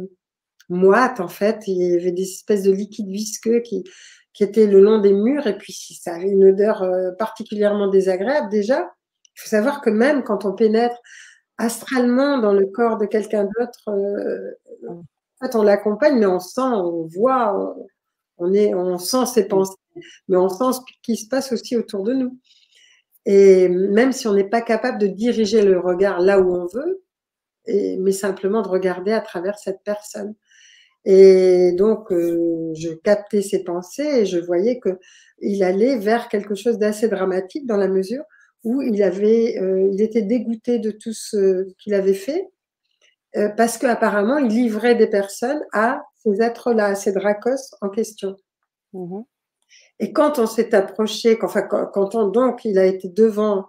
[0.70, 1.68] moites, en fait.
[1.68, 3.84] Il y avait des espèces de liquides visqueux qui,
[4.34, 8.50] qui étaient le long des murs et puis ça avait une odeur euh, particulièrement désagréable
[8.50, 8.92] déjà.
[9.36, 10.98] Il faut savoir que même quand on pénètre
[11.58, 14.52] astralement dans le corps de quelqu'un d'autre, euh,
[14.90, 17.76] en fait, on l'accompagne, mais on sent, on voit,
[18.38, 19.76] on, est, on sent ses pensées,
[20.28, 22.38] mais on sent ce qui se passe aussi autour de nous.
[23.26, 27.04] Et même si on n'est pas capable de diriger le regard là où on veut,
[27.66, 30.36] et, mais simplement de regarder à travers cette personne.
[31.06, 35.00] Et donc, euh, je captais ses pensées et je voyais que
[35.40, 38.24] il allait vers quelque chose d'assez dramatique dans la mesure
[38.66, 42.50] où il avait, euh, il était dégoûté de tout ce qu'il avait fait
[43.38, 48.36] euh, parce qu'apparemment, il livrait des personnes à ces êtres-là, à ces dracos en question.
[48.94, 49.22] Mmh
[50.00, 53.68] et quand on s'est approché, enfin, quand, on, donc il a été devant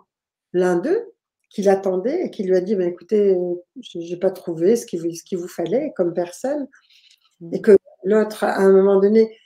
[0.52, 1.12] l'un d'eux,
[1.50, 3.36] qu'il attendait et qui lui a dit bah, écoutez,
[3.80, 6.66] je n'ai pas trouvé ce qu'il vous, vous fallait comme personne,
[7.40, 7.54] mmh.
[7.54, 9.36] et que l'autre, à un moment donné,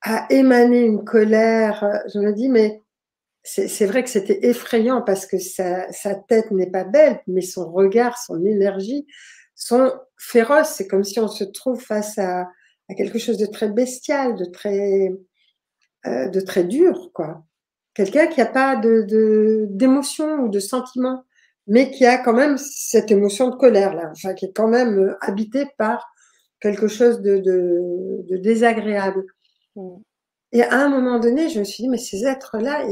[0.00, 2.02] a émané une colère.
[2.12, 2.80] Je me dis mais
[3.44, 7.70] c'est vrai que c'était effrayant parce que sa, sa tête n'est pas belle, mais son
[7.70, 9.06] regard, son énergie
[9.54, 10.70] sont féroces.
[10.76, 12.48] C'est comme si on se trouve face à,
[12.88, 15.10] à quelque chose de très bestial, de très
[16.06, 17.44] euh, de très dur, quoi.
[17.94, 21.24] Quelqu'un qui n'a pas de, d'émotion ou de sentiment,
[21.66, 24.98] mais qui a quand même cette émotion de colère, là, enfin, qui est quand même
[24.98, 26.06] euh, habité par
[26.60, 29.24] quelque chose de, de, désagréable.
[29.76, 29.96] Mm.
[30.52, 32.84] Et à un moment donné, je me suis dit, mais ces êtres-là,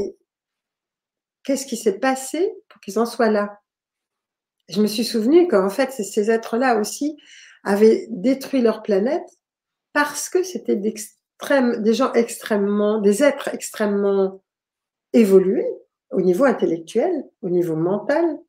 [1.43, 3.59] qu'est-ce qui s'est passé pour qu'ils en soient là?
[4.69, 7.17] Je me suis souvenu qu'en fait, ces êtres-là aussi
[7.63, 9.27] avaient détruit leur planète
[9.93, 14.41] parce que c'était des gens extrêmement, des êtres extrêmement
[15.13, 15.67] évolués
[16.11, 18.39] au niveau intellectuel, au niveau mental.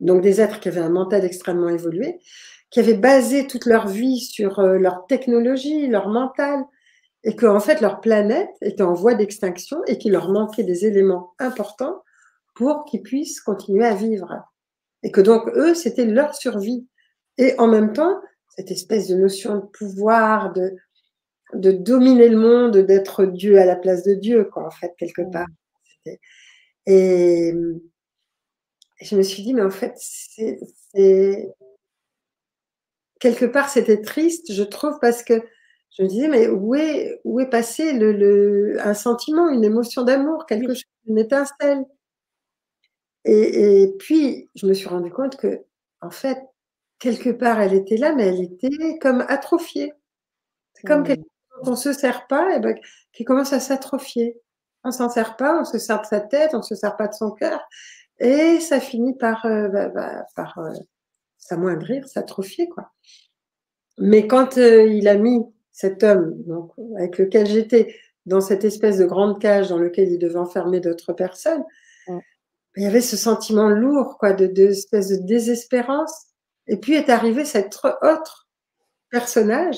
[0.00, 2.18] Donc des êtres qui avaient un mental extrêmement évolué,
[2.70, 6.64] qui avaient basé toute leur vie sur euh, leur technologie, leur mental,
[7.24, 10.86] et que en fait leur planète était en voie d'extinction et qu'il leur manquait des
[10.86, 12.02] éléments importants
[12.54, 14.44] pour qu'ils puissent continuer à vivre.
[15.02, 16.86] Et que donc eux, c'était leur survie.
[17.38, 18.20] Et en même temps,
[18.56, 20.76] cette espèce de notion de pouvoir, de,
[21.54, 25.22] de dominer le monde, d'être Dieu à la place de Dieu, quoi, en fait, quelque
[25.22, 25.46] part.
[26.86, 27.52] Et
[29.00, 31.48] je me suis dit, mais en fait, c'est
[33.18, 35.42] quelque part, c'était triste, je trouve, parce que
[35.96, 40.46] je me disais, mais où est, où est passé le, un sentiment, une émotion d'amour,
[40.46, 41.84] quelque chose, une étincelle?
[43.24, 45.64] Et, et, puis, je me suis rendu compte que,
[46.00, 46.38] en fait,
[46.98, 49.92] quelque part, elle était là, mais elle était comme atrophiée.
[50.74, 51.26] C'est comme quelque
[51.66, 52.76] on se sert pas, et ben,
[53.12, 54.40] qui commence à s'atrophier.
[54.84, 57.14] On s'en sert pas, on se sert de sa tête, on se sert pas de
[57.14, 57.60] son cœur,
[58.18, 60.72] et ça finit par, euh, bah, bah, par euh,
[61.38, 62.90] s'amoindrir, s'atrophier, quoi.
[63.98, 65.40] Mais quand euh, il a mis
[65.72, 67.96] cet homme, donc, avec lequel j'étais,
[68.26, 71.64] dans cette espèce de grande cage dans lequel il devait enfermer d'autres personnes,
[72.76, 76.26] il y avait ce sentiment lourd, quoi, de, de espèce de désespérance.
[76.66, 78.48] Et puis est arrivé cet autre
[79.10, 79.76] personnage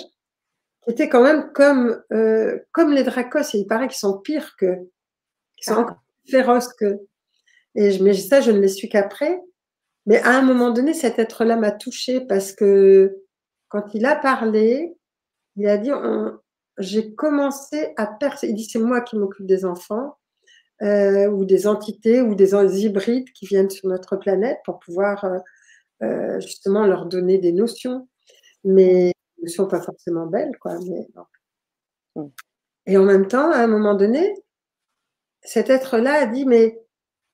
[0.83, 4.55] qui était quand même comme, euh, comme les dracos, et il paraît qu'ils sont pires
[4.57, 4.77] que,
[5.57, 5.81] qu'ils sont ah.
[5.81, 7.01] encore plus féroces que.
[7.75, 9.41] Et je, mais ça, je ne l'ai su qu'après.
[10.07, 13.17] Mais à un moment donné, cet être-là m'a touchée parce que
[13.69, 14.95] quand il a parlé,
[15.57, 15.91] il a dit
[16.79, 18.49] j'ai commencé à percer.
[18.49, 20.19] Il dit c'est moi qui m'occupe des enfants
[20.83, 25.39] euh, ou des entités ou des hybrides qui viennent sur notre planète pour pouvoir euh,
[26.03, 28.09] euh justement leur donner des notions.
[28.65, 29.13] Mais
[29.45, 30.79] ne sont pas forcément belles, quoi.
[30.81, 31.09] Mais
[32.17, 32.29] mm.
[32.87, 34.35] Et en même temps, à un moment donné,
[35.43, 36.81] cet être-là a dit, mais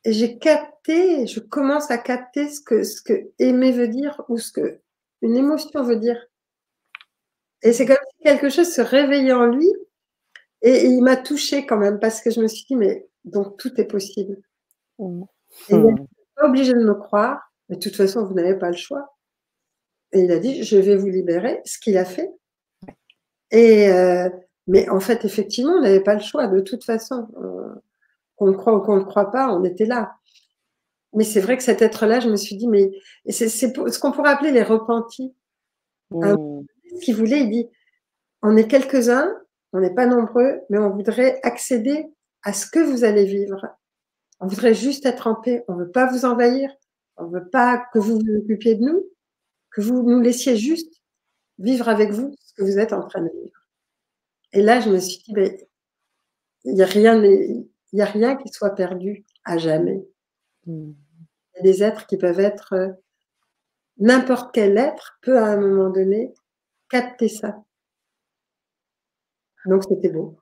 [0.05, 4.53] j'ai capté, je commence à capter ce que, ce que aimer veut dire ou ce
[4.53, 4.81] que
[5.23, 6.16] une émotion veut dire.
[7.63, 9.69] Et c'est comme si quelque chose se réveillait en lui
[10.63, 13.81] et, il m'a touché quand même parce que je me suis dit, mais donc tout
[13.81, 14.37] est possible.
[14.99, 15.05] Et
[15.71, 16.07] il n'est
[16.37, 19.17] pas obligé de me croire, mais de toute façon, vous n'avez pas le choix.
[20.13, 22.31] Et il a dit, je vais vous libérer, ce qu'il a fait.
[23.51, 24.29] Et, euh,
[24.67, 27.27] mais en fait, effectivement, on n'avait pas le choix, de toute façon.
[28.37, 30.15] qu'on le croit ou qu'on ne le croit pas, on était là.
[31.13, 32.91] Mais c'est vrai que cet être-là, je me suis dit, mais
[33.29, 35.35] c'est ce qu'on pourrait appeler les repentis.
[36.11, 36.63] Mmh.
[36.91, 37.68] Ce qu'il voulait, il dit,
[38.43, 39.32] on est quelques-uns,
[39.72, 42.07] on n'est pas nombreux, mais on voudrait accéder
[42.43, 43.66] à ce que vous allez vivre.
[44.41, 45.64] On voudrait juste être en paix.
[45.68, 46.70] On ne veut pas vous envahir.
[47.16, 49.11] On ne veut pas que vous vous occupiez de nous
[49.70, 51.03] que vous nous laissiez juste
[51.59, 53.66] vivre avec vous ce que vous êtes en train de vivre.
[54.53, 55.57] Et là, je me suis dit, ben,
[56.64, 60.05] il n'y a, rien, a rien qui soit perdu à jamais.
[60.66, 60.95] Il
[61.55, 62.88] y a des êtres qui peuvent être, euh,
[63.99, 66.34] n'importe quel être peut à un moment donné
[66.91, 67.62] capter ça.
[69.66, 70.38] Donc c'était beau.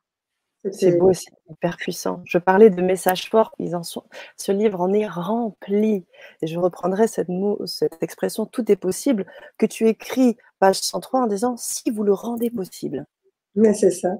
[0.73, 2.21] C'est beau, c'est hyper puissant.
[2.25, 4.03] Je parlais de messages forts, ils en sont,
[4.37, 6.05] ce livre en est rempli.
[6.43, 7.29] Et je reprendrai cette,
[7.67, 9.25] cette expression tout est possible
[9.57, 13.07] que tu écris, page 103, en disant si vous le rendez possible.
[13.55, 14.17] Mais c'est ça.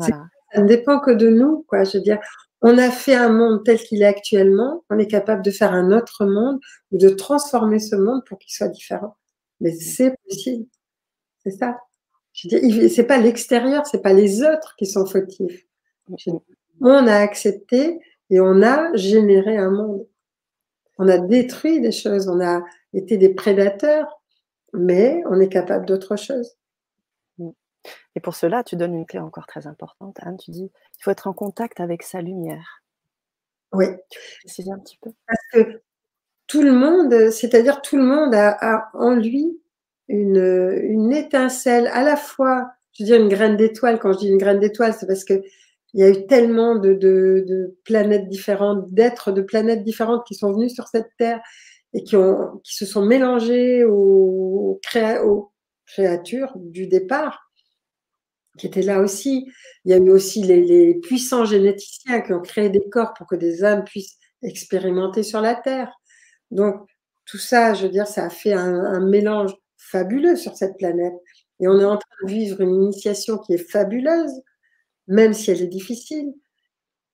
[0.00, 1.84] Ça ne dépend que de nous, quoi.
[1.84, 2.18] Je veux dire,
[2.60, 5.92] on a fait un monde tel qu'il est actuellement, on est capable de faire un
[5.92, 6.58] autre monde
[6.90, 9.16] ou de transformer ce monde pour qu'il soit différent.
[9.60, 10.66] Mais c'est possible.
[11.42, 11.78] C'est ça.
[12.32, 15.66] c'est pas l'extérieur, c'est pas les autres qui sont fautifs.
[16.80, 20.06] On a accepté et on a généré un monde.
[20.98, 22.62] On a détruit des choses, on a
[22.92, 24.20] été des prédateurs,
[24.72, 26.56] mais on est capable d'autre chose.
[28.16, 30.36] Et pour cela, tu donnes une clé encore très importante, Anne.
[30.38, 32.82] Tu dis il faut être en contact avec sa lumière.
[33.72, 33.86] Oui.
[33.86, 35.12] Un petit peu?
[35.26, 35.82] Parce que
[36.46, 39.60] tout le monde, c'est-à-dire tout le monde a, en lui
[40.08, 43.98] une, étincelle, à la fois, je veux dire une graine d'étoile.
[43.98, 45.42] Quand je dis une graine d'étoile, c'est parce que
[45.94, 50.74] il y a eu tellement de, planètes différentes, d'êtres de planètes différentes qui sont venus
[50.74, 51.40] sur cette terre
[51.94, 52.14] et qui
[52.62, 54.80] se sont mélangés aux,
[55.24, 55.52] aux
[55.86, 57.48] créatures du départ
[58.58, 59.50] qui étaient là aussi.
[59.84, 63.36] Il y a eu aussi les, puissants généticiens qui ont créé des corps pour que
[63.36, 65.90] des âmes puissent expérimenter sur la Terre.
[66.50, 66.76] Donc,
[67.24, 69.54] tout ça, je veux dire, ça a fait un, mélange
[69.90, 71.14] fabuleux sur cette planète.
[71.60, 74.32] Et on est en train de vivre une initiation qui est fabuleuse,
[75.06, 76.32] même si elle est difficile.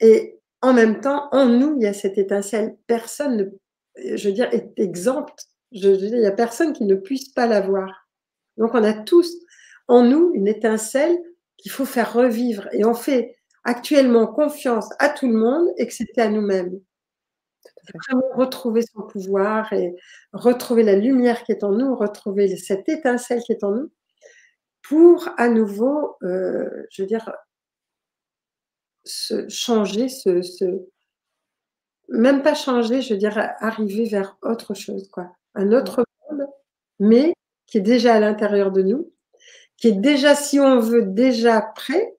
[0.01, 2.77] Et en même temps, en nous, il y a cette étincelle.
[2.87, 5.49] Personne, ne, je veux dire, est exempt.
[5.72, 8.09] Je il n'y a personne qui ne puisse pas l'avoir.
[8.57, 9.35] Donc, on a tous
[9.89, 11.16] en nous une étincelle
[11.57, 12.68] qu'il faut faire revivre.
[12.72, 16.81] Et on fait actuellement confiance à tout le monde, excepté à nous-mêmes.
[17.93, 19.95] Vraiment retrouver son pouvoir et
[20.32, 23.91] retrouver la lumière qui est en nous, retrouver cette étincelle qui est en nous,
[24.82, 27.30] pour à nouveau, euh, je veux dire,
[29.05, 30.41] se changer, ce,
[32.09, 36.47] même pas changer, je veux dire, arriver vers autre chose, quoi, un autre monde,
[37.01, 37.35] mais
[37.66, 39.14] qui est déjà à l'intérieur de nous
[39.76, 42.16] qui est déjà, si on veut, déjà prêt,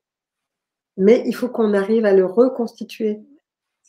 [0.98, 3.22] mais il faut qu'on arrive à le reconstituer.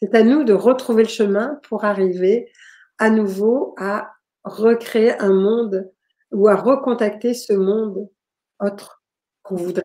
[0.00, 2.50] C'est à nous de retrouver le chemin pour arriver
[2.98, 4.12] à nouveau à
[4.44, 5.90] recréer un monde
[6.32, 8.08] ou à recontacter ce monde
[8.60, 9.02] autre
[9.42, 9.82] qu'on voudrait.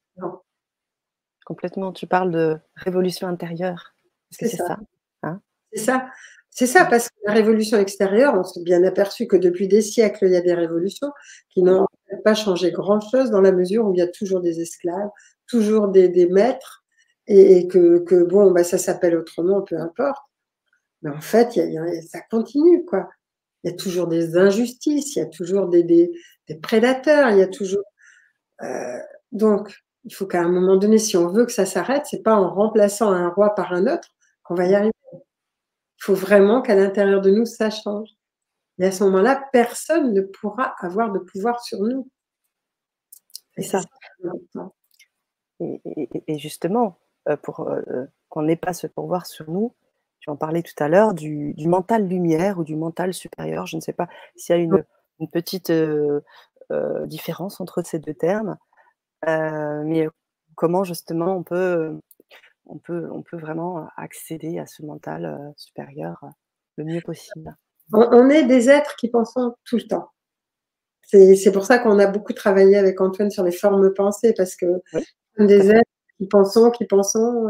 [1.46, 1.92] Complètement.
[1.92, 3.94] Tu parles de révolution intérieure.
[4.30, 4.68] C'est ça.
[4.68, 4.80] ça
[5.24, 5.42] hein?
[5.74, 6.08] C'est ça.
[6.54, 10.26] C'est ça, parce que la révolution extérieure, on s'est bien aperçu que depuis des siècles,
[10.26, 11.10] il y a des révolutions
[11.50, 11.88] qui n'ont
[12.26, 15.10] pas changé grand-chose dans la mesure où il y a toujours des esclaves,
[15.48, 16.81] toujours des, maîtres,
[17.32, 20.24] et, que, bon, bah, ça s'appelle autrement, peu importe.
[21.02, 21.60] Mais en fait,
[22.10, 23.10] ça continue, quoi.
[23.64, 26.12] Il y a toujours des injustices, il y a toujours des,
[26.62, 27.84] prédateurs, il y a toujours.
[28.64, 29.00] Euh,
[29.32, 29.74] donc,
[30.04, 32.54] il faut qu'à un moment donné, si on veut que ça s'arrête, c'est pas en
[32.54, 34.10] remplaçant un roi par un autre
[34.44, 34.92] qu'on va y arriver.
[35.14, 38.10] Il faut vraiment qu'à l'intérieur de nous, ça change.
[38.80, 42.10] Et à ce moment-là, personne ne pourra avoir de pouvoir sur nous.
[43.56, 43.82] C'est ça.
[45.60, 46.98] Et, justement,
[47.42, 49.74] pour euh, qu'on n'ait pas ce pouvoir sur nous,
[50.20, 53.66] tu en parlais tout à l'heure du, mental lumière ou du mental supérieur.
[53.66, 54.84] Je ne sais pas s'il y a une,
[55.32, 56.22] petite euh,
[57.06, 58.58] différence entre ces deux termes,
[59.28, 60.08] mais
[60.56, 62.00] comment justement on peut
[62.68, 66.24] on peut, on peut vraiment accéder à ce mental supérieur
[66.78, 67.56] le mieux possible?
[67.94, 70.10] On, est des êtres qui pensent tout le temps.
[71.04, 74.82] C'est pour ça qu'on a beaucoup travaillé avec Antoine sur les formes pensées, parce que
[75.38, 75.91] des êtres
[76.22, 77.50] qui pensons, qui pensons,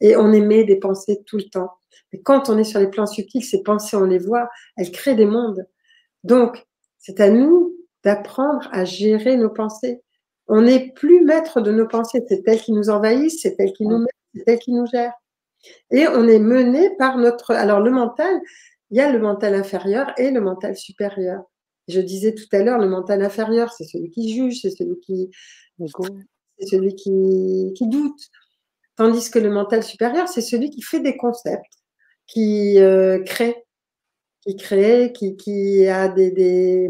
[0.00, 1.72] et on émet des pensées tout le temps.
[2.12, 5.16] Et quand on est sur les plans subtils, ces pensées, on les voit, elles créent
[5.16, 5.66] des mondes.
[6.22, 6.64] Donc,
[6.98, 10.02] c'est à nous d'apprendre à gérer nos pensées.
[10.46, 13.86] On n'est plus maître de nos pensées, c'est elles qui nous envahissent, c'est elles qui
[13.86, 15.12] nous c'est elle qui nous gère.
[15.90, 17.50] Et on est mené par notre.
[17.50, 18.40] Alors, le mental,
[18.90, 21.42] il y a le mental inférieur et le mental supérieur.
[21.88, 25.28] Je disais tout à l'heure, le mental inférieur, c'est celui qui juge, c'est celui qui.
[26.58, 28.20] C'est celui qui, qui, doute.
[28.96, 31.72] Tandis que le mental supérieur, c'est celui qui fait des concepts,
[32.26, 33.66] qui euh, crée,
[34.40, 36.88] qui crée, qui, qui a des, des,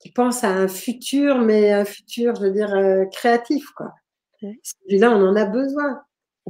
[0.00, 3.92] qui pense à un futur, mais un futur, je veux dire, euh, créatif, quoi.
[4.40, 6.00] Celui-là, on en a besoin.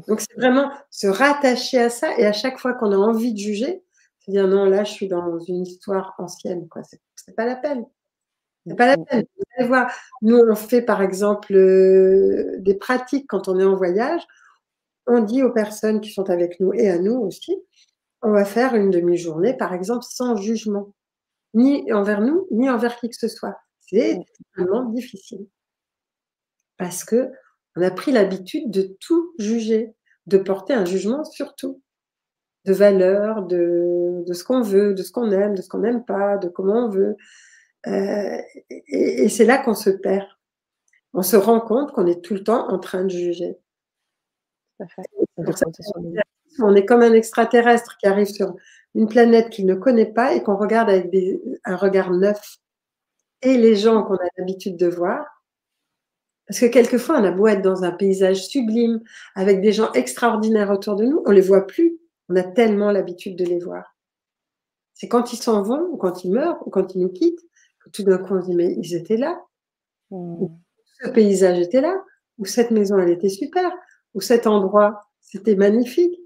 [0.07, 3.39] Donc, c'est vraiment se rattacher à ça et à chaque fois qu'on a envie de
[3.39, 3.83] juger,
[4.21, 6.83] se dire non, là, je suis dans une histoire ancienne, quoi.
[7.17, 7.85] C'est pas la peine.
[8.77, 9.25] Pas la peine.
[9.37, 9.91] Vous allez voir,
[10.23, 14.23] nous, on fait par exemple euh, des pratiques quand on est en voyage.
[15.07, 17.57] On dit aux personnes qui sont avec nous et à nous aussi,
[18.23, 20.95] on va faire une demi-journée, par exemple, sans jugement,
[21.55, 23.57] ni envers nous, ni envers qui que ce soit.
[23.81, 24.21] C'est
[24.57, 25.47] vraiment difficile.
[26.77, 27.31] Parce que
[27.77, 29.95] on a pris l'habitude de tout juger,
[30.27, 31.83] de porter un jugement sur tout,
[32.65, 36.37] de valeur, de, ce qu'on veut, de ce qu'on aime, de ce qu'on n'aime pas,
[36.37, 37.17] de comment on veut.
[37.87, 38.39] Euh,
[38.89, 40.27] et, c'est là qu'on se perd.
[41.13, 43.59] On se rend compte qu'on est tout le temps en train de juger.
[46.59, 48.55] on est comme un extraterrestre qui arrive sur
[48.95, 51.13] une planète qu'il ne connaît pas et qu'on regarde avec
[51.65, 52.59] un regard neuf.
[53.43, 55.45] Et les gens qu'on a l'habitude de voir,
[56.47, 59.01] Parce que quelquefois, on a beau être dans un paysage sublime,
[59.35, 61.99] avec des gens extraordinaires autour de nous, on les voit plus.
[62.29, 63.97] On a tellement l'habitude de les voir.
[64.95, 67.41] C'est quand ils s'en vont, ou quand ils meurent, ou quand ils nous quittent,
[67.93, 69.41] tout d'un coup on se dit, mais ils étaient là.
[70.11, 70.47] Mmh.
[71.03, 72.03] Ce paysage était là,
[72.39, 73.71] ou cette maison, elle était super,
[74.15, 76.21] ou cet endroit, c'était magnifique.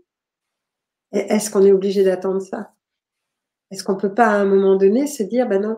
[1.13, 2.73] Et est-ce qu'on est obligé d'attendre ça?
[3.71, 5.77] Est-ce qu'on peut pas à un moment donné se dire, ben non,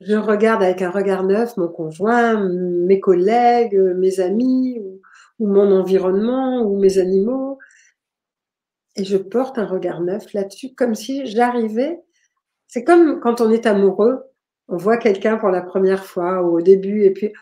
[0.00, 5.00] je regarde avec un regard neuf mon conjoint, mes collègues, mes amis, ou,
[5.38, 7.58] ou mon environnement, ou mes animaux,
[8.96, 12.02] et je porte un regard neuf là-dessus, comme si j'arrivais.
[12.68, 14.22] C'est comme quand on est amoureux,
[14.72, 17.32] on voit quelqu'un pour la première fois ou au début, et puis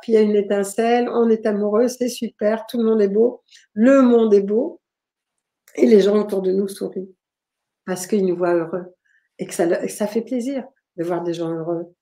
[0.00, 3.08] puis il y a une étincelle, on est amoureux, c'est super, tout le monde est
[3.08, 3.42] beau,
[3.74, 4.80] le monde est beau,
[5.74, 7.14] et les gens autour de nous sourient
[7.84, 8.94] parce qu'ils nous voient heureux
[9.38, 10.64] et que ça, ça fait plaisir
[10.96, 11.94] de voir des gens heureux.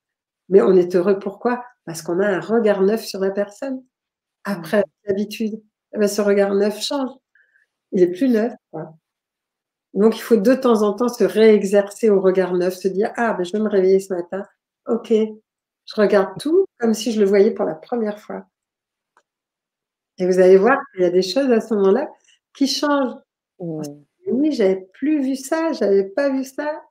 [0.49, 1.63] Mais on est heureux pourquoi?
[1.85, 3.83] Parce qu'on a un regard neuf sur la personne.
[4.45, 5.61] Après l'habitude,
[5.93, 7.09] eh ben, ce regard neuf change.
[7.91, 8.53] Il est plus neuf.
[9.93, 13.33] Donc il faut de temps en temps se réexercer au regard neuf, se dire ah
[13.33, 14.43] ben je vais me réveiller ce matin.
[14.87, 18.45] Ok, je regarde tout comme si je le voyais pour la première fois.
[20.17, 22.09] Et vous allez voir qu'il y a des choses à ce moment-là
[22.55, 23.15] qui changent.
[23.59, 23.81] Mmh.
[24.27, 26.81] Oui, j'avais plus vu ça, j'avais pas vu ça.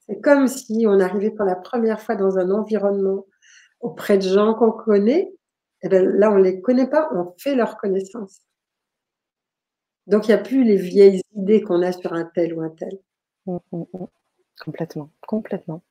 [0.00, 3.26] C'est comme si on arrivait pour la première fois dans un environnement
[3.80, 5.32] auprès de gens qu'on connaît.
[5.82, 8.40] Et bien là, on ne les connaît pas, on fait leur connaissance.
[10.06, 12.70] Donc, il n'y a plus les vieilles idées qu'on a sur un tel ou un
[12.70, 12.98] tel.
[13.46, 13.84] Mmh, mmh,
[14.64, 15.82] complètement, complètement.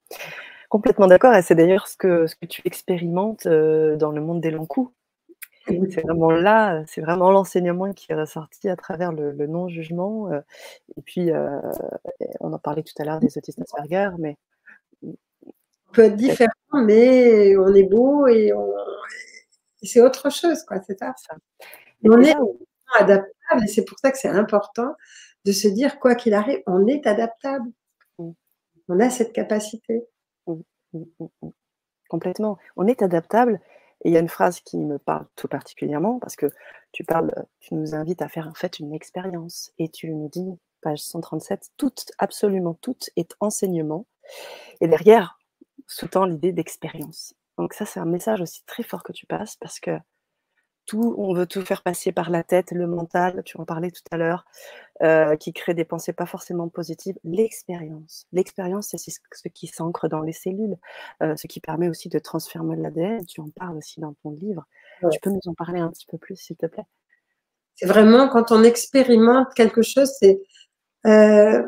[0.70, 1.34] Complètement d'accord.
[1.34, 4.66] Et c'est d'ailleurs ce que, ce que tu expérimentes euh, dans le monde des longs
[4.66, 4.94] coups.
[5.68, 10.32] C'est vraiment là, c'est vraiment l'enseignement qui est ressorti à travers le, non-jugement.
[10.32, 10.40] Euh,
[10.96, 11.60] et puis, euh,
[12.40, 14.38] on en parlait tout à l'heure des autistes Asperger, mais.
[15.04, 18.54] On peut être différent, mais on est beau et,
[19.84, 21.14] c'est autre chose, quoi, c'est ça.
[22.04, 22.36] on est
[23.00, 24.96] adaptable et c'est pour ça que c'est important
[25.46, 27.70] de se dire, quoi qu'il arrive, on est adaptable.
[28.20, 28.32] Mmh.
[28.90, 30.06] On a cette capacité.
[32.10, 32.58] Complètement.
[32.76, 33.60] On est adaptable
[34.04, 36.48] et il y a une phrase qui me parle tout particulièrement parce que
[36.92, 40.58] tu parles, tu nous invites à faire en fait une expérience et tu nous dis,
[40.82, 44.06] page 137, tout, absolument tout est enseignement.
[44.82, 45.40] Et derrière,
[45.88, 47.34] sous-tend l'idée d'expérience.
[47.58, 49.92] Donc ça, c'est un message aussi très fort que tu passes parce que
[50.88, 54.02] tout, on veut tout faire passer par la tête, le mental, tu en parlais tout
[54.10, 54.46] à l'heure,
[55.04, 57.18] euh, qui crée des pensées pas forcément positives.
[57.24, 58.26] L'expérience.
[58.32, 60.78] L'expérience, c'est ce qui s'ancre dans les cellules,
[61.22, 63.26] euh, ce qui permet aussi de transformer l'ADN.
[63.26, 64.66] Tu en parles aussi dans ton livre.
[65.12, 66.88] Tu peux nous en parler un petit peu plus, s'il te plaît?
[67.76, 70.40] C'est vraiment quand on expérimente quelque chose, c'est.
[71.06, 71.62] Euh,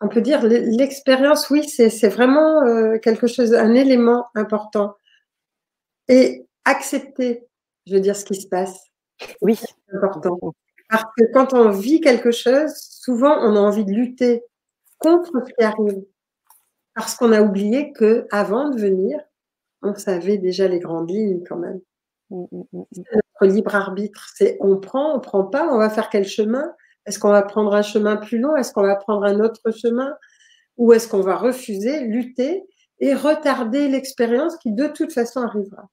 [0.00, 2.62] on peut dire l'expérience, oui, c'est vraiment
[3.02, 4.94] quelque chose, un élément important.
[6.06, 7.47] Et accepter
[7.88, 8.78] je veux dire, ce qui se passe.
[9.40, 9.56] Oui.
[9.56, 10.38] C'est important.
[10.90, 14.42] Parce que quand on vit quelque chose, souvent, on a envie de lutter
[14.98, 16.02] contre ce qui arrive.
[16.94, 19.20] Parce qu'on a oublié que avant de venir,
[19.82, 21.80] on savait déjà les grandes lignes quand même.
[22.30, 22.84] Mm, mm, mm,
[23.40, 26.74] notre libre arbitre, c'est on prend, on prend pas, on va faire quel chemin?
[27.06, 28.56] Est-ce qu'on va prendre un chemin plus long?
[28.56, 30.14] Est-ce qu'on va prendre un autre chemin?
[30.76, 32.64] Ou est-ce qu'on va refuser, lutter
[33.00, 35.88] et retarder l'expérience qui de toute façon arrivera?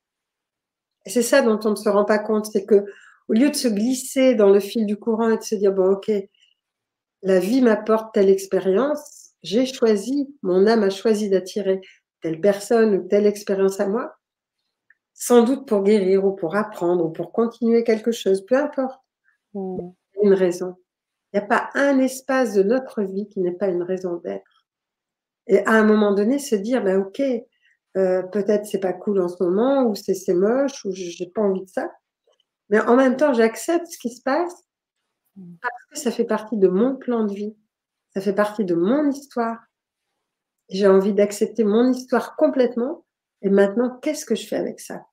[1.05, 2.85] C'est ça dont on ne se rend pas compte, c'est que
[3.27, 5.93] au lieu de se glisser dans le fil du courant et de se dire bon
[5.93, 6.11] ok,
[7.23, 11.81] la vie m'apporte telle expérience, j'ai choisi, mon âme a choisi d'attirer
[12.21, 14.15] telle personne ou telle expérience à moi,
[15.13, 19.01] sans doute pour guérir ou pour apprendre ou pour continuer quelque chose, peu importe.
[19.53, 19.77] Mmh.
[20.23, 20.75] Une raison.
[21.31, 24.67] Il n'y a pas un espace de notre vie qui n'est pas une raison d'être.
[25.47, 27.21] Et à un moment donné, se dire, ben ok,
[27.97, 31.63] euh, peut-être c'est pas cool en ce moment, ou c'est moche, ou j'ai pas envie
[31.63, 31.89] de ça.
[32.69, 34.53] Mais en même temps, j'accepte ce qui se passe
[35.61, 37.55] parce que ça fait partie de mon plan de vie.
[38.13, 39.59] Ça fait partie de mon histoire.
[40.69, 43.05] J'ai envie d'accepter mon histoire complètement.
[43.41, 45.05] Et maintenant, qu'est-ce que je fais avec ça?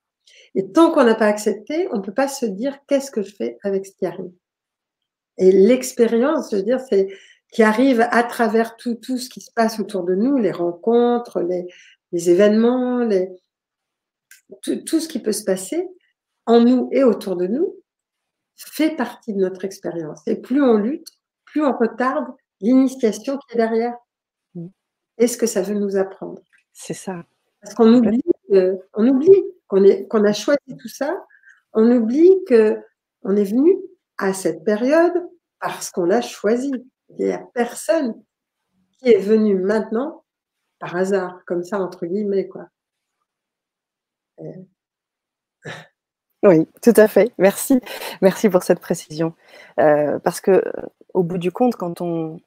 [0.55, 3.35] Et tant qu'on n'a pas accepté, on ne peut pas se dire qu'est-ce que je
[3.35, 4.31] fais avec ce qui arrive.
[5.37, 7.07] Et l'expérience, je veux dire, c'est
[7.51, 11.41] qui arrive à travers tout, tout ce qui se passe autour de nous, les rencontres,
[11.41, 11.67] les,
[12.13, 13.29] les événements, les...
[14.61, 15.89] Tout, ce qui peut se passer
[16.45, 17.75] en nous et autour de nous
[18.55, 20.21] fait partie de notre expérience.
[20.27, 21.07] Et plus on lutte,
[21.43, 22.27] plus on retarde
[22.61, 23.95] l'initiation qui est derrière.
[24.53, 24.67] Mm.
[25.17, 26.41] est ce que ça veut nous apprendre.
[26.71, 27.25] C'est ça.
[27.61, 28.21] Parce qu'on oublie,
[28.93, 31.25] on oublie qu'on a choisi tout ça.
[31.73, 32.77] On oublie que
[33.23, 33.75] on est venu
[34.17, 35.13] à cette période
[35.59, 36.71] parce qu'on l'a choisi.
[37.17, 38.21] Il n'y a personne
[38.99, 40.22] qui est venu maintenant
[40.83, 42.67] par hasard, comme ça, entre guillemets, quoi.
[46.43, 47.31] Oui, tout à fait.
[47.37, 47.79] Merci.
[48.21, 49.33] Merci pour cette précision.
[49.79, 50.61] Heu, parce que,
[51.13, 52.39] au bout du compte, quand on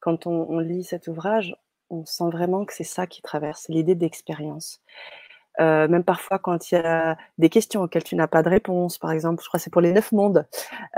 [0.00, 1.56] quand on lit cet ouvrage,
[1.90, 4.80] on sent vraiment que c'est ça qui traverse, l'idée d'expérience.
[5.60, 8.98] Heu, même parfois quand il y a des questions auxquelles tu n'as pas de réponse,
[8.98, 10.46] par exemple, je crois que c'est pour les 9 mondes,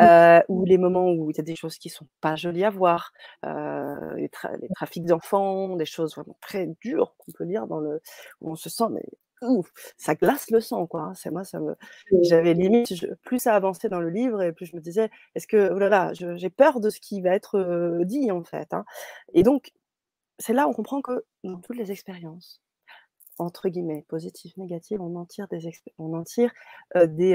[0.01, 2.71] heu, ou les moments où il y a des choses qui sont pas jolies à
[2.71, 3.13] voir,
[3.47, 7.81] heu, les tra les trafics d'enfants, des choses vraiment très dures qu'on peut lire dans
[7.81, 8.01] le
[8.41, 9.03] où on se sent mais
[9.43, 11.15] ouf, ça glace le sang quoi, hein.
[11.15, 11.77] C'est moi ça me
[12.23, 15.47] j'avais limite je plus ça avançait dans le livre et plus je me disais: «Est-ce
[15.47, 18.73] que oh là là, j'ai peur de ce qui va être, heu, dit en fait,
[18.75, 18.85] hein»
[19.35, 19.73] et donc
[20.41, 22.61] c'est là où on comprend que dans toutes les expériences,
[23.39, 25.61] entre guillemets «positives, négatives», on en tire des
[25.99, 26.53] on en tire,
[26.97, 27.35] heu, des,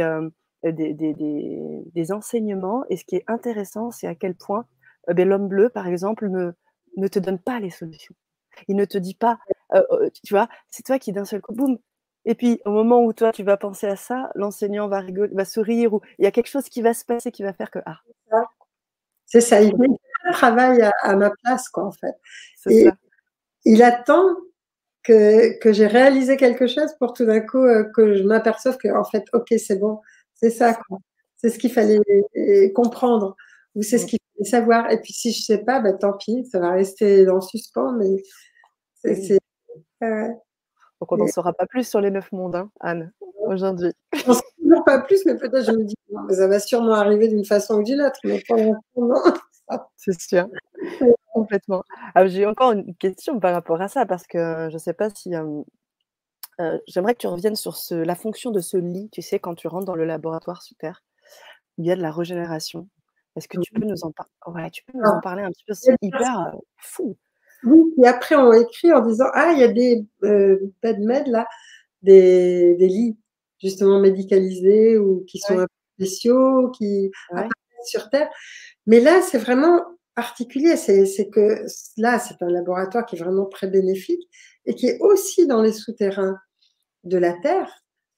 [0.93, 4.65] des des des enseignements et ce qui est intéressant, c'est à quel point,
[5.09, 6.51] heu, beh, l'homme bleu par exemple ne
[6.97, 8.15] ne te donne pas les solutions.
[8.69, 9.39] Il ne te dit pas,
[10.23, 10.49] tu vois?
[10.71, 11.79] C'est toi qui d'un seul coup, boum
[12.25, 15.03] et puis au moment où toi tu vas penser à ça, l'enseignant va
[15.33, 17.71] va sourire ou il y a quelque chose qui va se passer qui va faire
[17.71, 17.99] que: «Ah»
[19.27, 19.61] C'est ça.
[19.61, 19.97] Il fait tout
[20.27, 22.15] le travail à à ma place quoi, en fait
[22.69, 22.91] et ça.
[23.65, 24.25] il attend
[25.03, 29.03] que que j'ai réalisé quelque chose pour tout d'un coup, heu, que je m'aperçoive qu'en
[29.05, 29.99] fait, OK, c'est bon,
[30.35, 30.99] c'est ça quoi.
[31.37, 31.99] C'est ce qu'il fallait
[32.75, 33.35] comprendre
[33.75, 34.07] ou c'est ce Mmh.
[34.09, 37.27] qu'il fallait savoir et puis si je sais pas, bah, tant pis, ça va rester
[37.29, 38.23] en suspens mais
[39.03, 39.39] c'est
[40.01, 40.29] ouais
[41.01, 43.13] Donc on n'en saura pas plus sur les 9 mondes, hein, Anne,
[43.47, 43.91] aujourd'hui.
[44.15, 44.23] Sais
[44.61, 47.45] toujours pas plus, mais peut-être je me dis: «Non, mais ça va sûrement arriver d'une
[47.45, 49.15] façon ou d'une autre», mais pour l'instant non.
[49.95, 50.47] C'est sûr,
[51.33, 51.83] complètement.
[52.15, 55.33] Ah, j'ai encore une question par rapport à ça parce que je sais pas si,
[55.33, 55.63] hem,
[56.61, 59.55] heu, j'aimerais que tu reviennes sur ce la fonction de ce lit, tu sais, quand
[59.55, 61.03] tu rentres dans le laboratoire sous terre,
[61.79, 62.89] il y a de la régénération.
[63.37, 65.65] Est-ce que tu peux nous en par ouais, tu peux nous en parler un petit
[65.67, 65.73] peu?
[65.75, 67.17] C'est hyper, fou.
[67.63, 70.05] Oui, qui après ont écrit en disant: «Ah, il y a des,
[70.81, 71.47] PedMed là,
[72.03, 73.17] des des lits
[73.61, 75.63] justement médicalisés ou qui sont Ouais.
[75.63, 77.39] un peu spéciaux, qui Ouais.
[77.39, 78.29] apparaissent sur terre».
[78.87, 79.81] Mais là, c'est vraiment
[80.15, 81.65] particulier, c'est que
[81.97, 84.21] là, c'est un laboratoire qui est vraiment très bénéfique
[84.65, 86.37] et qui est aussi dans les souterrains
[87.05, 87.71] de la Terre,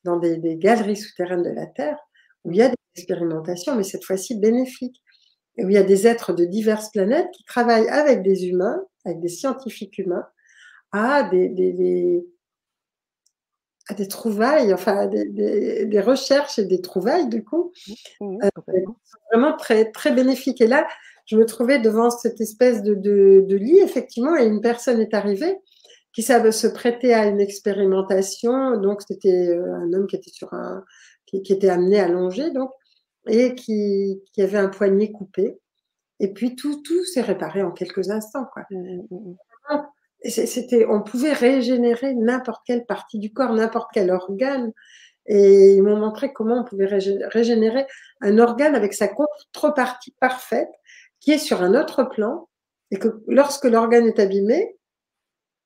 [0.06, 1.98] dans des des galeries souterraines de la Terre,
[2.46, 5.02] où il y a des expérimentations, mais cette fois-ci bénéfiques.
[5.58, 8.82] Et où il y a des êtres de diverses planètes qui travaillent avec des humains,
[9.06, 10.26] avec des scientifiques humains,
[10.94, 12.26] à des des des
[13.90, 17.72] à des trouvailles, enfin à des des des recherches et des trouvailles du coup,
[18.22, 18.38] Mmh.
[18.38, 18.50] Mmh
[19.34, 20.88] vraiment très très bénéfiques et là,
[21.28, 25.14] je me trouvais devant cette espèce de de de lit effectivement et une personne est
[25.16, 25.58] arrivée
[26.14, 30.54] qui savait se prêter à une expérimentation, donc c'était, heu, un homme qui était sur
[30.54, 30.84] un
[31.28, 32.72] qui qui était amené à longer donc
[33.30, 35.60] et qui qui avait un poignet coupé
[36.22, 38.64] et puis tout tout s'est réparé en quelques instants, quoi.
[38.72, 39.02] Mmh mh.
[39.12, 39.36] Mmh mh.
[39.72, 40.15] Vraiment et c'est
[40.90, 44.72] on pouvait régénérer n'importe quelle partie du corps, n'importe quel organe
[45.28, 47.88] et ils m'ont montré comment on pouvait régé régénérer
[48.22, 50.70] un organe avec sa contrepartie parfaite
[51.20, 52.48] qui est sur un autre plan
[52.92, 54.78] et que lorsque l'organe est abîmé,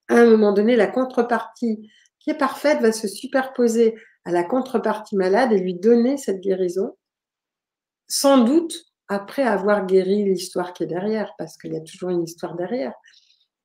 [0.08, 3.96] à un moment donné, la contrepartie qui est parfaite va se superposer
[4.26, 6.96] à la contrepartie malade et lui donner cette guérison
[8.08, 12.24] sans doute après avoir guéri l'histoire qui est derrière, parce qu'il y a toujours une
[12.24, 12.94] histoire derrière.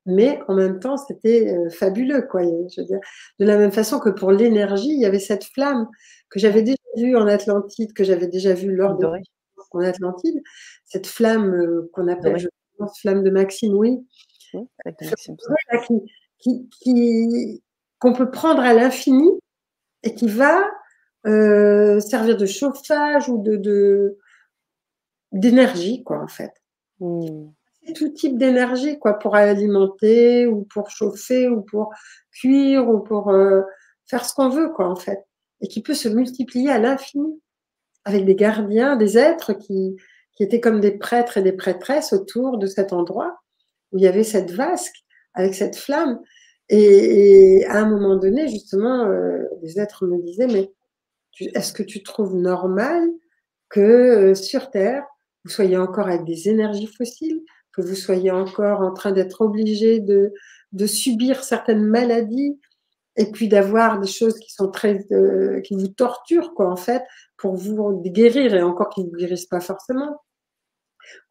[0.07, 2.99] Mais en même temps, c'était, heu, fabuleux quoi, je veux dire,
[3.39, 5.87] de la même façon que pour l'énergie, il y avait cette flamme
[6.29, 9.07] que j'avais déjà vue en Atlantide, que j'avais déjà vue lors de
[9.73, 10.41] en Atlantide,
[10.85, 12.47] cette flamme, heu, qu'on appelle, je
[12.79, 13.99] pense, flamme de Maxime, oui.
[15.01, 15.07] De
[15.73, 16.01] Maxime,
[16.39, 17.63] qui qui qui
[17.99, 19.29] qu'on peut prendre à l'infini
[20.03, 20.65] et qui va,
[21.27, 24.17] heu, servir de chauffage ou de de
[25.31, 26.51] d'énergie quoi, en fait.
[26.99, 27.54] Mmh.
[27.93, 31.91] Tout type d'énergie quoi, pour alimenter ou pour chauffer ou pour
[32.31, 33.63] cuire ou pour, heu,
[34.09, 35.19] faire ce qu'on veut quoi, en fait.
[35.61, 37.41] Et qui peut se multiplier à l'infini.
[38.05, 39.97] Avec des gardiens, des êtres qui
[40.37, 43.37] qui étaient comme des prêtres et des prêtresses autour de cet endroit
[43.93, 44.95] où il y avait cette vasque
[45.35, 46.19] avec cette flamme.
[46.69, 49.07] Et à un moment donné justement,
[49.63, 50.73] les êtres me disaient: «Mais
[51.55, 53.03] est-ce que tu trouves normal
[53.69, 55.05] que, heu, sur terre,
[55.45, 57.41] vous soyez encore avec des énergies fossiles,
[57.75, 60.33] que vous soyez encore en train d'être obligés de
[60.73, 62.59] de subir certaines maladies
[63.17, 67.03] et puis d'avoir des choses qui sont très, heu, qui vous torturent quoi, en fait,
[67.37, 70.21] pour vous guérir et encore qui ne vous guérissent pas forcément.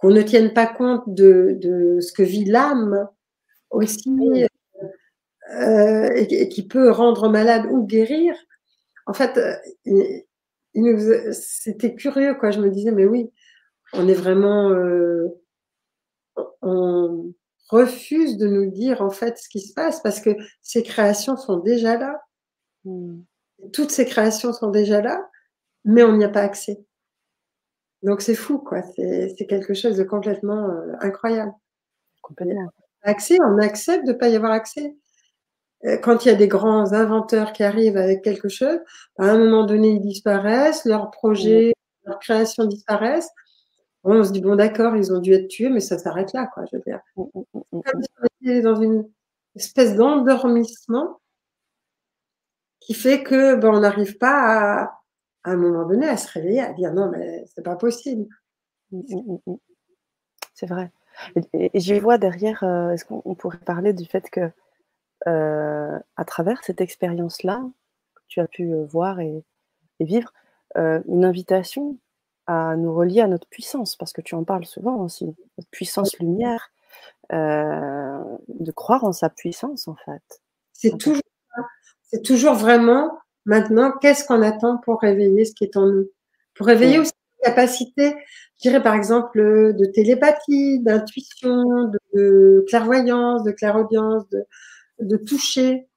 [0.01, 3.09] Qu'on ne tienne pas compte de de ce que vit l'âme
[3.71, 4.11] aussi,
[5.61, 8.35] heu et qui et qui peut rendre malade ou guérir».
[9.07, 9.39] En fait,
[11.33, 13.31] c'était curieux quoi, je me disais: «Mais oui,
[13.95, 15.35] on est vraiment, heu,
[16.63, 17.33] on
[17.71, 20.31] refuse de nous dire en fait ce qui se passe parce que
[20.63, 22.21] ces créations sont déjà là».
[22.85, 23.21] Mmh.
[23.73, 25.29] Toutes ces créations sont déjà là
[25.85, 26.85] mais on n'y a pas accès.
[28.03, 28.83] Donc c'est fou, quoi.
[28.97, 31.53] C'est quelque chose de complètement euh, incroyable.
[32.23, 32.71] Complètement.
[33.03, 34.95] Accès, on accepte de ne pas y avoir accès.
[35.85, 38.79] Euh, quand il y a des grands inventeurs qui arrivent avec quelque chose,
[39.19, 41.73] à un moment donné, ils disparaissent, leurs projets,
[42.05, 43.31] leurs créations disparaissent.
[44.05, 46.65] On se dit, bon, d'accord, ils ont dû être tués, mais ça s'arrête là, quoi,
[46.71, 47.01] je veux dire.
[47.17, 49.09] Mm, mm, mm, Comme si on était dans une
[49.57, 51.21] espèce d'endormissement
[52.81, 55.01] qui fait que ben, on n'arrive pas à,
[55.45, 58.27] à un moment donné à se réveiller, à dire non, mais c'est pas possible.
[60.55, 60.91] C'est vrai.
[61.53, 64.51] Et, j'y vois derrière, euh, est-ce qu'on pourrait parler du fait que
[65.27, 67.63] euh, à travers cette expérience-là,
[68.15, 69.45] que tu as pu euh, voir et,
[70.01, 70.33] vivre,
[70.77, 71.97] une invitation
[72.47, 75.27] à nous relier à notre puissance, parce que tu en parles souvent aussi,
[75.59, 76.71] notre puissance lumière,
[77.31, 80.41] de croire en sa puissance en fait.
[80.73, 81.23] C'est toujours,
[82.03, 86.09] c'est toujours vraiment maintenant, qu'est-ce qu'on attend pour réveiller ce qui est en nous?
[86.55, 87.13] Pour réveiller aussi
[87.43, 88.15] la capacité,
[88.57, 94.45] je dirais par exemple, de télépathie, d'intuition, de, clairvoyance, de clairaudience, de,
[95.01, 95.89] de toucher.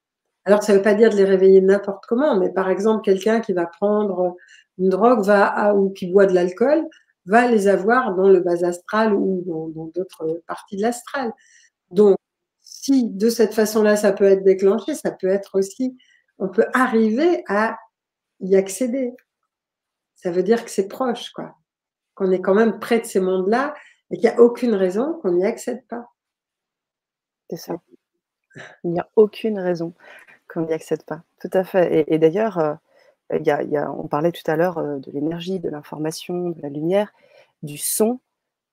[0.46, 3.42] Alors, ça ne veut pas dire de les réveiller n'importe comment, mais par exemple, quelqu'un
[3.42, 4.36] qui va prendre
[4.78, 6.86] une drogue va ou qui boit de l'alcool
[7.26, 9.44] va les avoir dans le bas astral ou
[9.76, 11.34] dans d'autres parties de l'astral.
[11.92, 12.18] Donc,
[12.62, 15.98] si de cette façon-là, ça peut être déclenché, ça peut être aussi,
[16.40, 17.78] on peut arriver à
[18.40, 19.14] y accéder.
[20.16, 21.56] Ça veut dire que c'est proche, quoi.
[22.16, 23.76] Qu'on est quand même près de ces mondes-là
[24.10, 26.08] et qu'il n'y a aucune raison qu'on n'y accède pas.
[27.50, 27.76] C'est ça.
[28.84, 29.94] Il n'y a aucune raison
[30.48, 31.24] qu'on n'y accède pas.
[31.42, 32.06] Tout à fait.
[32.08, 32.80] Et, d'ailleurs,
[33.32, 37.14] euh, on parlait tout à l'heure euh, de l'énergie, de l'information, de la lumière,
[37.64, 38.20] du son.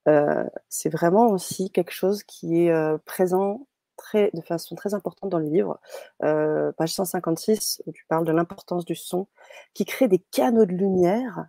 [0.09, 3.67] Euh, c'est vraiment aussi quelque chose qui est présent
[3.97, 5.81] très, de façon très importante dans le livre.
[6.21, 9.29] page 156, où tu parles de l'importance du son,
[9.73, 11.47] qui crée des canaux de lumière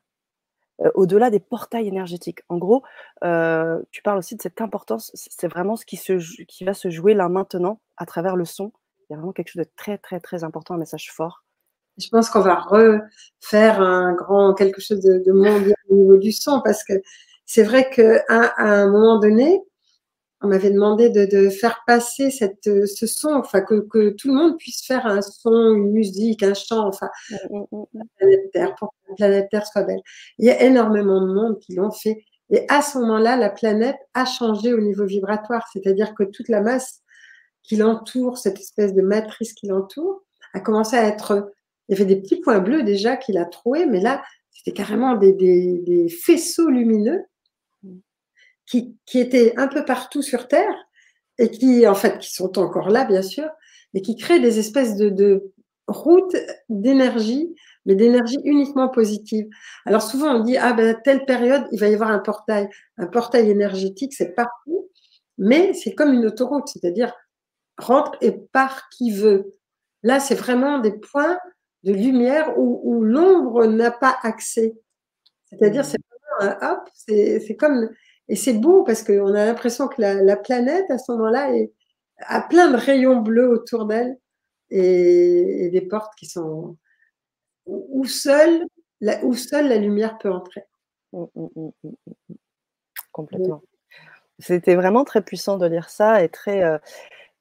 [0.93, 2.41] au-delà des portails énergétiques.
[2.49, 2.83] En gros,
[3.91, 7.81] tu parles aussi de cette importance, c'est vraiment ce qui va se jouer là maintenant
[7.97, 8.71] à travers le son.
[9.09, 11.44] Il y a vraiment quelque chose de très, très, très important, un message fort.
[11.97, 16.61] Je pense qu'on va refaire un grand quelque chose de, mondial au niveau du son
[16.63, 16.93] parce que
[17.45, 19.61] c'est vrai qu'à à un moment donné,
[20.41, 24.85] on m'avait demandé de, faire passer cette, ce son, enfin que, tout le monde puisse
[24.85, 27.09] faire un son, une musique, un chant, enfin,
[27.49, 30.01] la planète Terre, pour que la planète Terre soit belle.
[30.37, 32.23] Il y a énormément de monde qui l'ont fait.
[32.51, 36.61] Et à ce moment-là, la planète a changé au niveau vibratoire, c'est-à-dire que toute la
[36.61, 37.01] masse
[37.63, 40.23] qui l'entoure, cette espèce de matrice qui l'entoure,
[40.53, 41.51] a commencé à être.
[41.87, 45.15] Il y avait des petits points bleus déjà qu'il a troués, mais là, c'était carrément
[45.15, 47.23] des, faisceaux lumineux
[48.65, 50.75] qui, étaient un peu partout sur Terre
[51.37, 53.47] et qui, en fait, qui sont encore là, bien sûr,
[53.93, 55.53] et qui créent des espèces de,
[55.87, 56.35] routes
[56.69, 57.55] d'énergie,
[57.85, 59.47] mais d'énergie uniquement positive.
[59.85, 62.67] Alors souvent on dit ah ben telle période il va y avoir un portail,
[62.97, 64.89] un portail énergétique, c'est partout,
[65.37, 67.13] mais c'est comme une autoroute, c'est-à-dire
[67.77, 69.55] rentre et part qui veut.
[70.03, 71.37] Là, c'est vraiment des points
[71.85, 74.73] de lumière où, l'ombre n'a pas accès.
[75.45, 75.85] C'est-à-dire, mmh.
[75.85, 77.89] c'est vraiment un hop, c'est comme.
[78.27, 81.51] Et c'est beau parce qu'on a l'impression que la, planète, à ce moment-là,
[82.19, 84.17] a plein de rayons bleus autour d'elle
[84.71, 86.75] et, des portes qui sont.
[87.67, 88.65] où seule
[89.01, 90.63] la, où seule la lumière peut entrer.
[91.13, 91.69] Mmh, mmh,
[93.11, 93.61] Complètement.
[94.39, 96.63] C'était vraiment très puissant de lire ça et très.
[96.63, 96.79] Euh,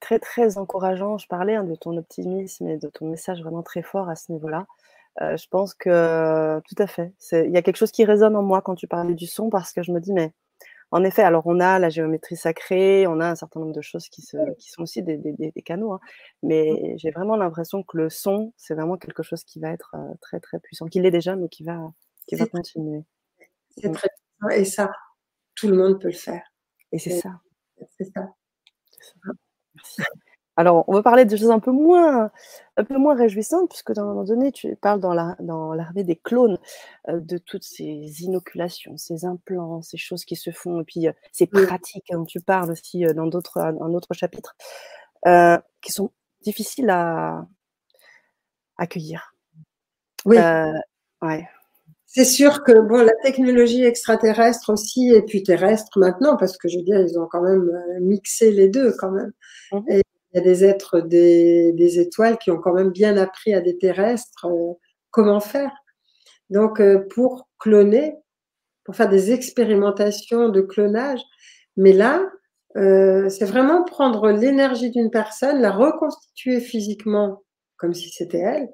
[0.04, 1.16] très, très encourageant.
[1.16, 4.30] Je parlais hein, de ton optimisme et de ton message vraiment très fort à ce
[4.32, 4.66] niveau-là.
[5.22, 7.14] Euh, je pense que tout à fait.
[7.32, 9.72] Il y a quelque chose qui résonne en moi quand tu parlais du son parce
[9.72, 10.32] que je me dis, mais
[10.90, 14.08] en effet, alors on a la géométrie sacrée, on a un certain nombre de choses
[14.08, 16.00] qui, se, qui sont aussi des, des, canaux, hein,
[16.42, 20.14] mais j'ai vraiment l'impression que le son, c'est vraiment quelque chose qui va être euh,
[20.20, 21.80] très très puissant, qu'il l'est déjà, mais qui va,
[22.28, 23.02] qui va continuer.
[23.70, 24.92] C'est très puissant et ça,
[25.54, 26.42] tout le monde peut le faire.
[26.92, 27.30] Et c'est ça.
[27.98, 28.28] C'est ça.
[30.56, 32.30] Alors, on va parler de choses un peu moins,
[32.76, 35.74] un peu moins réjouissantes, puisque à un moment donné, tu parles dans l'armée dans
[36.04, 36.58] des clones
[37.08, 41.12] euh, de toutes ces inoculations, ces implants, ces choses qui se font, et puis euh,
[41.32, 44.54] ces pratiques dont tu parles aussi euh, dans d'autres, un, autre chapitre,
[45.80, 47.46] qui sont difficiles à
[48.78, 49.34] accueillir.
[50.24, 50.36] Oui.
[50.36, 51.48] ouais.
[52.16, 56.78] C'est sûr que bon, la technologie extraterrestre aussi, et puis terrestre maintenant, parce que je
[56.78, 57.68] veux dire, ils ont quand même
[58.02, 59.32] mixé les deux quand même.
[59.88, 60.00] Et
[60.32, 63.60] il y a des êtres des, des, étoiles qui ont quand même bien appris à
[63.60, 64.74] des terrestres euh,
[65.10, 65.72] comment faire.
[66.50, 68.14] Donc, euh, pour cloner,
[68.84, 71.20] pour faire des expérimentations de clonage,
[71.76, 72.30] mais là,
[72.76, 77.42] euh, c'est vraiment prendre l'énergie d'une personne, la reconstituer physiquement
[77.76, 78.68] comme si c'était elle,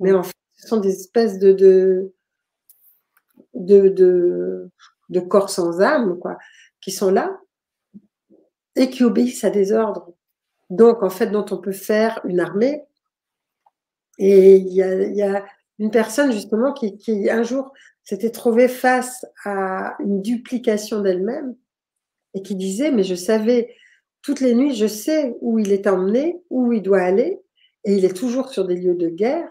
[0.00, 2.14] mais en fait, ce sont des espèces de, de
[3.58, 4.70] de,
[5.08, 6.38] de, corps sans âme, quoi,
[6.80, 7.38] qui sont là
[8.76, 10.14] et qui obéissent à des ordres.
[10.70, 12.84] Donc, en fait, dont on peut faire une armée.
[14.18, 15.44] Et il y a, y a,
[15.78, 17.72] une personne, justement, qui, qui un jour
[18.04, 21.54] s'était trouvée face à une duplication d'elle-même
[22.34, 23.74] et qui disait, mais je savais,
[24.22, 27.40] toutes les nuits, je sais où il est emmené, où il doit aller,
[27.84, 29.48] et il est toujours sur des lieux de guerre.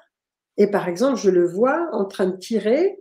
[0.57, 2.99] Et par exemple, je le vois en train de tirer,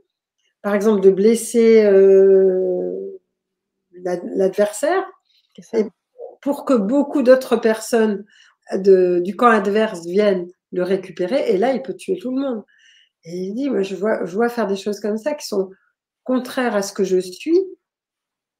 [0.66, 3.20] par exemple, de blesser euh,
[3.92, 5.04] l'adversaire,
[6.42, 8.24] pour que beaucoup d'autres personnes
[8.72, 12.64] de, du camp adverse viennent le récupérer, et là, il peut tuer tout le monde.
[13.22, 15.70] Et il dit, moi, je vois, je vois faire des choses comme ça qui sont
[16.24, 17.60] contraires à ce que je suis,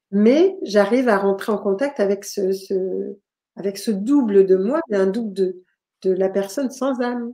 [0.09, 3.17] mais j'arrive à rentrer en contact avec ce, ce,
[3.57, 5.61] avec ce double de moi, mais un double de,
[6.03, 7.33] de la personne sans âme.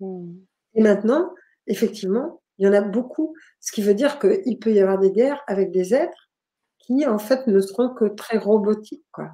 [0.00, 0.32] Mmh.
[0.76, 1.30] Et maintenant,
[1.66, 5.12] effectivement, il y en a beaucoup, ce qui veut dire qu'il peut y avoir des
[5.12, 6.30] guerres avec des êtres
[6.78, 9.32] qui, en fait, ne seront que très robotiques, quoi,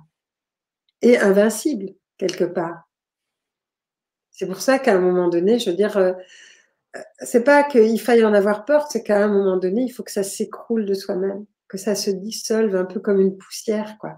[1.03, 2.89] et invincibles, quelque part.
[4.31, 6.13] C'est pour ça qu'à un moment donné, je veux dire, euh,
[7.21, 10.13] c'est pas qu'il faille en avoir peur, c'est qu'à un moment donné, il faut que
[10.13, 14.17] ça s'écroule de soi-même, que ça se dissolve un peu comme une poussière, quoi.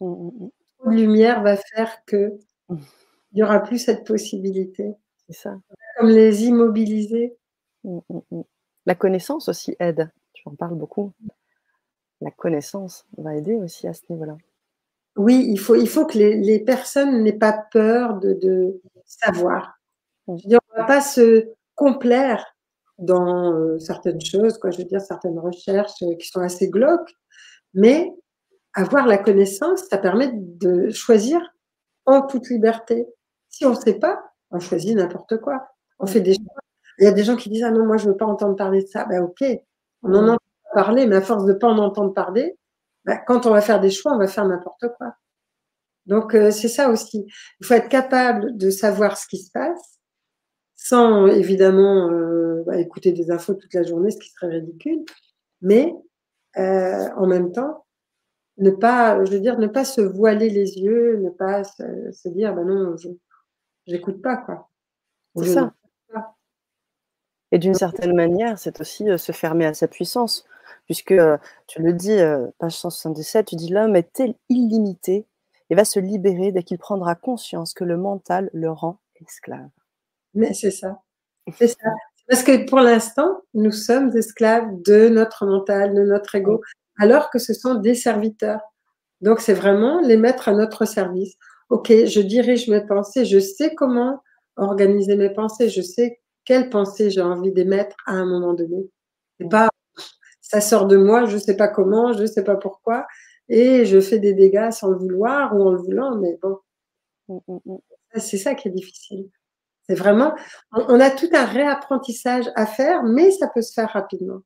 [0.00, 2.32] Mmh, mmh, Trop de lumière va faire que
[2.70, 4.94] il n'y aura plus cette possibilité.
[5.26, 5.54] C'est ça.
[5.98, 7.36] Comme les immobiliser.
[7.84, 8.42] Mmh, mmh, mmh.
[8.86, 10.10] La connaissance aussi aide.
[10.32, 11.12] Tu en parles beaucoup.
[12.20, 14.36] La connaissance va aider aussi à ce niveau-là.
[15.16, 19.78] Oui, il faut, il faut que les, personnes n'aient pas peur de, savoir.
[20.26, 22.44] on ne va pas se complaire
[22.98, 27.12] dans euh, certaines choses, quoi, je veux dire, certaines recherches euh, qui sont assez glauques,
[27.74, 28.14] mais
[28.74, 31.40] avoir la connaissance, ça permet de choisir
[32.06, 33.06] en toute liberté.
[33.48, 35.68] Si on ne sait pas, on choisit n'importe quoi.
[35.98, 36.61] On fait des choix.
[36.98, 38.56] Il y a des gens qui disent Ah non, moi je ne veux pas entendre
[38.56, 39.04] parler de ça.
[39.06, 39.44] Ben ok,
[40.02, 40.38] on en entend
[40.74, 42.56] parler, mais à force de ne pas en entendre parler,
[43.04, 45.14] ben, quand on va faire des choix, on va faire n'importe quoi.
[46.06, 47.26] Donc euh, c'est ça aussi.
[47.60, 50.00] Il faut être capable de savoir ce qui se passe,
[50.74, 55.04] sans évidemment euh, bah, écouter des infos toute la journée, ce qui serait ridicule,
[55.60, 55.94] mais
[56.58, 57.86] euh, en même temps,
[58.58, 62.54] ne pas, je veux dire, ne pas se voiler les yeux, ne pas se, dire,
[62.54, 63.08] ben non, je
[63.88, 64.68] n'écoute pas, quoi.
[65.36, 65.72] C'est ça.
[67.52, 70.46] Et d'une certaine manière, c'est aussi euh, se fermer à sa puissance,
[70.86, 75.26] puisque euh, tu le dis, euh, page 177, tu dis l'homme est illimité
[75.70, 79.68] et va se libérer dès qu'il prendra conscience que le mental le rend esclave.
[80.34, 81.02] Mais c'est ça.
[81.58, 81.90] C'est ça.
[82.28, 86.62] Parce que pour l'instant, nous sommes esclaves de notre mental, de notre ego
[86.98, 88.60] alors que ce sont des serviteurs.
[89.20, 91.34] Donc, c'est vraiment les mettre à notre service.
[91.70, 94.20] OK, je dirige mes pensées, je sais comment
[94.56, 98.88] organiser mes pensées, je sais quelles pensées j'ai envie d'émettre à un moment donné.
[99.38, 99.68] C'est pas,
[100.40, 103.06] ça sort de moi, je sais pas comment, je sais pas pourquoi,
[103.48, 106.58] et je fais des dégâts sans le vouloir ou en le voulant, mais bon.
[107.28, 107.78] Mm, mm, mm.
[108.16, 109.28] C'est ça qui est difficile.
[109.88, 110.34] C'est vraiment,
[110.72, 114.40] on a tout un réapprentissage à faire, mais ça peut se faire rapidement.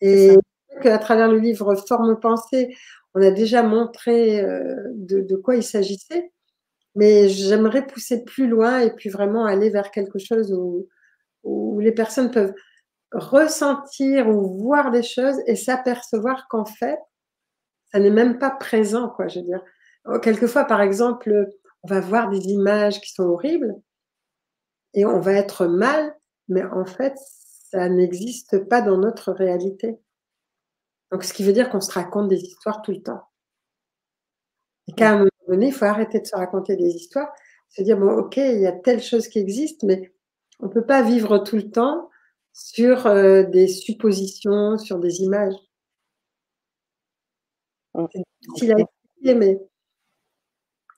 [0.00, 0.36] Et
[0.84, 2.74] à travers le livre Forme pensée,
[3.14, 6.32] on a déjà montré euh, de, quoi il s'agissait,
[6.94, 10.88] mais j'aimerais pousser plus loin et puis vraiment aller vers quelque chose où,
[11.42, 12.54] où les personnes peuvent
[13.12, 16.98] ressentir ou voir des choses et s'apercevoir qu'en fait,
[17.92, 19.28] ça n'est même pas présent, quoi.
[19.28, 19.62] Je veux dire,
[20.06, 21.48] oh, quelquefois, par exemple,
[21.82, 23.74] on va voir des images qui sont horribles
[24.94, 26.14] et on va être mal,
[26.48, 27.14] mais en fait,
[27.70, 29.98] ça n'existe pas dans notre réalité.
[31.10, 33.22] Donc, ce qui veut dire qu'on se raconte des histoires tout le temps.
[34.88, 37.32] Et qu'à un moment donné, il faut arrêter de se raconter des histoires,
[37.68, 40.12] se dire, bon, ok, il y a telle chose qui existe, mais
[40.62, 42.08] on ne peut pas vivre tout le temps
[42.52, 45.54] sur euh, des suppositions, sur des images.
[47.94, 49.60] C'est difficile à expliquer, mais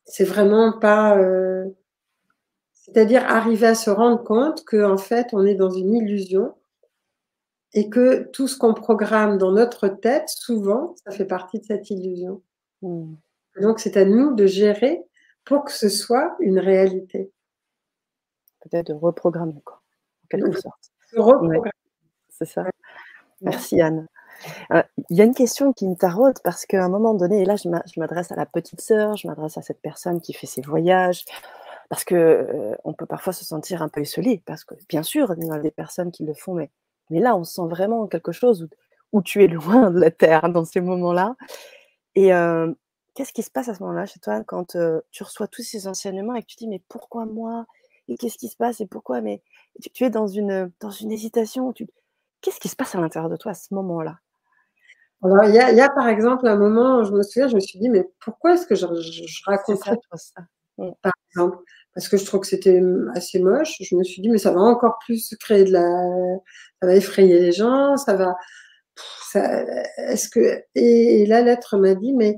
[0.04, 1.18] c'est vraiment pas.
[1.18, 1.64] Euh,
[2.72, 6.54] c'est-à-dire arriver à se rendre compte qu'en fait, on est dans une illusion
[7.72, 11.90] et que tout ce qu'on programme dans notre tête, souvent, ça fait partie de cette
[11.90, 12.42] illusion.
[12.82, 13.14] Hmm.
[13.60, 15.02] Donc, c'est à nous de gérer
[15.44, 17.32] pour que ce soit une réalité.
[18.64, 19.80] Peut-être de reprogrammer, quoi,
[20.24, 20.92] en quelque sorte.
[22.30, 22.64] C'est ça.
[23.40, 24.06] Merci, Anne.
[24.72, 27.44] Euh, il y a une question qui me taraude parce qu'à un moment donné, et
[27.44, 27.68] là, je
[28.00, 31.24] m'adresse à la petite sœur, je m'adresse à cette personne qui fait ses voyages,
[31.88, 35.32] parce que euh, on peut parfois se sentir un peu isolé, parce que bien sûr,
[35.38, 36.70] il y a des personnes qui le font, mais
[37.10, 38.68] mais là, on sent vraiment quelque chose
[39.12, 41.36] où, tu es loin de la Terre dans ces moments-là.
[42.14, 42.30] Et
[43.14, 44.76] qu'est-ce qui se passe à ce moment-là chez toi quand
[45.10, 47.66] tu reçois tous ces enseignements et que tu dis, mais pourquoi moi?
[48.08, 49.42] Et qu'est-ce qui se passe Et pourquoi Mais
[49.92, 51.72] tu, es dans une, dans une hésitation.
[52.40, 54.18] qu'est-ce qui se passe à l'intérieur de toi à ce moment-là?
[55.22, 57.60] Alors, il y a, y a, par exemple un moment, je me souviens, je me
[57.60, 60.42] suis dit, mais pourquoi est-ce que je, je, je raconterais ça.
[61.02, 61.58] Par exemple,
[61.94, 62.82] parce que je trouve que c'était
[63.14, 63.76] assez moche.
[63.80, 65.86] Je me suis dit, mais ça va encore plus créer de la.
[66.80, 68.34] Ça va effrayer les gens, ça va.
[69.34, 70.62] Est-ce que.
[70.74, 72.36] Et la lettre m'a dit, mais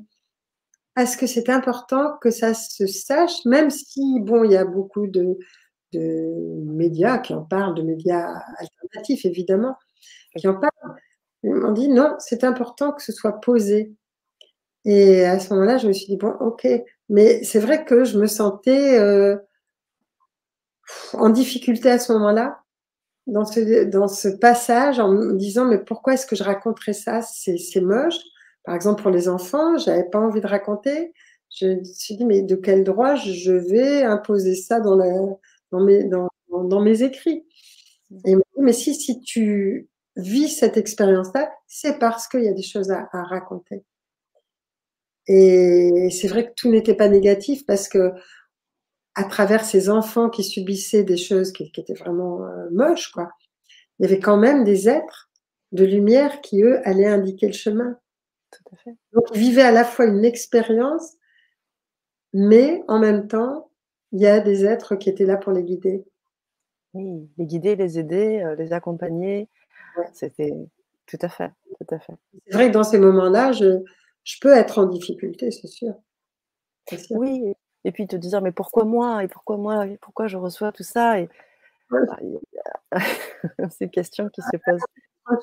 [0.97, 5.07] est-ce que c'est important que ça se sache, même si, bon, il y a beaucoup
[5.07, 5.39] de,
[5.93, 6.33] de
[6.65, 9.77] médias qui en parlent, de médias alternatifs évidemment,
[10.37, 10.97] qui en parlent.
[11.43, 13.93] M'ont dit non, c'est important que ce soit posé.
[14.85, 16.67] Et à ce moment-là, je me suis dit bon, ok,
[17.09, 19.37] mais c'est vrai que je me sentais euh,
[21.13, 22.61] en difficulté à ce moment-là,
[23.27, 27.23] dans ce, dans ce passage, en me disant mais pourquoi est-ce que je raconterais ça?
[27.23, 28.19] C'est moche.
[28.67, 31.13] Par exemple, pour les enfants, j'avais pas envie de raconter.
[31.57, 35.09] Je me suis dit mais de quel droit je vais imposer ça dans la,
[35.71, 37.47] dans mes, dans, mes écrits?
[38.25, 42.49] Et il m'a dit, mais si, si tu vis cette expérience-là, c'est parce qu'il y
[42.49, 43.85] a des choses à, raconter.
[45.29, 48.13] Et c'est vrai que tout n'était pas négatif parce que
[49.15, 53.31] à travers ces enfants qui subissaient des choses qui, qui étaient vraiment euh, moches, quoi,
[53.99, 55.31] il y avait quand même des êtres
[55.73, 57.97] de lumière qui, eux, allaient indiquer le chemin.
[58.57, 58.97] Tout à fait.
[59.13, 61.17] Donc, ils vivaient à la fois une expérience,
[62.33, 63.71] mais en même temps,
[64.13, 66.05] il y a des êtres qui étaient là pour les guider.
[66.95, 69.49] Oui, les guider, les aider, euh, les accompagner.
[70.13, 70.53] C'était
[71.07, 72.15] tout à fait, tout à fait.
[72.47, 73.83] C'est vrai que dans ces moments-là, je,
[74.25, 75.95] je peux être en difficulté, c'est sûr.
[77.11, 77.55] Oui,
[77.85, 79.25] et puis te dire mais pourquoi moi?
[79.25, 79.87] Et pourquoi moi?
[79.87, 81.21] Et pourquoi je reçois tout ça?
[81.21, 81.29] Et
[81.91, 82.01] ouais.
[82.91, 82.99] bah,
[83.71, 84.49] ces questions qui se.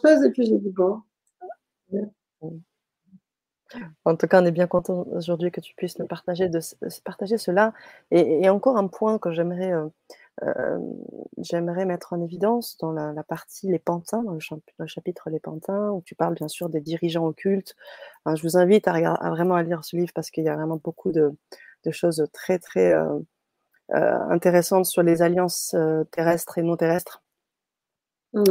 [0.01, 1.01] Chose, et puis j'ai dit bon.
[4.05, 6.59] En tout cas, on est bien content aujourd'hui que tu puisses nous partager, de,
[7.03, 7.73] partager cela.
[8.11, 9.87] Et, et, encore un point que j'aimerais euh,
[10.43, 10.79] euh,
[11.37, 15.29] j'aimerais mettre en évidence dans la, la, partie Les Pantins, dans le, dans le, chapitre
[15.29, 17.75] Les Pantins, où tu parles bien sûr des dirigeants occultes.
[18.25, 20.55] Enfin, je vous invite à, à, vraiment à lire ce livre parce qu'il y a
[20.55, 21.31] vraiment beaucoup de,
[21.85, 23.19] de choses très très euh,
[23.93, 27.21] euh, intéressantes sur les alliances euh, terrestres et non terrestres.
[28.33, 28.43] Mmh.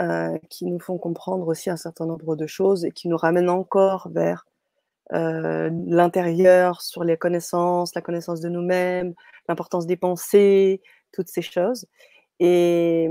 [0.00, 3.50] Euh, qui nous font comprendre aussi un certain nombre de choses et qui nous ramènent
[3.50, 4.46] encore vers
[5.12, 9.14] euh, l'intérieur, sur les connaissances, la connaissance de nous-mêmes,
[9.48, 10.82] l'importance des pensées,
[11.12, 11.86] toutes ces choses.
[12.38, 13.08] Et,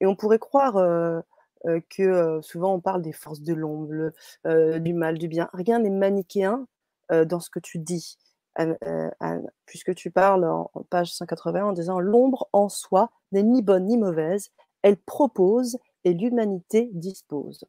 [0.00, 1.20] et on pourrait croire euh,
[1.66, 4.12] euh que souvent on parle des forces de l'ombre,
[4.44, 5.50] du mal, du bien.
[5.52, 6.66] Rien n'est manichéen
[7.10, 8.16] dans ce que tu dis,
[8.54, 13.62] Anne, puisque tu parles en, en page 180 en disant l'ombre en soi n'est ni
[13.62, 14.50] bonne ni mauvaise,
[14.82, 17.64] elle propose et l'humanité dispose.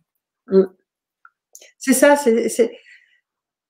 [0.47, 0.63] Mmh.
[1.77, 2.71] C'est ça, c'est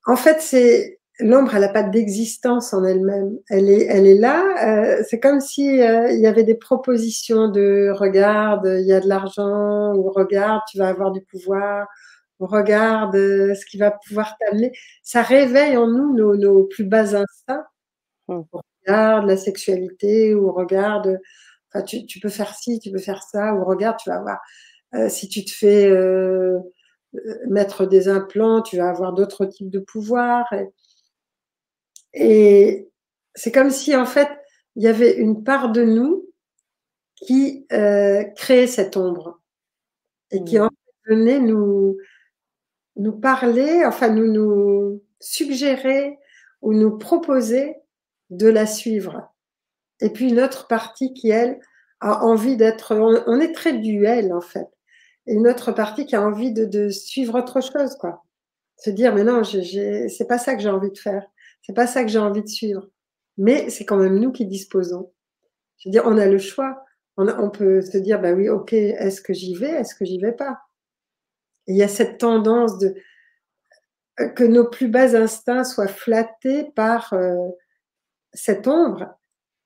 [0.06, 3.38] en fait, c'est l'ombre, elle n'a pas d'existence en elle-même.
[3.50, 4.44] Elle est, elle est là.
[4.66, 9.00] Euh, c'est comme si euh, il y avait des propositions de regarde, il y a
[9.00, 11.88] de l'argent, ou regarde, tu vas avoir du pouvoir,
[12.40, 14.72] ou regarde euh, ce qui va pouvoir t'amener.
[15.04, 17.66] Ça réveille en nous nos, nos plus bas instincts.
[18.28, 18.42] Mmh.
[18.88, 21.20] Regarde la sexualité, ou regarde,
[21.74, 24.40] enfin, tu, tu, peux faire ci, tu peux faire ça, ou regarde, tu vas voir
[25.10, 25.90] si tu te fais
[27.48, 30.52] mettre des implants, tu vas avoir d'autres types de pouvoirs.
[30.54, 30.70] Et,
[32.14, 32.90] et
[33.36, 34.30] c'est comme si, en fait,
[34.76, 36.30] il y avait une part de nous
[37.16, 39.40] qui euh, créait cette ombre
[40.32, 41.98] et qui en fait, venait nous,
[42.96, 46.18] nous parler, enfin nous, nous suggérer
[46.62, 47.76] ou nous proposer
[48.30, 49.30] de la suivre.
[50.00, 51.60] Et puis une autre partie qui, elle,
[52.00, 52.96] a envie d'être...
[52.96, 54.71] On, on, est très duel, en fait
[55.28, 58.24] et une autre partie qui a envie de, suivre autre chose, quoi.
[58.78, 61.24] Se dire, mais non, c'est pas ça que j'ai envie de faire.
[61.62, 62.90] C'est pas ça que j'ai envie de suivre.
[63.38, 65.12] Mais c'est quand même nous qui disposons.
[65.78, 66.84] Je veux dire, on a le choix.
[67.18, 70.32] On, peut se dire, bah oui, ok, est-ce que j'y vais, est-ce que j'y vais
[70.32, 70.60] pas?
[71.68, 72.96] Il y a cette tendance de
[74.36, 77.50] que nos plus bas instincts soient flattés par euh,
[78.34, 79.06] cette ombre.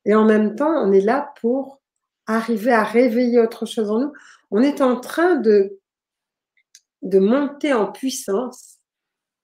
[0.03, 1.81] Et en même temps, on est là pour
[2.27, 4.13] arriver à réveiller autre chose en nous
[4.55, 5.81] on est en train de,
[7.01, 8.77] de monter en puissance,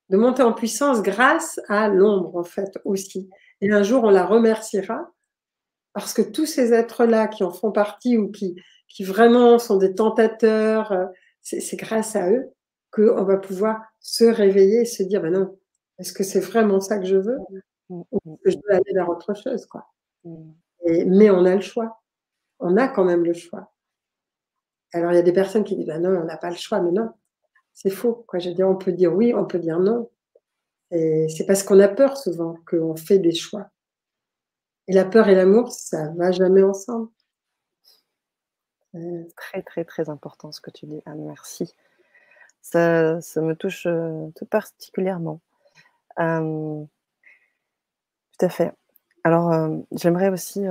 [0.07, 3.29] de monter en puissance grâce à l'ombre, en fait, aussi.
[3.59, 5.11] Et un jour, on la remerciera
[5.91, 8.55] parce que tous ces êtres-là qui en font partie ou qui,
[8.87, 11.07] qui vraiment sont des tentateurs, euh,
[11.41, 12.49] c'est grâce à eux
[12.91, 15.59] qu'on va pouvoir se réveiller et se dire, ben non,
[15.99, 17.37] est-ce que c'est vraiment ça que je veux
[17.89, 18.05] ou
[18.45, 19.91] que je veux aller vers autre chose, quoi.
[20.85, 22.01] Et, mais on a le choix.
[22.59, 23.73] On a quand même le choix.
[24.93, 26.81] Alors, il y a des personnes qui disent, ben non, on n'a pas le choix,
[26.81, 27.11] mais non,
[27.73, 28.25] c'est faux.
[28.27, 28.39] Quoi.
[28.39, 30.09] Je veux on peut dire oui, on peut dire non.
[30.91, 33.69] Et c'est parce qu'on a peur souvent qu'on fait des choix.
[34.87, 37.09] Et la peur et l'amour, ça ne va jamais ensemble.
[39.37, 41.73] Très, très, très important ce que tu dis, Anne, merci.
[42.61, 45.39] Ça me touche, heu, tout particulièrement.
[46.17, 46.87] Hem
[48.37, 48.71] tout à fait.
[49.23, 50.61] Alors, hem, j'aimerais aussi,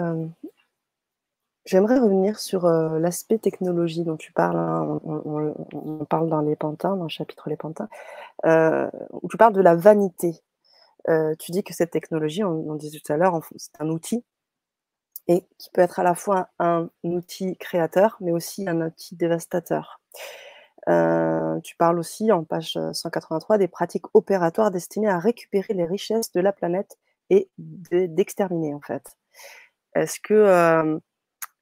[1.67, 5.01] j'aimerais revenir sur, heu, l'aspect technologie dont tu parles, hein.
[5.05, 7.89] On parle dans les pantins, dans le chapitre les pantins,
[8.47, 8.91] heu,
[9.23, 10.43] où tu parles de la vanité.
[11.09, 14.25] Heu, tu dis que cette technologie, on on disait tout à l'heure, c'est un outil
[15.29, 20.01] et qui peut être à la fois un outil créateur, mais aussi un outil dévastateur.
[21.63, 26.33] Tu parles aussi en page, heu, 183 des pratiques opératoires destinées à récupérer les richesses
[26.33, 26.99] de la planète
[27.31, 29.05] et de d'exterminer, en fait.
[29.95, 31.01] Est-ce que,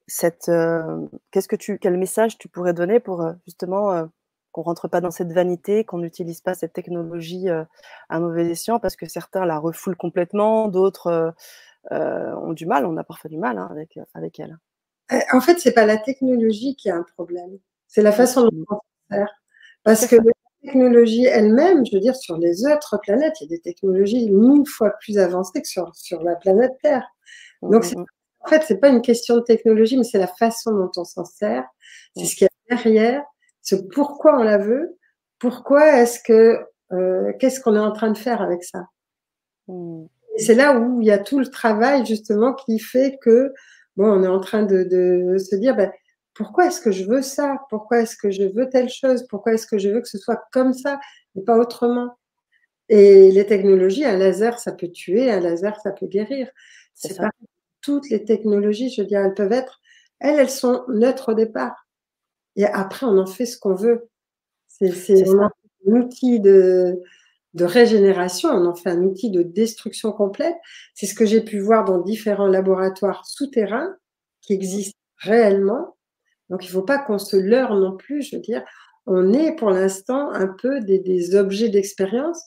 [0.08, 4.10] cette, heu qu'est-ce que tu quel message tu pourrais donner pour, heu, justement, heu,
[4.52, 7.66] qu'on rentre pas dans cette vanité, qu'on n'utilise pas cette technologie, heu,
[8.10, 8.80] à mauvais escient?
[8.80, 11.34] Parce que certains la refoulent complètement, d'autres,
[11.92, 14.58] ont du mal, on a parfois du mal, hein, avec, avec elle.
[15.10, 18.42] Heu, en fait, c'est pas la technologie qui a un problème, c'est la Mmh façon
[18.44, 18.76] dont on.
[19.16, 19.26] Tout
[19.84, 20.32] Parce que la
[20.62, 24.66] technologie elle-même, je veux dire sur les autres planètes, il y a des technologies 1000
[24.68, 27.06] fois plus avancées que sur sur la planète Terre.
[27.62, 28.08] Mmh Donc mh c'est mh.
[28.40, 31.24] En fait, c'est pas une question de technologie, mais c'est la façon dont on s'en
[31.24, 31.64] sert.
[32.16, 33.24] C'est ce qu'il y a derrière,
[33.62, 34.96] ce pourquoi on la veut,
[35.38, 36.58] pourquoi est-ce que,
[36.92, 38.86] heu qu'est-ce qu'on est en train de faire avec ça?
[39.68, 40.06] Mmh.
[40.38, 43.52] Et c'est là où il y a tout le travail justement qui fait que,
[43.96, 45.92] bon, on est en train de de se dire: «Bah,
[46.34, 47.58] pourquoi est-ce que je veux ça?
[47.70, 49.26] Pourquoi est-ce que je veux telle chose?
[49.30, 51.00] Pourquoi est-ce que je veux que ce soit comme ça?
[51.36, 52.16] Et pas autrement?»
[52.90, 56.48] et les technologies, un laser, ça peut tuer, un laser, ça peut guérir.
[56.94, 57.32] C'est C'est pareil,
[57.82, 59.80] toutes les technologies, je veux dire, elles peuvent être
[60.20, 61.88] elles, elles sont neutres au départ
[62.56, 64.08] et après on en fait ce qu'on veut.
[64.68, 65.50] C'est un
[65.86, 67.00] outil de
[67.54, 70.54] de régénération, on en fait un outil de destruction complète.
[70.94, 73.96] C'est ce que j'ai pu voir dans différents laboratoires souterrains
[74.42, 75.96] qui existent réellement.
[76.50, 78.62] Donc il faut pas qu'on se leurre non plus, je veux dire,
[79.06, 82.42] on est pour l'instant un peu des des objets d'expérience,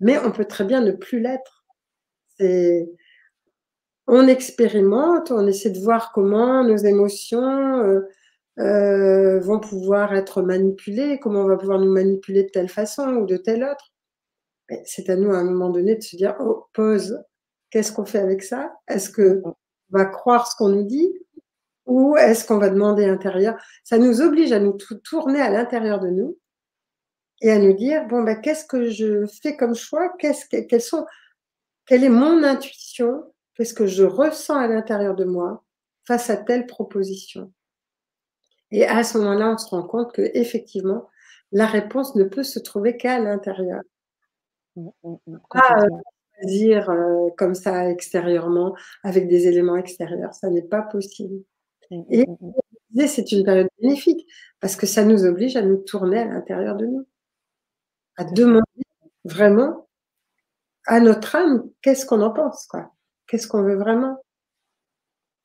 [0.00, 1.66] mais on peut très bien ne plus l'être.
[2.38, 2.88] C'est
[4.08, 8.08] on expérimente, on essaie de voir comment nos émotions, heu
[8.60, 13.26] heu, vont pouvoir être manipulées, comment on va pouvoir nous manipuler de telle façon ou
[13.26, 13.92] de telle autre.
[14.86, 17.18] C'est à nous, à un moment donné, de se dire: «Oh, pause,
[17.70, 18.72] qu'est-ce qu'on fait avec ça?
[18.88, 19.54] Est-ce qu'on
[19.90, 21.12] va croire ce qu'on nous dit
[21.86, 26.00] ou est-ce qu'on va demander intérieur?» ça nous oblige à nous tou tourner à l'intérieur
[26.00, 26.38] de nous
[27.40, 30.12] et à nous dire: «Bon, bah, qu'est-ce que je fais comme choix?
[30.18, 30.34] Quelles
[31.86, 33.24] quelle est mon intuition?
[33.58, 35.64] Qu'est-ce que je ressens à l'intérieur de moi
[36.06, 37.52] face à telle proposition?»
[38.70, 41.08] et à ce moment-là, on se rend compte qu'effectivement,
[41.52, 43.80] la réponse ne peut se trouver qu'à l'intérieur.
[44.76, 45.38] Mmh mh mh.
[45.52, 46.02] Pas, Complètement.
[46.42, 48.74] choisir, heu, comme ça extérieurement
[49.04, 51.44] avec des éléments extérieurs, ça n'est pas possible
[51.92, 52.02] Mmh
[52.98, 54.26] et c'est une période bénéfique
[54.60, 57.06] parce que ça nous oblige à nous tourner à l'intérieur de nous.
[58.16, 58.62] À demander
[59.24, 59.88] vraiment
[60.86, 62.92] à notre âme, qu'est-ce qu'on en pense, quoi?
[63.28, 64.18] Qu'est-ce qu'on veut vraiment?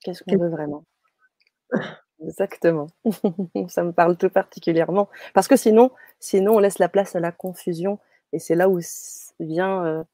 [0.02, 0.86] Qu'est-ce qu'on veut vraiment?
[2.22, 2.88] Exactement.
[3.70, 7.32] Ça me parle tout particulièrement parce que sinon sinon on laisse la place à la
[7.32, 8.00] confusion
[8.32, 8.80] et c'est là où
[9.40, 10.06] vient,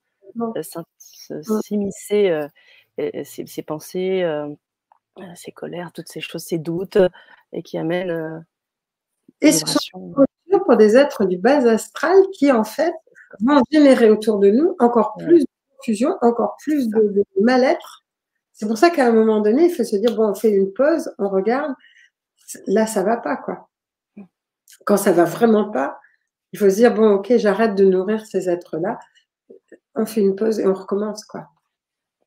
[0.99, 1.61] se Mmh.
[1.61, 2.47] s'immiscer,
[2.97, 4.55] et ces ces pensées, heu,
[5.35, 6.99] ces colères, toutes ces choses, ces doutes,
[7.53, 8.41] et qui amènent, heu,
[9.41, 10.13] Et ce sont
[10.65, 12.93] pour des êtres du bas astral qui, en fait,
[13.41, 15.45] vont générer autour de nous encore plus
[15.79, 18.05] confusion, encore plus de mal-être.
[18.53, 20.73] C'est pour ça qu'à un moment donné, il faut se dire: «Bon, on fait une
[20.73, 21.73] pause, on regarde,
[22.67, 23.69] là, ça va pas, quoi».
[24.85, 25.99] Quand ça va vraiment pas,
[26.53, 28.99] il faut se dire: «Bon, OK, j'arrête de nourrir ces êtres-là».
[29.95, 31.47] On fait une pause et on recommence, quoi.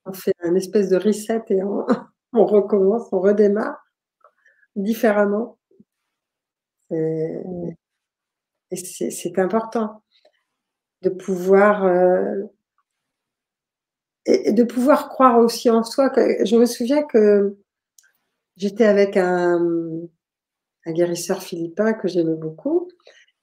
[0.07, 1.87] On fait un espèce de reset et on
[2.35, 3.79] on recommence, on redémarre
[4.77, 5.59] différemment.
[6.91, 7.43] Et
[8.73, 10.03] et c'est important
[11.03, 12.49] de pouvoir, heu
[14.27, 16.11] et de pouvoir croire aussi en soi
[16.45, 17.57] je me souviens que
[18.57, 19.61] j'étais avec un,
[20.89, 22.89] guérisseur philippin que j'aimais beaucoup.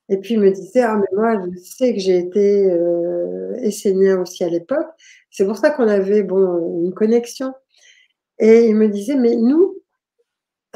[0.10, 4.22] Et puis il me disait: «Ah mais moi je sais que j'ai été, heu, essénien
[4.22, 4.88] aussi à l'époque».
[5.32, 7.54] C'est pour ça qu'on avait, bon, une connexion.
[8.40, 9.78] Et il me disait: «Mais nous,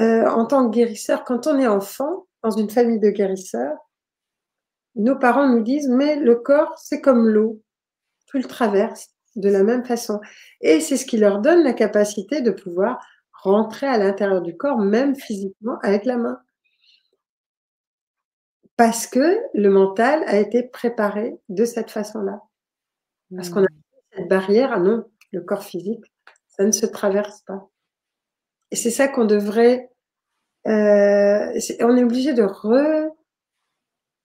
[0.02, 3.78] heu, en tant que guérisseurs, quand on est enfant, dans une famille de guérisseurs,
[4.96, 7.62] nos parents nous disent: "Mais le corps, c'est comme l'eau,
[8.28, 10.20] tu le traverses de la même façon"
[10.62, 13.00] et c'est ce qui leur donne la capacité de pouvoir
[13.34, 16.40] rentrer à l'intérieur du corps, même physiquement, avec la main».
[18.78, 22.42] Parce que le mental a été préparé de cette façon-là.
[23.36, 23.68] Parce qu'on a Mmh.
[24.18, 26.06] cette barrière: «Ah non, le corps physique,
[26.50, 27.70] ça ne se traverse pas»
[28.72, 29.90] et c'est ça qu'on devrait
[30.68, 32.44] euh, on est obligé de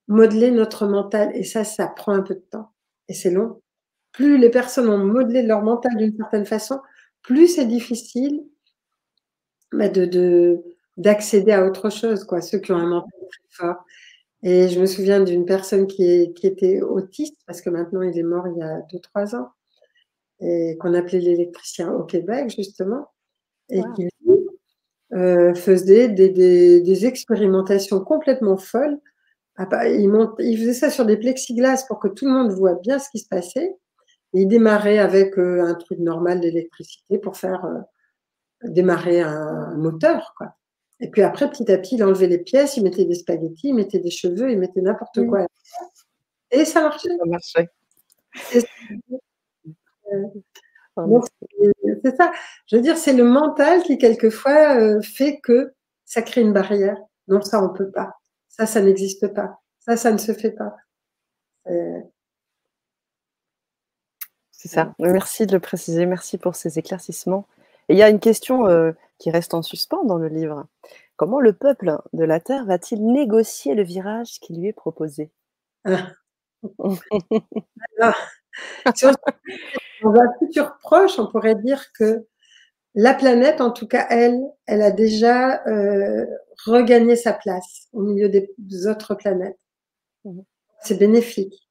[0.09, 2.72] remodeler notre mental et ça, ça prend un peu de temps
[3.09, 3.60] et c'est long.
[4.12, 6.80] Plus les personnes ont modelé leur mental d'une certaine façon,
[7.22, 8.43] plus c'est difficile
[9.72, 10.62] bah, de
[10.97, 12.40] d'accéder à autre chose, quoi.
[12.40, 13.85] Ceux qui ont un mental très fort.
[14.43, 18.22] Et je me souviens d'une personne qui, qui était autiste, parce que maintenant il est
[18.22, 19.51] mort il y a 2-3 ans,
[20.40, 23.09] et qu'on appelait l'électricien au Québec, justement,
[23.70, 24.09] et qui
[25.14, 28.98] euh, faisait des, des, des, expérimentations complètement folles.
[29.56, 30.10] Ah bah, il,
[30.40, 33.18] il, faisait ça sur des plexiglas pour que tout le monde voit bien ce qui
[33.18, 33.76] se passait.
[34.34, 37.78] Et il démarrait avec euh, un truc normal d'électricité pour faire euh,
[38.64, 40.34] démarrer un, moteur.
[40.36, 40.55] Quoi.
[41.00, 43.74] Et puis après, petit à petit, il enlevait les pièces, il mettait des spaghettis, il
[43.74, 45.46] mettait des cheveux, il mettait n'importe quoi.
[46.50, 47.09] Et ça marchait.
[47.09, 47.68] Ça marchait.
[52.02, 52.32] C'est ça.
[52.66, 55.72] Je veux dire, c'est le mental qui, quelquefois, euh, fait que
[56.05, 56.98] ça crée une barrière.
[57.28, 58.14] Non, ça, on ne peut pas.
[58.48, 59.60] Ça, ça n'existe pas.
[59.80, 60.74] Ça, ça ne se fait pas.
[64.59, 64.93] C'est ça.
[64.98, 66.05] Merci de le préciser.
[66.05, 67.47] Merci pour ces éclaircissements.
[67.89, 70.66] Et il y a une question euh, qui reste en suspens dans le livre.
[71.14, 75.30] Comment le peuple de la Terre va-t-il négocier le virage qui lui est proposé?
[75.85, 76.09] Ah.
[80.02, 82.26] dans un futur proche, on pourrait dire que
[82.97, 86.26] la planète, en tout cas elle, elle a déjà euh,
[86.66, 89.59] regagné sa place au milieu des autres planètes.
[90.24, 90.40] Mmh.
[90.82, 91.68] C'est bénéfique.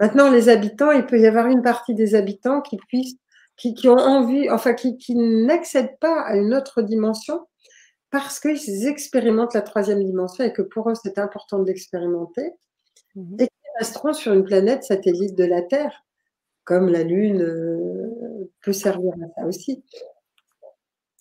[0.00, 3.16] Maintenant, les habitants, il peut y avoir une partie des habitants qui puissent,
[3.56, 7.46] qui, qui ont envie, enfin, qui, qui n'accèdent pas à une autre dimension
[8.10, 12.50] parce qu'ils expérimentent la troisième dimension et que pour eux, c'est important de l'expérimenter.
[13.14, 13.36] Mmh.
[13.40, 16.04] Et qui resteront sur une planète satellite de la Terre
[16.64, 19.84] comme la Lune euh, peut servir à ça aussi.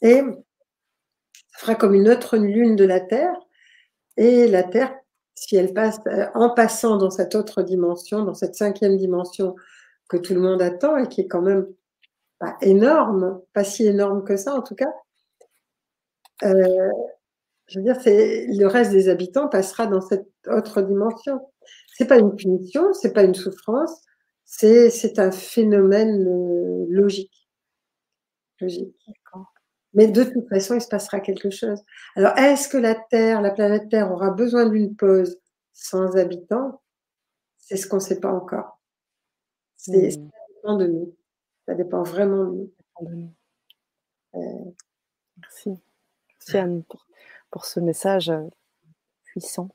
[0.01, 3.35] Et ça fera comme une autre Lune de la Terre.
[4.15, 4.95] Et la Terre,
[5.39, 9.55] si elle passe, euh, en passant dans cette autre dimension, dans cette cinquième dimension
[10.09, 11.65] que tout le monde attend et qui est quand même
[12.39, 14.93] pas énorme, pas si énorme que ça en tout cas,
[16.43, 16.89] euh,
[17.67, 21.39] je veux dire, le reste des habitants passera dans cette autre dimension.
[21.95, 24.01] C'est pas une punition, c'est pas une souffrance,
[24.43, 27.49] c'est un phénomène euh, logique.
[28.59, 28.95] Logique.
[29.93, 31.81] Mais de toute façon, il se passera quelque chose.
[32.15, 35.39] Alors, est-ce que la Terre, la planète Terre, aura besoin d'une pause
[35.73, 36.81] sans habitants?
[37.57, 38.79] C'est ce qu'on ne sait pas encore.
[39.77, 40.29] C'est, Ça hmm.
[40.55, 41.15] dépend de nous.
[41.67, 43.33] Ça dépend vraiment de nous.
[44.35, 44.71] Euh,
[45.37, 45.79] Merci.
[46.39, 46.83] Merci Anne
[47.49, 48.43] pour ce message euh,
[49.25, 49.69] puissant.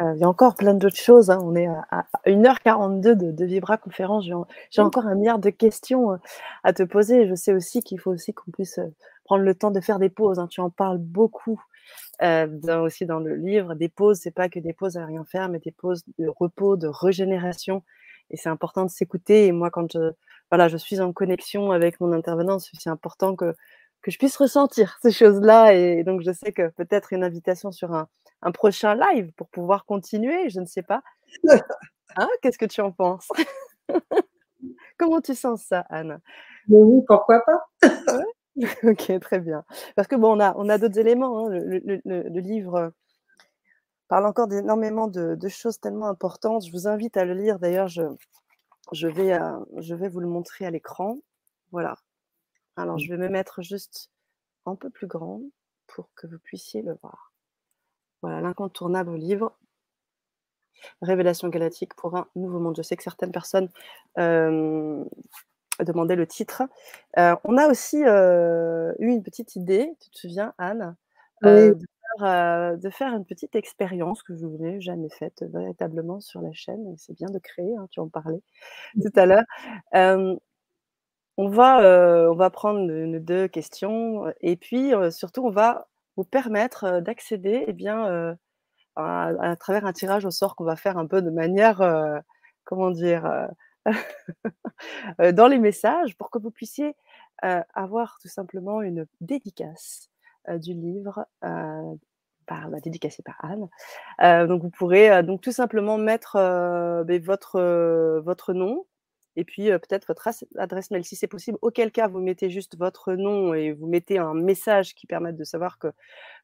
[0.00, 1.30] Euh, il y a encore plein d'autres choses.
[1.30, 1.40] Hein.
[1.42, 4.24] On est à, 1h42 de, de Vibra conférence.
[4.70, 6.18] J'ai encore un milliard de questions
[6.62, 7.26] à te poser.
[7.28, 8.78] Je sais aussi qu'il faut aussi qu'on puisse
[9.28, 10.38] prendre le temps de faire des pauses.
[10.38, 10.46] Hein.
[10.46, 11.62] Tu en parles beaucoup
[12.22, 13.74] aussi dans le livre.
[13.74, 16.78] Des pauses, c'est pas que des pauses à rien faire, mais des pauses de repos,
[16.78, 17.82] de régénération.
[18.30, 19.46] Et c'est important de s'écouter.
[19.46, 20.12] Et moi, quand je,
[20.50, 23.54] voilà, je suis en connexion avec mon intervenant, c'est important que,
[24.00, 25.74] que je puisse ressentir ces choses-là.
[25.74, 28.08] Et donc, je sais que peut-être une invitation sur un,
[28.40, 31.02] un prochain live pour pouvoir continuer, je ne sais pas.
[32.16, 33.28] Hein, qu'est-ce que tu en penses?
[34.98, 36.20] Comment tu sens ça, Anne?
[36.66, 38.28] Oui, pourquoi pas?
[38.82, 39.64] Ok, très bien.
[39.96, 41.46] Parce que bon, on a, on a d'autres éléments.
[41.46, 41.48] Hein.
[41.50, 42.92] Le, livre
[44.08, 46.66] parle encore d'énormément de, choses tellement importantes.
[46.66, 47.58] Je vous invite à le lire.
[47.58, 48.02] D'ailleurs, je,
[48.92, 51.18] je, vais, euh, je vais vous le montrer à l'écran.
[51.72, 51.96] Voilà.
[52.76, 53.00] Alors, mmh.
[53.00, 54.10] je vais me mettre juste
[54.66, 55.40] un peu plus grand
[55.86, 57.32] pour que vous puissiez le voir.
[58.22, 59.56] Voilà, l'incontournable livre.
[61.02, 62.76] Révélation galactique pour un nouveau monde.
[62.76, 63.68] Je sais que certaines personnes
[64.18, 65.04] euh,
[65.84, 66.62] demandaient le titre.
[67.18, 70.96] Euh, on a aussi euh, eu une petite idée, tu te souviens, Anne,
[71.42, 71.76] de,
[72.90, 76.94] faire, une petite expérience que je n'ai jamais faite véritablement sur la chaîne.
[76.96, 78.40] C'est bien de créer, hein, tu en parlais
[79.00, 79.44] tout à l'heure.
[81.36, 85.86] on, va, on va prendre deux questions et puis surtout, on va
[86.16, 88.36] vous permettre d'accéder eh bien,
[88.96, 91.80] à, travers un tirage au sort qu'on va faire un peu de manière,
[92.64, 93.48] comment dire,
[95.32, 96.94] dans les messages pour que vous puissiez
[97.74, 100.10] avoir tout simplement une dédicace
[100.56, 104.48] du livre par, bah, dédicacé par Anne.
[104.48, 106.34] donc vous pourrez donc tout simplement mettre
[107.04, 108.86] ben, votre, votre nom,
[109.36, 111.58] et puis peut-être votre adresse mail si c'est possible.
[111.62, 115.44] Auquel cas, vous mettez juste votre nom et vous mettez un message qui permette de
[115.44, 115.88] savoir que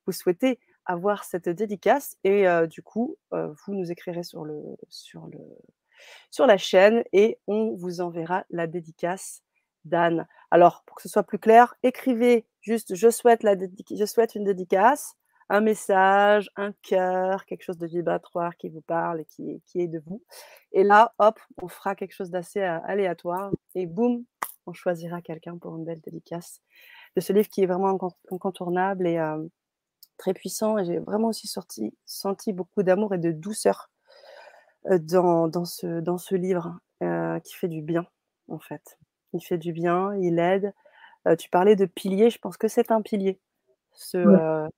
[0.07, 2.17] vous souhaitez avoir cette dédicace.
[2.23, 5.41] Et du coup, vous nous écrirez sur, le, sur, le,
[6.31, 9.43] sur la chaîne et on vous enverra la dédicace
[9.85, 10.27] d'Anne.
[10.51, 14.45] Alors, pour que ce soit plus clair, écrivez juste je souhaite, la je souhaite une
[14.45, 15.17] dédicace
[15.49, 19.89] un message, un cœur, quelque chose de vibratoire qui vous parle et qui, qui est
[19.89, 20.23] de vous.
[20.73, 24.25] Et là, hop, on fera quelque chose d'assez aléatoire et boum,
[24.67, 26.61] on choisira quelqu'un pour une belle dédicace
[27.17, 27.99] de ce livre qui est vraiment
[28.31, 29.23] incontournable et
[30.17, 30.79] très puissant.
[30.79, 33.91] Et j'ai vraiment aussi sorti, senti beaucoup d'amour et de douceur
[34.91, 36.79] dans, dans, ce, dans ce livre
[37.45, 38.07] qui fait du bien,
[38.49, 38.99] en fait.
[39.33, 40.73] Il fait du bien, il aide.
[41.39, 43.41] tu parlais de pilier, je pense que c'est un pilier,
[43.93, 44.69] ce,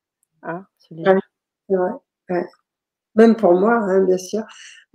[0.42, 1.20] hein, ce livre.
[1.68, 2.46] Ouais,
[3.14, 4.42] Même pour moi, hein, bien sûr.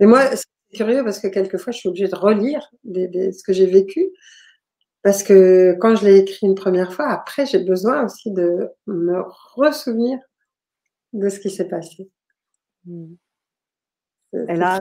[0.00, 0.44] Mais moi, c'est
[0.74, 4.10] curieux parce que quelquefois, je suis obligée de relire ce que j'ai vécu
[5.02, 9.20] parce que quand je l'ai écrit une première fois, après, j'ai besoin aussi de me
[9.54, 10.18] ressouvenir
[11.12, 12.08] de ce qui s'est passé.
[12.86, 13.14] Mmh.
[14.48, 14.80] Et là,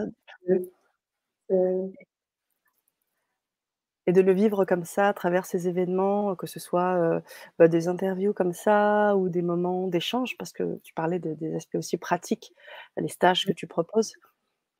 [4.08, 7.22] et de le vivre comme ça à travers ces événements, que ce soit euh,
[7.60, 11.76] bah, des interviews comme ça ou des moments d'échange, parce que tu parlais des aspects
[11.76, 12.54] aussi pratiques,
[12.98, 14.14] les stages que tu proposes,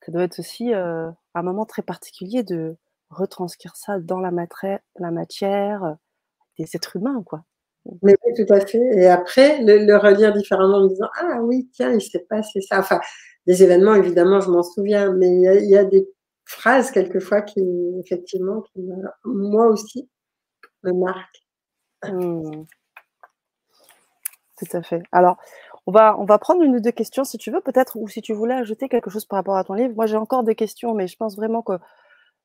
[0.04, 2.76] ça doit être aussi euh, un moment très particulier de
[3.10, 4.30] retranscrire ça dans la,
[4.98, 5.94] la matière euh,
[6.58, 7.44] des êtres humains, quoi.
[8.02, 8.78] Mais oui, tout à fait.
[8.96, 12.78] Et après, le, relire différemment en me disant Ah oui, tiens, il s'est passé ça.
[12.78, 13.00] Enfin,
[13.46, 16.08] des événements, évidemment, je m'en souviens, mais il y, a, des
[16.44, 17.60] phrases quelquefois qui,
[17.98, 18.82] effectivement, qui
[19.24, 20.08] moi aussi,
[20.84, 21.42] me marquent.
[22.04, 22.64] Mmh.
[24.58, 25.02] Tout à fait.
[25.10, 25.38] Alors,
[25.86, 28.22] on va, on va prendre une ou deux questions si tu veux, peut-être, ou si
[28.22, 29.94] tu voulais ajouter quelque chose par rapport à ton livre.
[29.96, 31.72] Moi, j'ai encore des questions, mais je pense vraiment que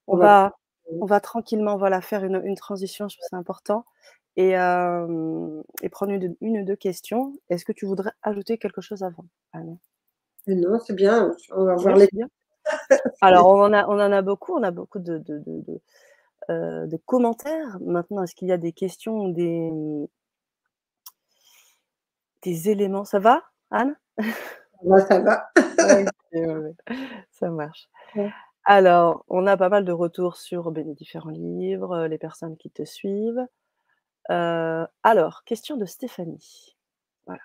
[0.08, 0.56] on va,
[1.00, 3.86] on va tranquillement voilà, faire une, une transition, je pense que c'est important,
[4.38, 7.34] et, et prendre une, une, ou deux questions.
[7.50, 9.26] Est-ce que tu voudrais ajouter quelque chose avant
[10.48, 12.08] Non, c'est bien, on va voir les.
[12.14, 12.28] Bien.
[13.22, 15.82] Alors, on en, a, on en a beaucoup, on a beaucoup de, de, de,
[16.50, 17.78] euh, de commentaires.
[17.82, 19.72] Maintenant, est-ce qu'il y a des questions ou des,
[22.44, 23.06] des éléments?
[23.06, 23.96] Ça va, Anne?
[25.08, 25.50] Ça va.
[27.32, 27.90] ça marche.
[28.66, 32.70] Alors, on a pas mal de retours sur ben, les différents livres, les personnes qui
[32.70, 33.46] te suivent.
[34.30, 36.76] Euh, alors, question de Stéphanie.
[37.26, 37.42] Voilà.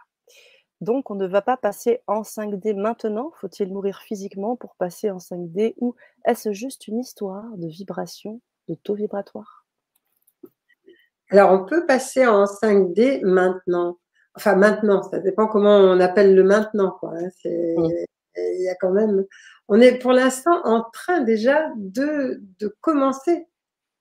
[0.80, 3.32] Donc, on ne va pas passer en 5D maintenant.
[3.40, 5.94] Faut-il mourir physiquement pour passer en 5D ou
[6.24, 9.66] est-ce juste une histoire de vibration, de taux vibratoire?
[11.30, 13.98] Alors, on peut passer en 5D maintenant.
[14.34, 16.96] Enfin, maintenant, ça dépend comment on appelle le maintenant.
[16.98, 17.12] Quoi.
[17.16, 17.28] Hein.
[17.44, 17.88] Mmh.
[18.34, 19.26] Il y a quand même
[19.68, 22.42] on est pour l'instant en train déjà de,
[22.82, 23.46] commencer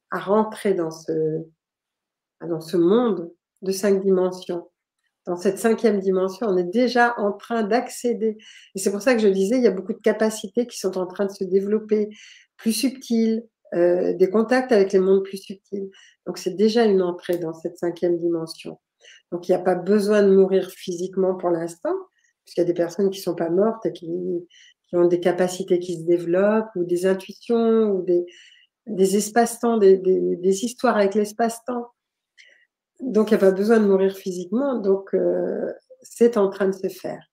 [0.10, 1.46] à rentrer dans ce,
[2.48, 3.32] dans ce monde
[3.62, 4.70] de cinq dimensions.
[5.28, 8.38] Dans cette cinquième dimension, on est déjà en train d'accéder.
[8.74, 10.98] Et c'est pour ça que je disais, il y a beaucoup de capacités qui sont
[10.98, 12.10] en train de se développer,
[12.58, 13.44] plus subtiles,
[13.74, 15.90] euh, des contacts avec les mondes plus subtils.
[16.26, 18.80] Donc c'est déjà une entrée dans cette cinquième dimension.
[19.32, 21.96] Donc il n'y a pas besoin de mourir physiquement pour l'instant,
[22.44, 24.10] puisqu'il y a des personnes qui ne sont pas mortes et qui,
[24.94, 31.16] ont des capacités qui se développent, ou des intuitions, ou des, espaces-temps, des, histoires avec
[31.16, 31.88] l'espace-temps.
[33.02, 34.76] Donc, il n'y a pas besoin de mourir physiquement.
[34.76, 37.24] Donc, euh, c'est en train de se faire.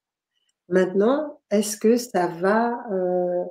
[0.69, 3.45] Maintenant, est-ce que ça va euh,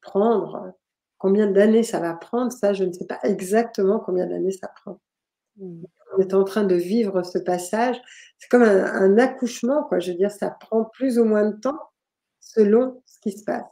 [0.00, 0.72] prendre
[1.18, 5.00] Combien d'années ça va prendre Ça, je ne sais pas exactement combien d'années ça prend.
[5.56, 5.84] Mmh.
[6.16, 8.00] On est en train de vivre ce passage.
[8.38, 9.98] C'est comme un, un, accouchement, quoi.
[9.98, 11.78] Je veux dire, ça prend plus ou moins de temps
[12.40, 13.64] selon ce qui se passe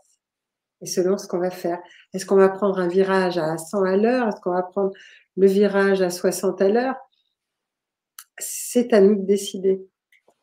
[0.82, 1.78] et selon ce qu'on va faire.
[2.12, 4.28] Est-ce qu'on va prendre un virage à 100 à l'heure?
[4.28, 4.92] Est-ce qu'on va prendre
[5.36, 6.96] le virage à 60 à l'heure?
[8.38, 9.86] C'est à nous de décider.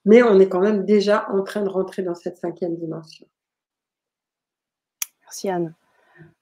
[0.06, 3.26] Mais on est quand même déjà en train de rentrer dans cette cinquième dimension.
[5.22, 5.74] Merci Anne.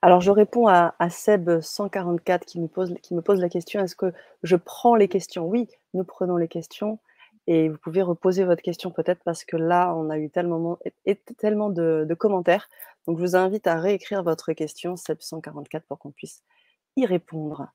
[0.01, 4.13] Alors je réponds à, Seb144 qui me, pose, qui me pose la question, est-ce que
[4.43, 5.47] je prends les questions?
[5.47, 6.99] Oui, nous prenons les questions.
[7.47, 10.77] Et vous pouvez reposer votre question peut-être parce que là, on a eu tellement,
[11.37, 12.69] tellement de, commentaires.
[13.07, 16.43] Donc, je vous invite à réécrire votre question 744 pour qu'on puisse
[16.97, 17.67] y répondre.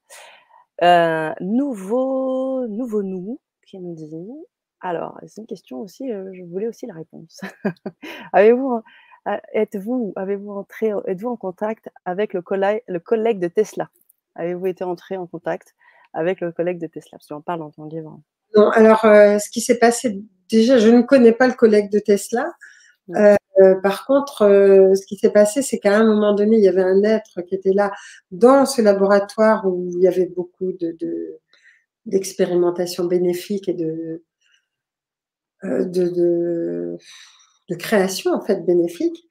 [0.82, 4.32] Euh, nouveau nous qui dit.
[4.80, 7.40] Alors, c'est une question aussi, euh, je voulais aussi la réponse.
[8.32, 8.80] avez-vous,
[9.52, 13.90] êtes-vous, avez-vous entré, êtes-vous en contact avec le collègue, le collègue de Tesla?
[14.34, 15.74] Avez-vous été entré en contact
[16.12, 17.18] avec le collègue de Tesla?
[17.18, 18.20] Parce qu'on parle dans ton livre.
[18.54, 21.98] Non, alors euh, ce qui s'est passé, déjà, je ne connais pas le collègue de
[21.98, 22.52] Tesla.
[23.14, 26.68] Euh, par contre, euh, ce qui s'est passé, c'est qu'à un moment donné, il y
[26.68, 27.92] avait un être qui était là
[28.30, 31.38] dans ce laboratoire où il y avait beaucoup de,
[32.06, 34.24] d'expérimentation bénéfique et de,
[35.62, 36.96] de,
[37.68, 39.26] de, création en fait bénéfique.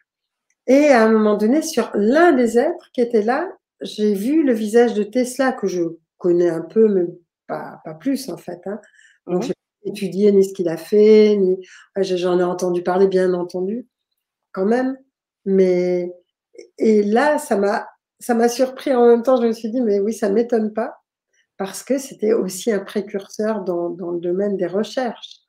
[0.67, 3.49] Et à un moment donné, sur l'un des êtres qui était là,
[3.81, 5.83] j'ai vu le visage de Tesla que je
[6.17, 7.05] connais un peu, mais
[7.47, 8.61] pas, pas plus en fait.
[8.65, 8.79] Hein.
[9.27, 9.51] Donc, mmh
[9.85, 11.57] étudié ni ce qu'il a fait, ni
[11.95, 13.87] j'en ai entendu parler, bien entendu,
[14.51, 14.97] quand même.
[15.45, 16.11] Mais
[16.77, 17.87] et là, ça m'a
[18.19, 19.41] ça m'a surpris en même temps.
[19.41, 21.03] Je me suis dit, mais oui, ça m'étonne pas,
[21.57, 25.39] parce que c'était aussi un précurseur dans, dans, le domaine des recherches.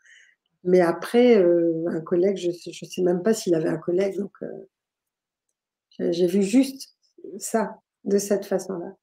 [0.64, 4.32] Mais après, euh, un collègue, je ne sais, même pas s'il avait un collègue, donc
[4.42, 6.96] euh, j'ai vu juste
[7.38, 8.94] ça de cette façon-là.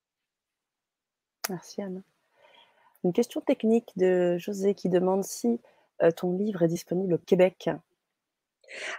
[1.49, 2.03] Merci Anne.
[3.03, 5.59] Une question technique de José qui demande si
[6.01, 7.69] euh, ton livre est disponible au Québec.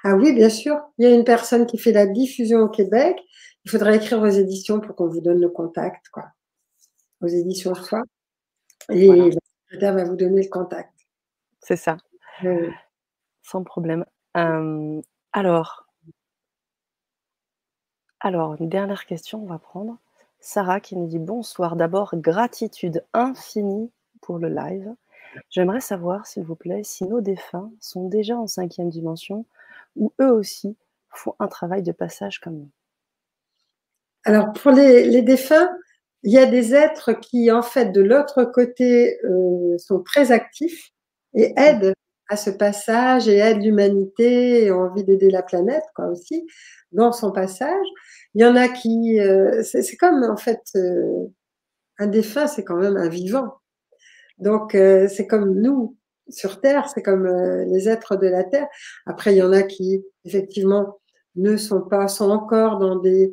[0.02, 0.78] Ah oui, bien sûr.
[0.98, 3.16] Il y a une personne qui fait la diffusion au Québec.
[3.64, 6.33] Il faudrait écrire aux éditions pour qu'on vous donne le contact, quoi.
[7.20, 8.02] Aux éditions Foi.
[8.90, 10.92] Et la secrétaire va vous donner le contact.
[11.60, 11.96] C'est ça.
[13.42, 14.04] Sans problème.
[14.34, 15.86] alors,
[18.20, 19.98] alors, une dernière question, on va prendre.
[20.40, 21.76] Sarah qui nous dit bonsoir.
[21.76, 24.94] D'abord, gratitude infinie pour le live.
[25.50, 29.44] J'aimerais savoir, s'il vous plaît, si nos défunts sont déjà en cinquième dimension
[29.96, 30.76] ou eux aussi
[31.10, 32.70] font un travail de passage comme nous.
[34.24, 35.68] Alors, pour les, défunts,
[36.24, 40.90] il y a des êtres qui, en fait, de l'autre côté, euh, sont très actifs
[41.34, 41.92] et aident
[42.28, 46.46] à ce passage et aident l'humanité et ont envie d'aider la planète, quoi, aussi,
[46.92, 47.86] dans son passage.
[48.34, 51.26] Il y en a qui, euh, c'est comme, en fait, euh,
[51.98, 53.54] un défunt, c'est quand même un vivant.
[54.38, 55.96] Donc, euh, c'est comme nous
[56.30, 58.66] sur Terre, c'est comme euh, les êtres de la Terre.
[59.06, 60.98] Après, il y en a qui, effectivement,
[61.36, 63.32] ne sont pas, sont encore dans des,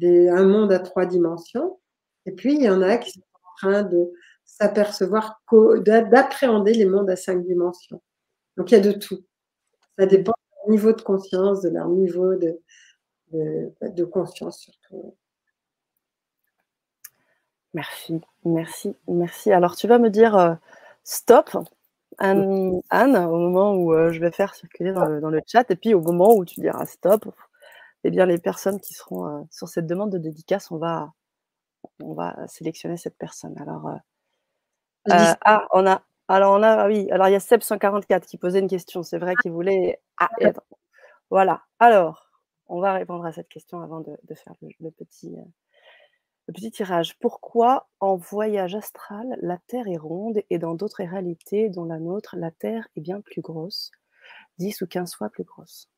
[0.00, 1.78] des, un monde à trois dimensions.
[2.26, 4.12] Et puis, il y en a qui sont en train de
[4.44, 8.02] s'apercevoir, d'appréhender les mondes à cinq dimensions.
[8.56, 9.24] Donc, il y a de tout.
[9.98, 12.60] Ça dépend de leur niveau de conscience, de leur niveau de,
[13.32, 15.16] de, conscience surtout.
[17.74, 19.52] Merci, merci, merci.
[19.52, 20.54] Alors, tu vas me dire euh,
[21.04, 21.50] stop,
[22.18, 26.00] Anne, au moment où euh, je vais faire circuler dans le, chat, et puis au
[26.00, 27.24] moment où tu diras stop,
[28.04, 31.12] eh bien, les personnes qui seront euh, sur cette demande de dédicace, on va,
[32.04, 33.54] on va sélectionner cette personne.
[33.60, 33.90] Alors,
[35.10, 38.38] ah, on a, alors on a, ah oui, alors il y a Seb 144 qui
[38.38, 39.02] posait une question.
[39.02, 40.00] C'est vrai qu'il voulait.
[40.18, 40.30] Ah,
[41.30, 41.62] voilà.
[41.78, 42.30] Alors,
[42.66, 45.36] on va répondre à cette question avant de, faire le petit
[46.48, 47.18] le petit tirage.
[47.18, 52.36] Pourquoi en voyage astral, la Terre est ronde et dans d'autres réalités, dont la nôtre,
[52.36, 53.90] la Terre est bien plus grosse,
[54.58, 55.88] 10 ou 15 fois plus grosse?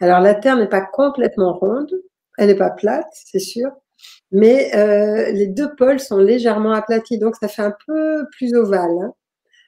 [0.00, 1.92] Alors la Terre n'est pas complètement ronde,
[2.38, 3.70] elle n'est pas plate, c'est sûr,
[4.32, 8.90] mais euh, les deux pôles sont légèrement aplatis, donc ça fait un peu plus ovale.
[9.02, 9.14] Hein.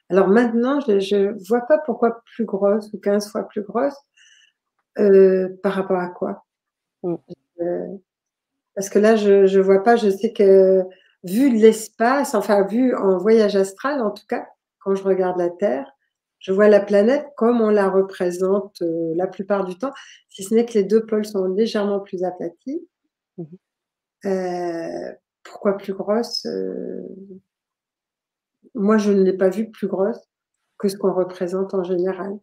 [0.09, 3.95] Alors maintenant, je ne vois pas pourquoi plus grosse ou 15 fois plus grosse.
[4.99, 6.43] Euh, par rapport à quoi
[7.03, 7.15] mmh.
[7.61, 7.87] euh,
[8.75, 10.83] parce que là, je ne vois pas, je sais que
[11.23, 14.47] vu de l'espace, enfin vu en voyage astral en tout cas,
[14.79, 15.89] quand je regarde la Terre,
[16.39, 19.93] je vois la planète comme on la représente euh, la plupart du temps,
[20.29, 22.85] si ce n'est que les deux pôles sont légèrement plus aplatis.
[23.37, 23.45] Mmh
[24.25, 25.11] euh,
[25.43, 27.01] pourquoi plus grosse euh,
[28.75, 30.29] Moi, je ne l'ai pas vue plus grosse
[30.77, 32.37] que ce qu'on représente en général.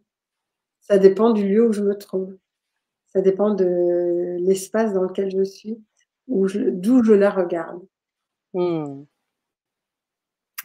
[0.81, 2.37] Ça dépend du lieu où je me trouve.
[3.07, 5.83] Ça dépend de l'espace dans lequel je suis
[6.29, 7.83] d'où je la regarde.
[8.55, 9.05] Hmm.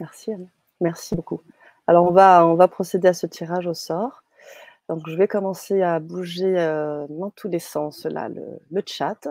[0.00, 0.48] Merci Anne.
[0.80, 1.40] Merci beaucoup.
[1.86, 4.22] Alors on va, on va procéder à ce tirage au sort.
[4.88, 9.28] Donc je vais commencer à bouger euh, dans tous les sens là le, chat.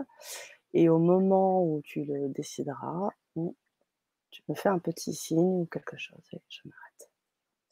[0.74, 3.50] Et au moment où tu le décideras, hmm,
[4.32, 7.10] tu me fais un petit signe ou quelque chose et je m'arrête.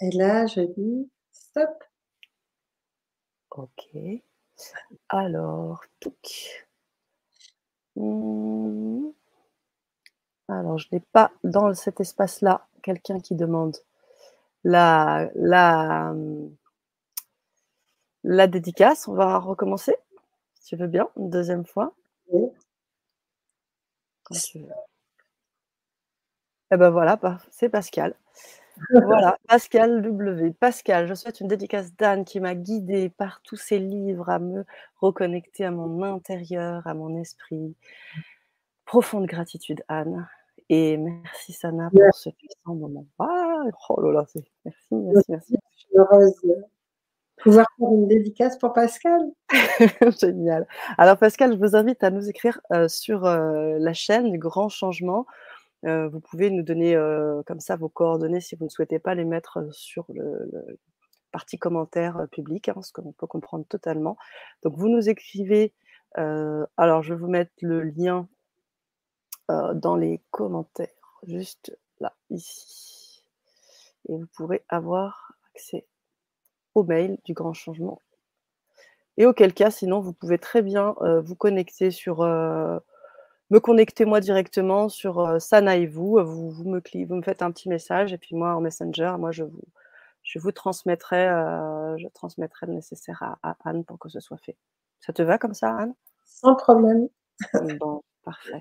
[0.01, 1.83] Et là, je dis stop.
[3.51, 3.89] Ok.
[5.09, 6.67] Alors, touc.
[7.95, 9.09] Mmh.
[10.47, 13.77] Alors, je n'ai pas dans cet espace-là quelqu'un qui demande
[14.63, 16.13] la, la,
[18.23, 19.07] la dédicace.
[19.07, 19.95] On va recommencer,
[20.55, 21.93] si tu veux bien, une deuxième fois.
[24.31, 24.65] Oui.
[26.71, 27.19] Eh ben voilà,
[27.51, 28.15] c'est Pascal.
[29.05, 30.53] voilà, Pascal W.
[30.53, 34.65] Pascal, je souhaite une dédicace d'Anne qui m'a guidée par tous ses livres à me
[35.01, 37.75] reconnecter à mon intérieur, à mon esprit.
[38.85, 40.27] Profonde gratitude, Anne.
[40.69, 43.05] Et merci, Sana, pour ce puissant moment.
[43.19, 44.25] Ah, oh là là,
[44.63, 45.55] merci, merci, merci.
[45.73, 46.41] Je suis heureuse
[47.41, 49.21] pouvoir faire une dédicace pour Pascal.
[50.19, 50.67] Génial.
[50.97, 55.25] Alors, Pascal, je vous invite à nous écrire euh, sur euh, la chaîne Grand Changement
[55.83, 56.95] vous pouvez nous donner
[57.47, 60.79] comme ça vos coordonnées si vous ne souhaitez pas les mettre sur le,
[61.31, 64.15] partie commentaire public, hein, ce qu'on peut comprendre totalement.
[64.61, 65.73] Donc vous nous écrivez,
[66.13, 68.27] alors je vais vous mettre le lien
[69.49, 70.87] dans les commentaires,
[71.23, 73.23] juste là, ici.
[74.07, 75.85] Et vous pourrez avoir accès
[76.75, 78.01] au mail du grand changement.
[79.17, 84.87] Et auquel cas, sinon, vous pouvez très bien vous connecter sur me connecter moi directement
[84.87, 86.17] sur Sana et vous.
[86.23, 89.31] Vous, vous, me, vous me faites un petit message et puis moi en Messenger, moi
[89.31, 89.61] je vous,
[90.23, 91.27] je vous transmettrai,
[91.97, 94.57] je transmettrai le nécessaire à, Anne pour que ce soit fait.
[94.99, 95.93] Ça te va comme ça, Anne?
[96.25, 97.09] Sans problème.
[97.79, 98.59] Bon, parfait.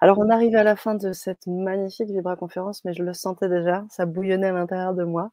[0.00, 3.48] Alors, on arrive à la fin de cette magnifique Vibra conférence, mais je le sentais
[3.48, 5.30] déjà, ça bouillonnait à l'intérieur de moi.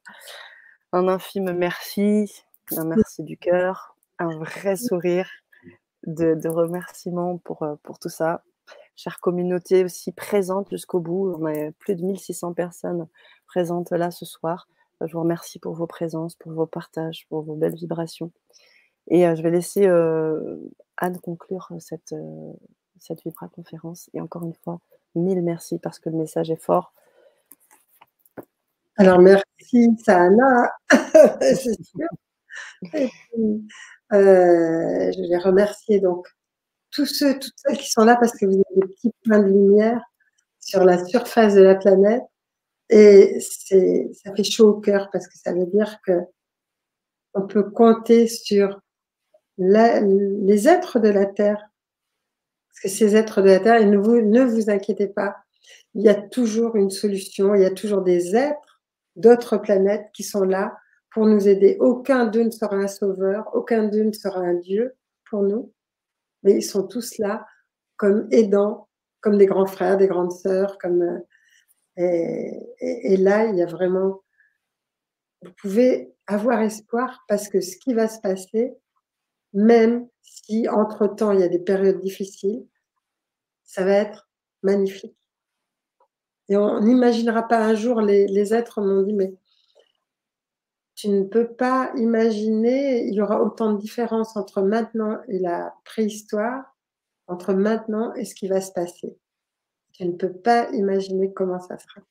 [0.94, 2.44] Un infime merci,
[2.76, 5.30] un merci du cœur, un vrai sourire
[6.06, 8.44] de, de remerciement pour, pour tout ça.
[8.98, 13.08] Chère communauté aussi présente jusqu'au bout, on a plus de 1600 personnes
[13.48, 14.68] présentes là ce soir.
[15.00, 18.32] Je vous remercie pour vos présences, pour vos partages, pour vos belles vibrations.
[19.08, 19.88] Et je vais laisser
[20.98, 22.14] Anne conclure cette,
[23.00, 24.10] cette Vibra conférence.
[24.14, 24.82] Et encore une fois,
[25.16, 26.94] mille merci parce que le message est fort.
[28.98, 30.72] Alors merci Sana,
[31.42, 32.08] c'est sûr.
[34.12, 36.28] je vais remercier donc
[36.92, 39.46] tous ceux, toutes celles qui sont là parce que vous avez des petits points de
[39.46, 40.02] lumière
[40.60, 42.22] sur la surface de la planète.
[42.90, 46.20] Et ça fait chaud au cœur parce que ça veut dire que
[47.34, 48.80] on peut compter sur
[49.58, 51.70] les êtres de la Terre.
[52.68, 55.38] Parce que ces êtres de la Terre, et ne vous, ne vous inquiétez pas,
[55.94, 58.71] il y a toujours une solution, il y a toujours des êtres
[59.16, 60.78] d'autres planètes qui sont là
[61.14, 61.78] pour nous aider.
[61.80, 64.96] Aucun d'eux ne sera un sauveur, aucun d'eux ne sera un Dieu
[65.30, 65.74] pour nous,
[66.44, 67.46] mais ils sont tous là
[67.98, 68.88] comme aidants,
[69.20, 71.22] comme des grands frères, des grandes sœurs, comme euh,
[72.80, 74.24] et, là, il y a vraiment,
[75.44, 78.74] vous pouvez avoir espoir parce que ce qui va se passer,
[79.54, 82.66] même si entre-temps il y a des périodes difficiles,
[83.64, 84.30] ça va être
[84.64, 85.18] magnifique.
[86.52, 89.34] Et on n'imaginera pas un jour, les, êtres m'ont dit, mais
[90.96, 95.74] tu ne peux pas imaginer, il y aura autant de différence entre maintenant et la
[95.86, 96.76] préhistoire,
[97.28, 99.18] entre maintenant et ce qui va se passer.
[99.94, 102.02] Tu ne peux pas imaginer comment ça sera.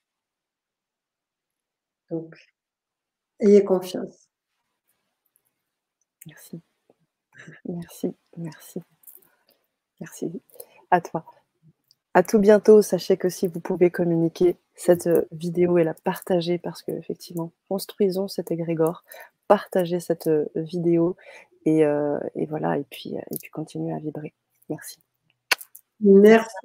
[2.08, 2.34] Donc,
[3.40, 4.30] ayez confiance.
[6.26, 6.62] Merci.
[7.66, 8.80] Merci, merci.
[10.00, 10.32] Merci.
[10.90, 11.26] À toi.
[12.14, 12.82] À tout bientôt.
[12.82, 18.28] Sachez que si vous pouvez communiquer cette vidéo et la partager parce que effectivement, construisons
[18.28, 19.04] cet égrégore,
[19.48, 21.16] partagez cette vidéo
[21.66, 24.34] et, euh, et voilà, et puis, et puis continuez à vibrer.
[24.68, 24.98] Merci.
[26.00, 26.56] Merci.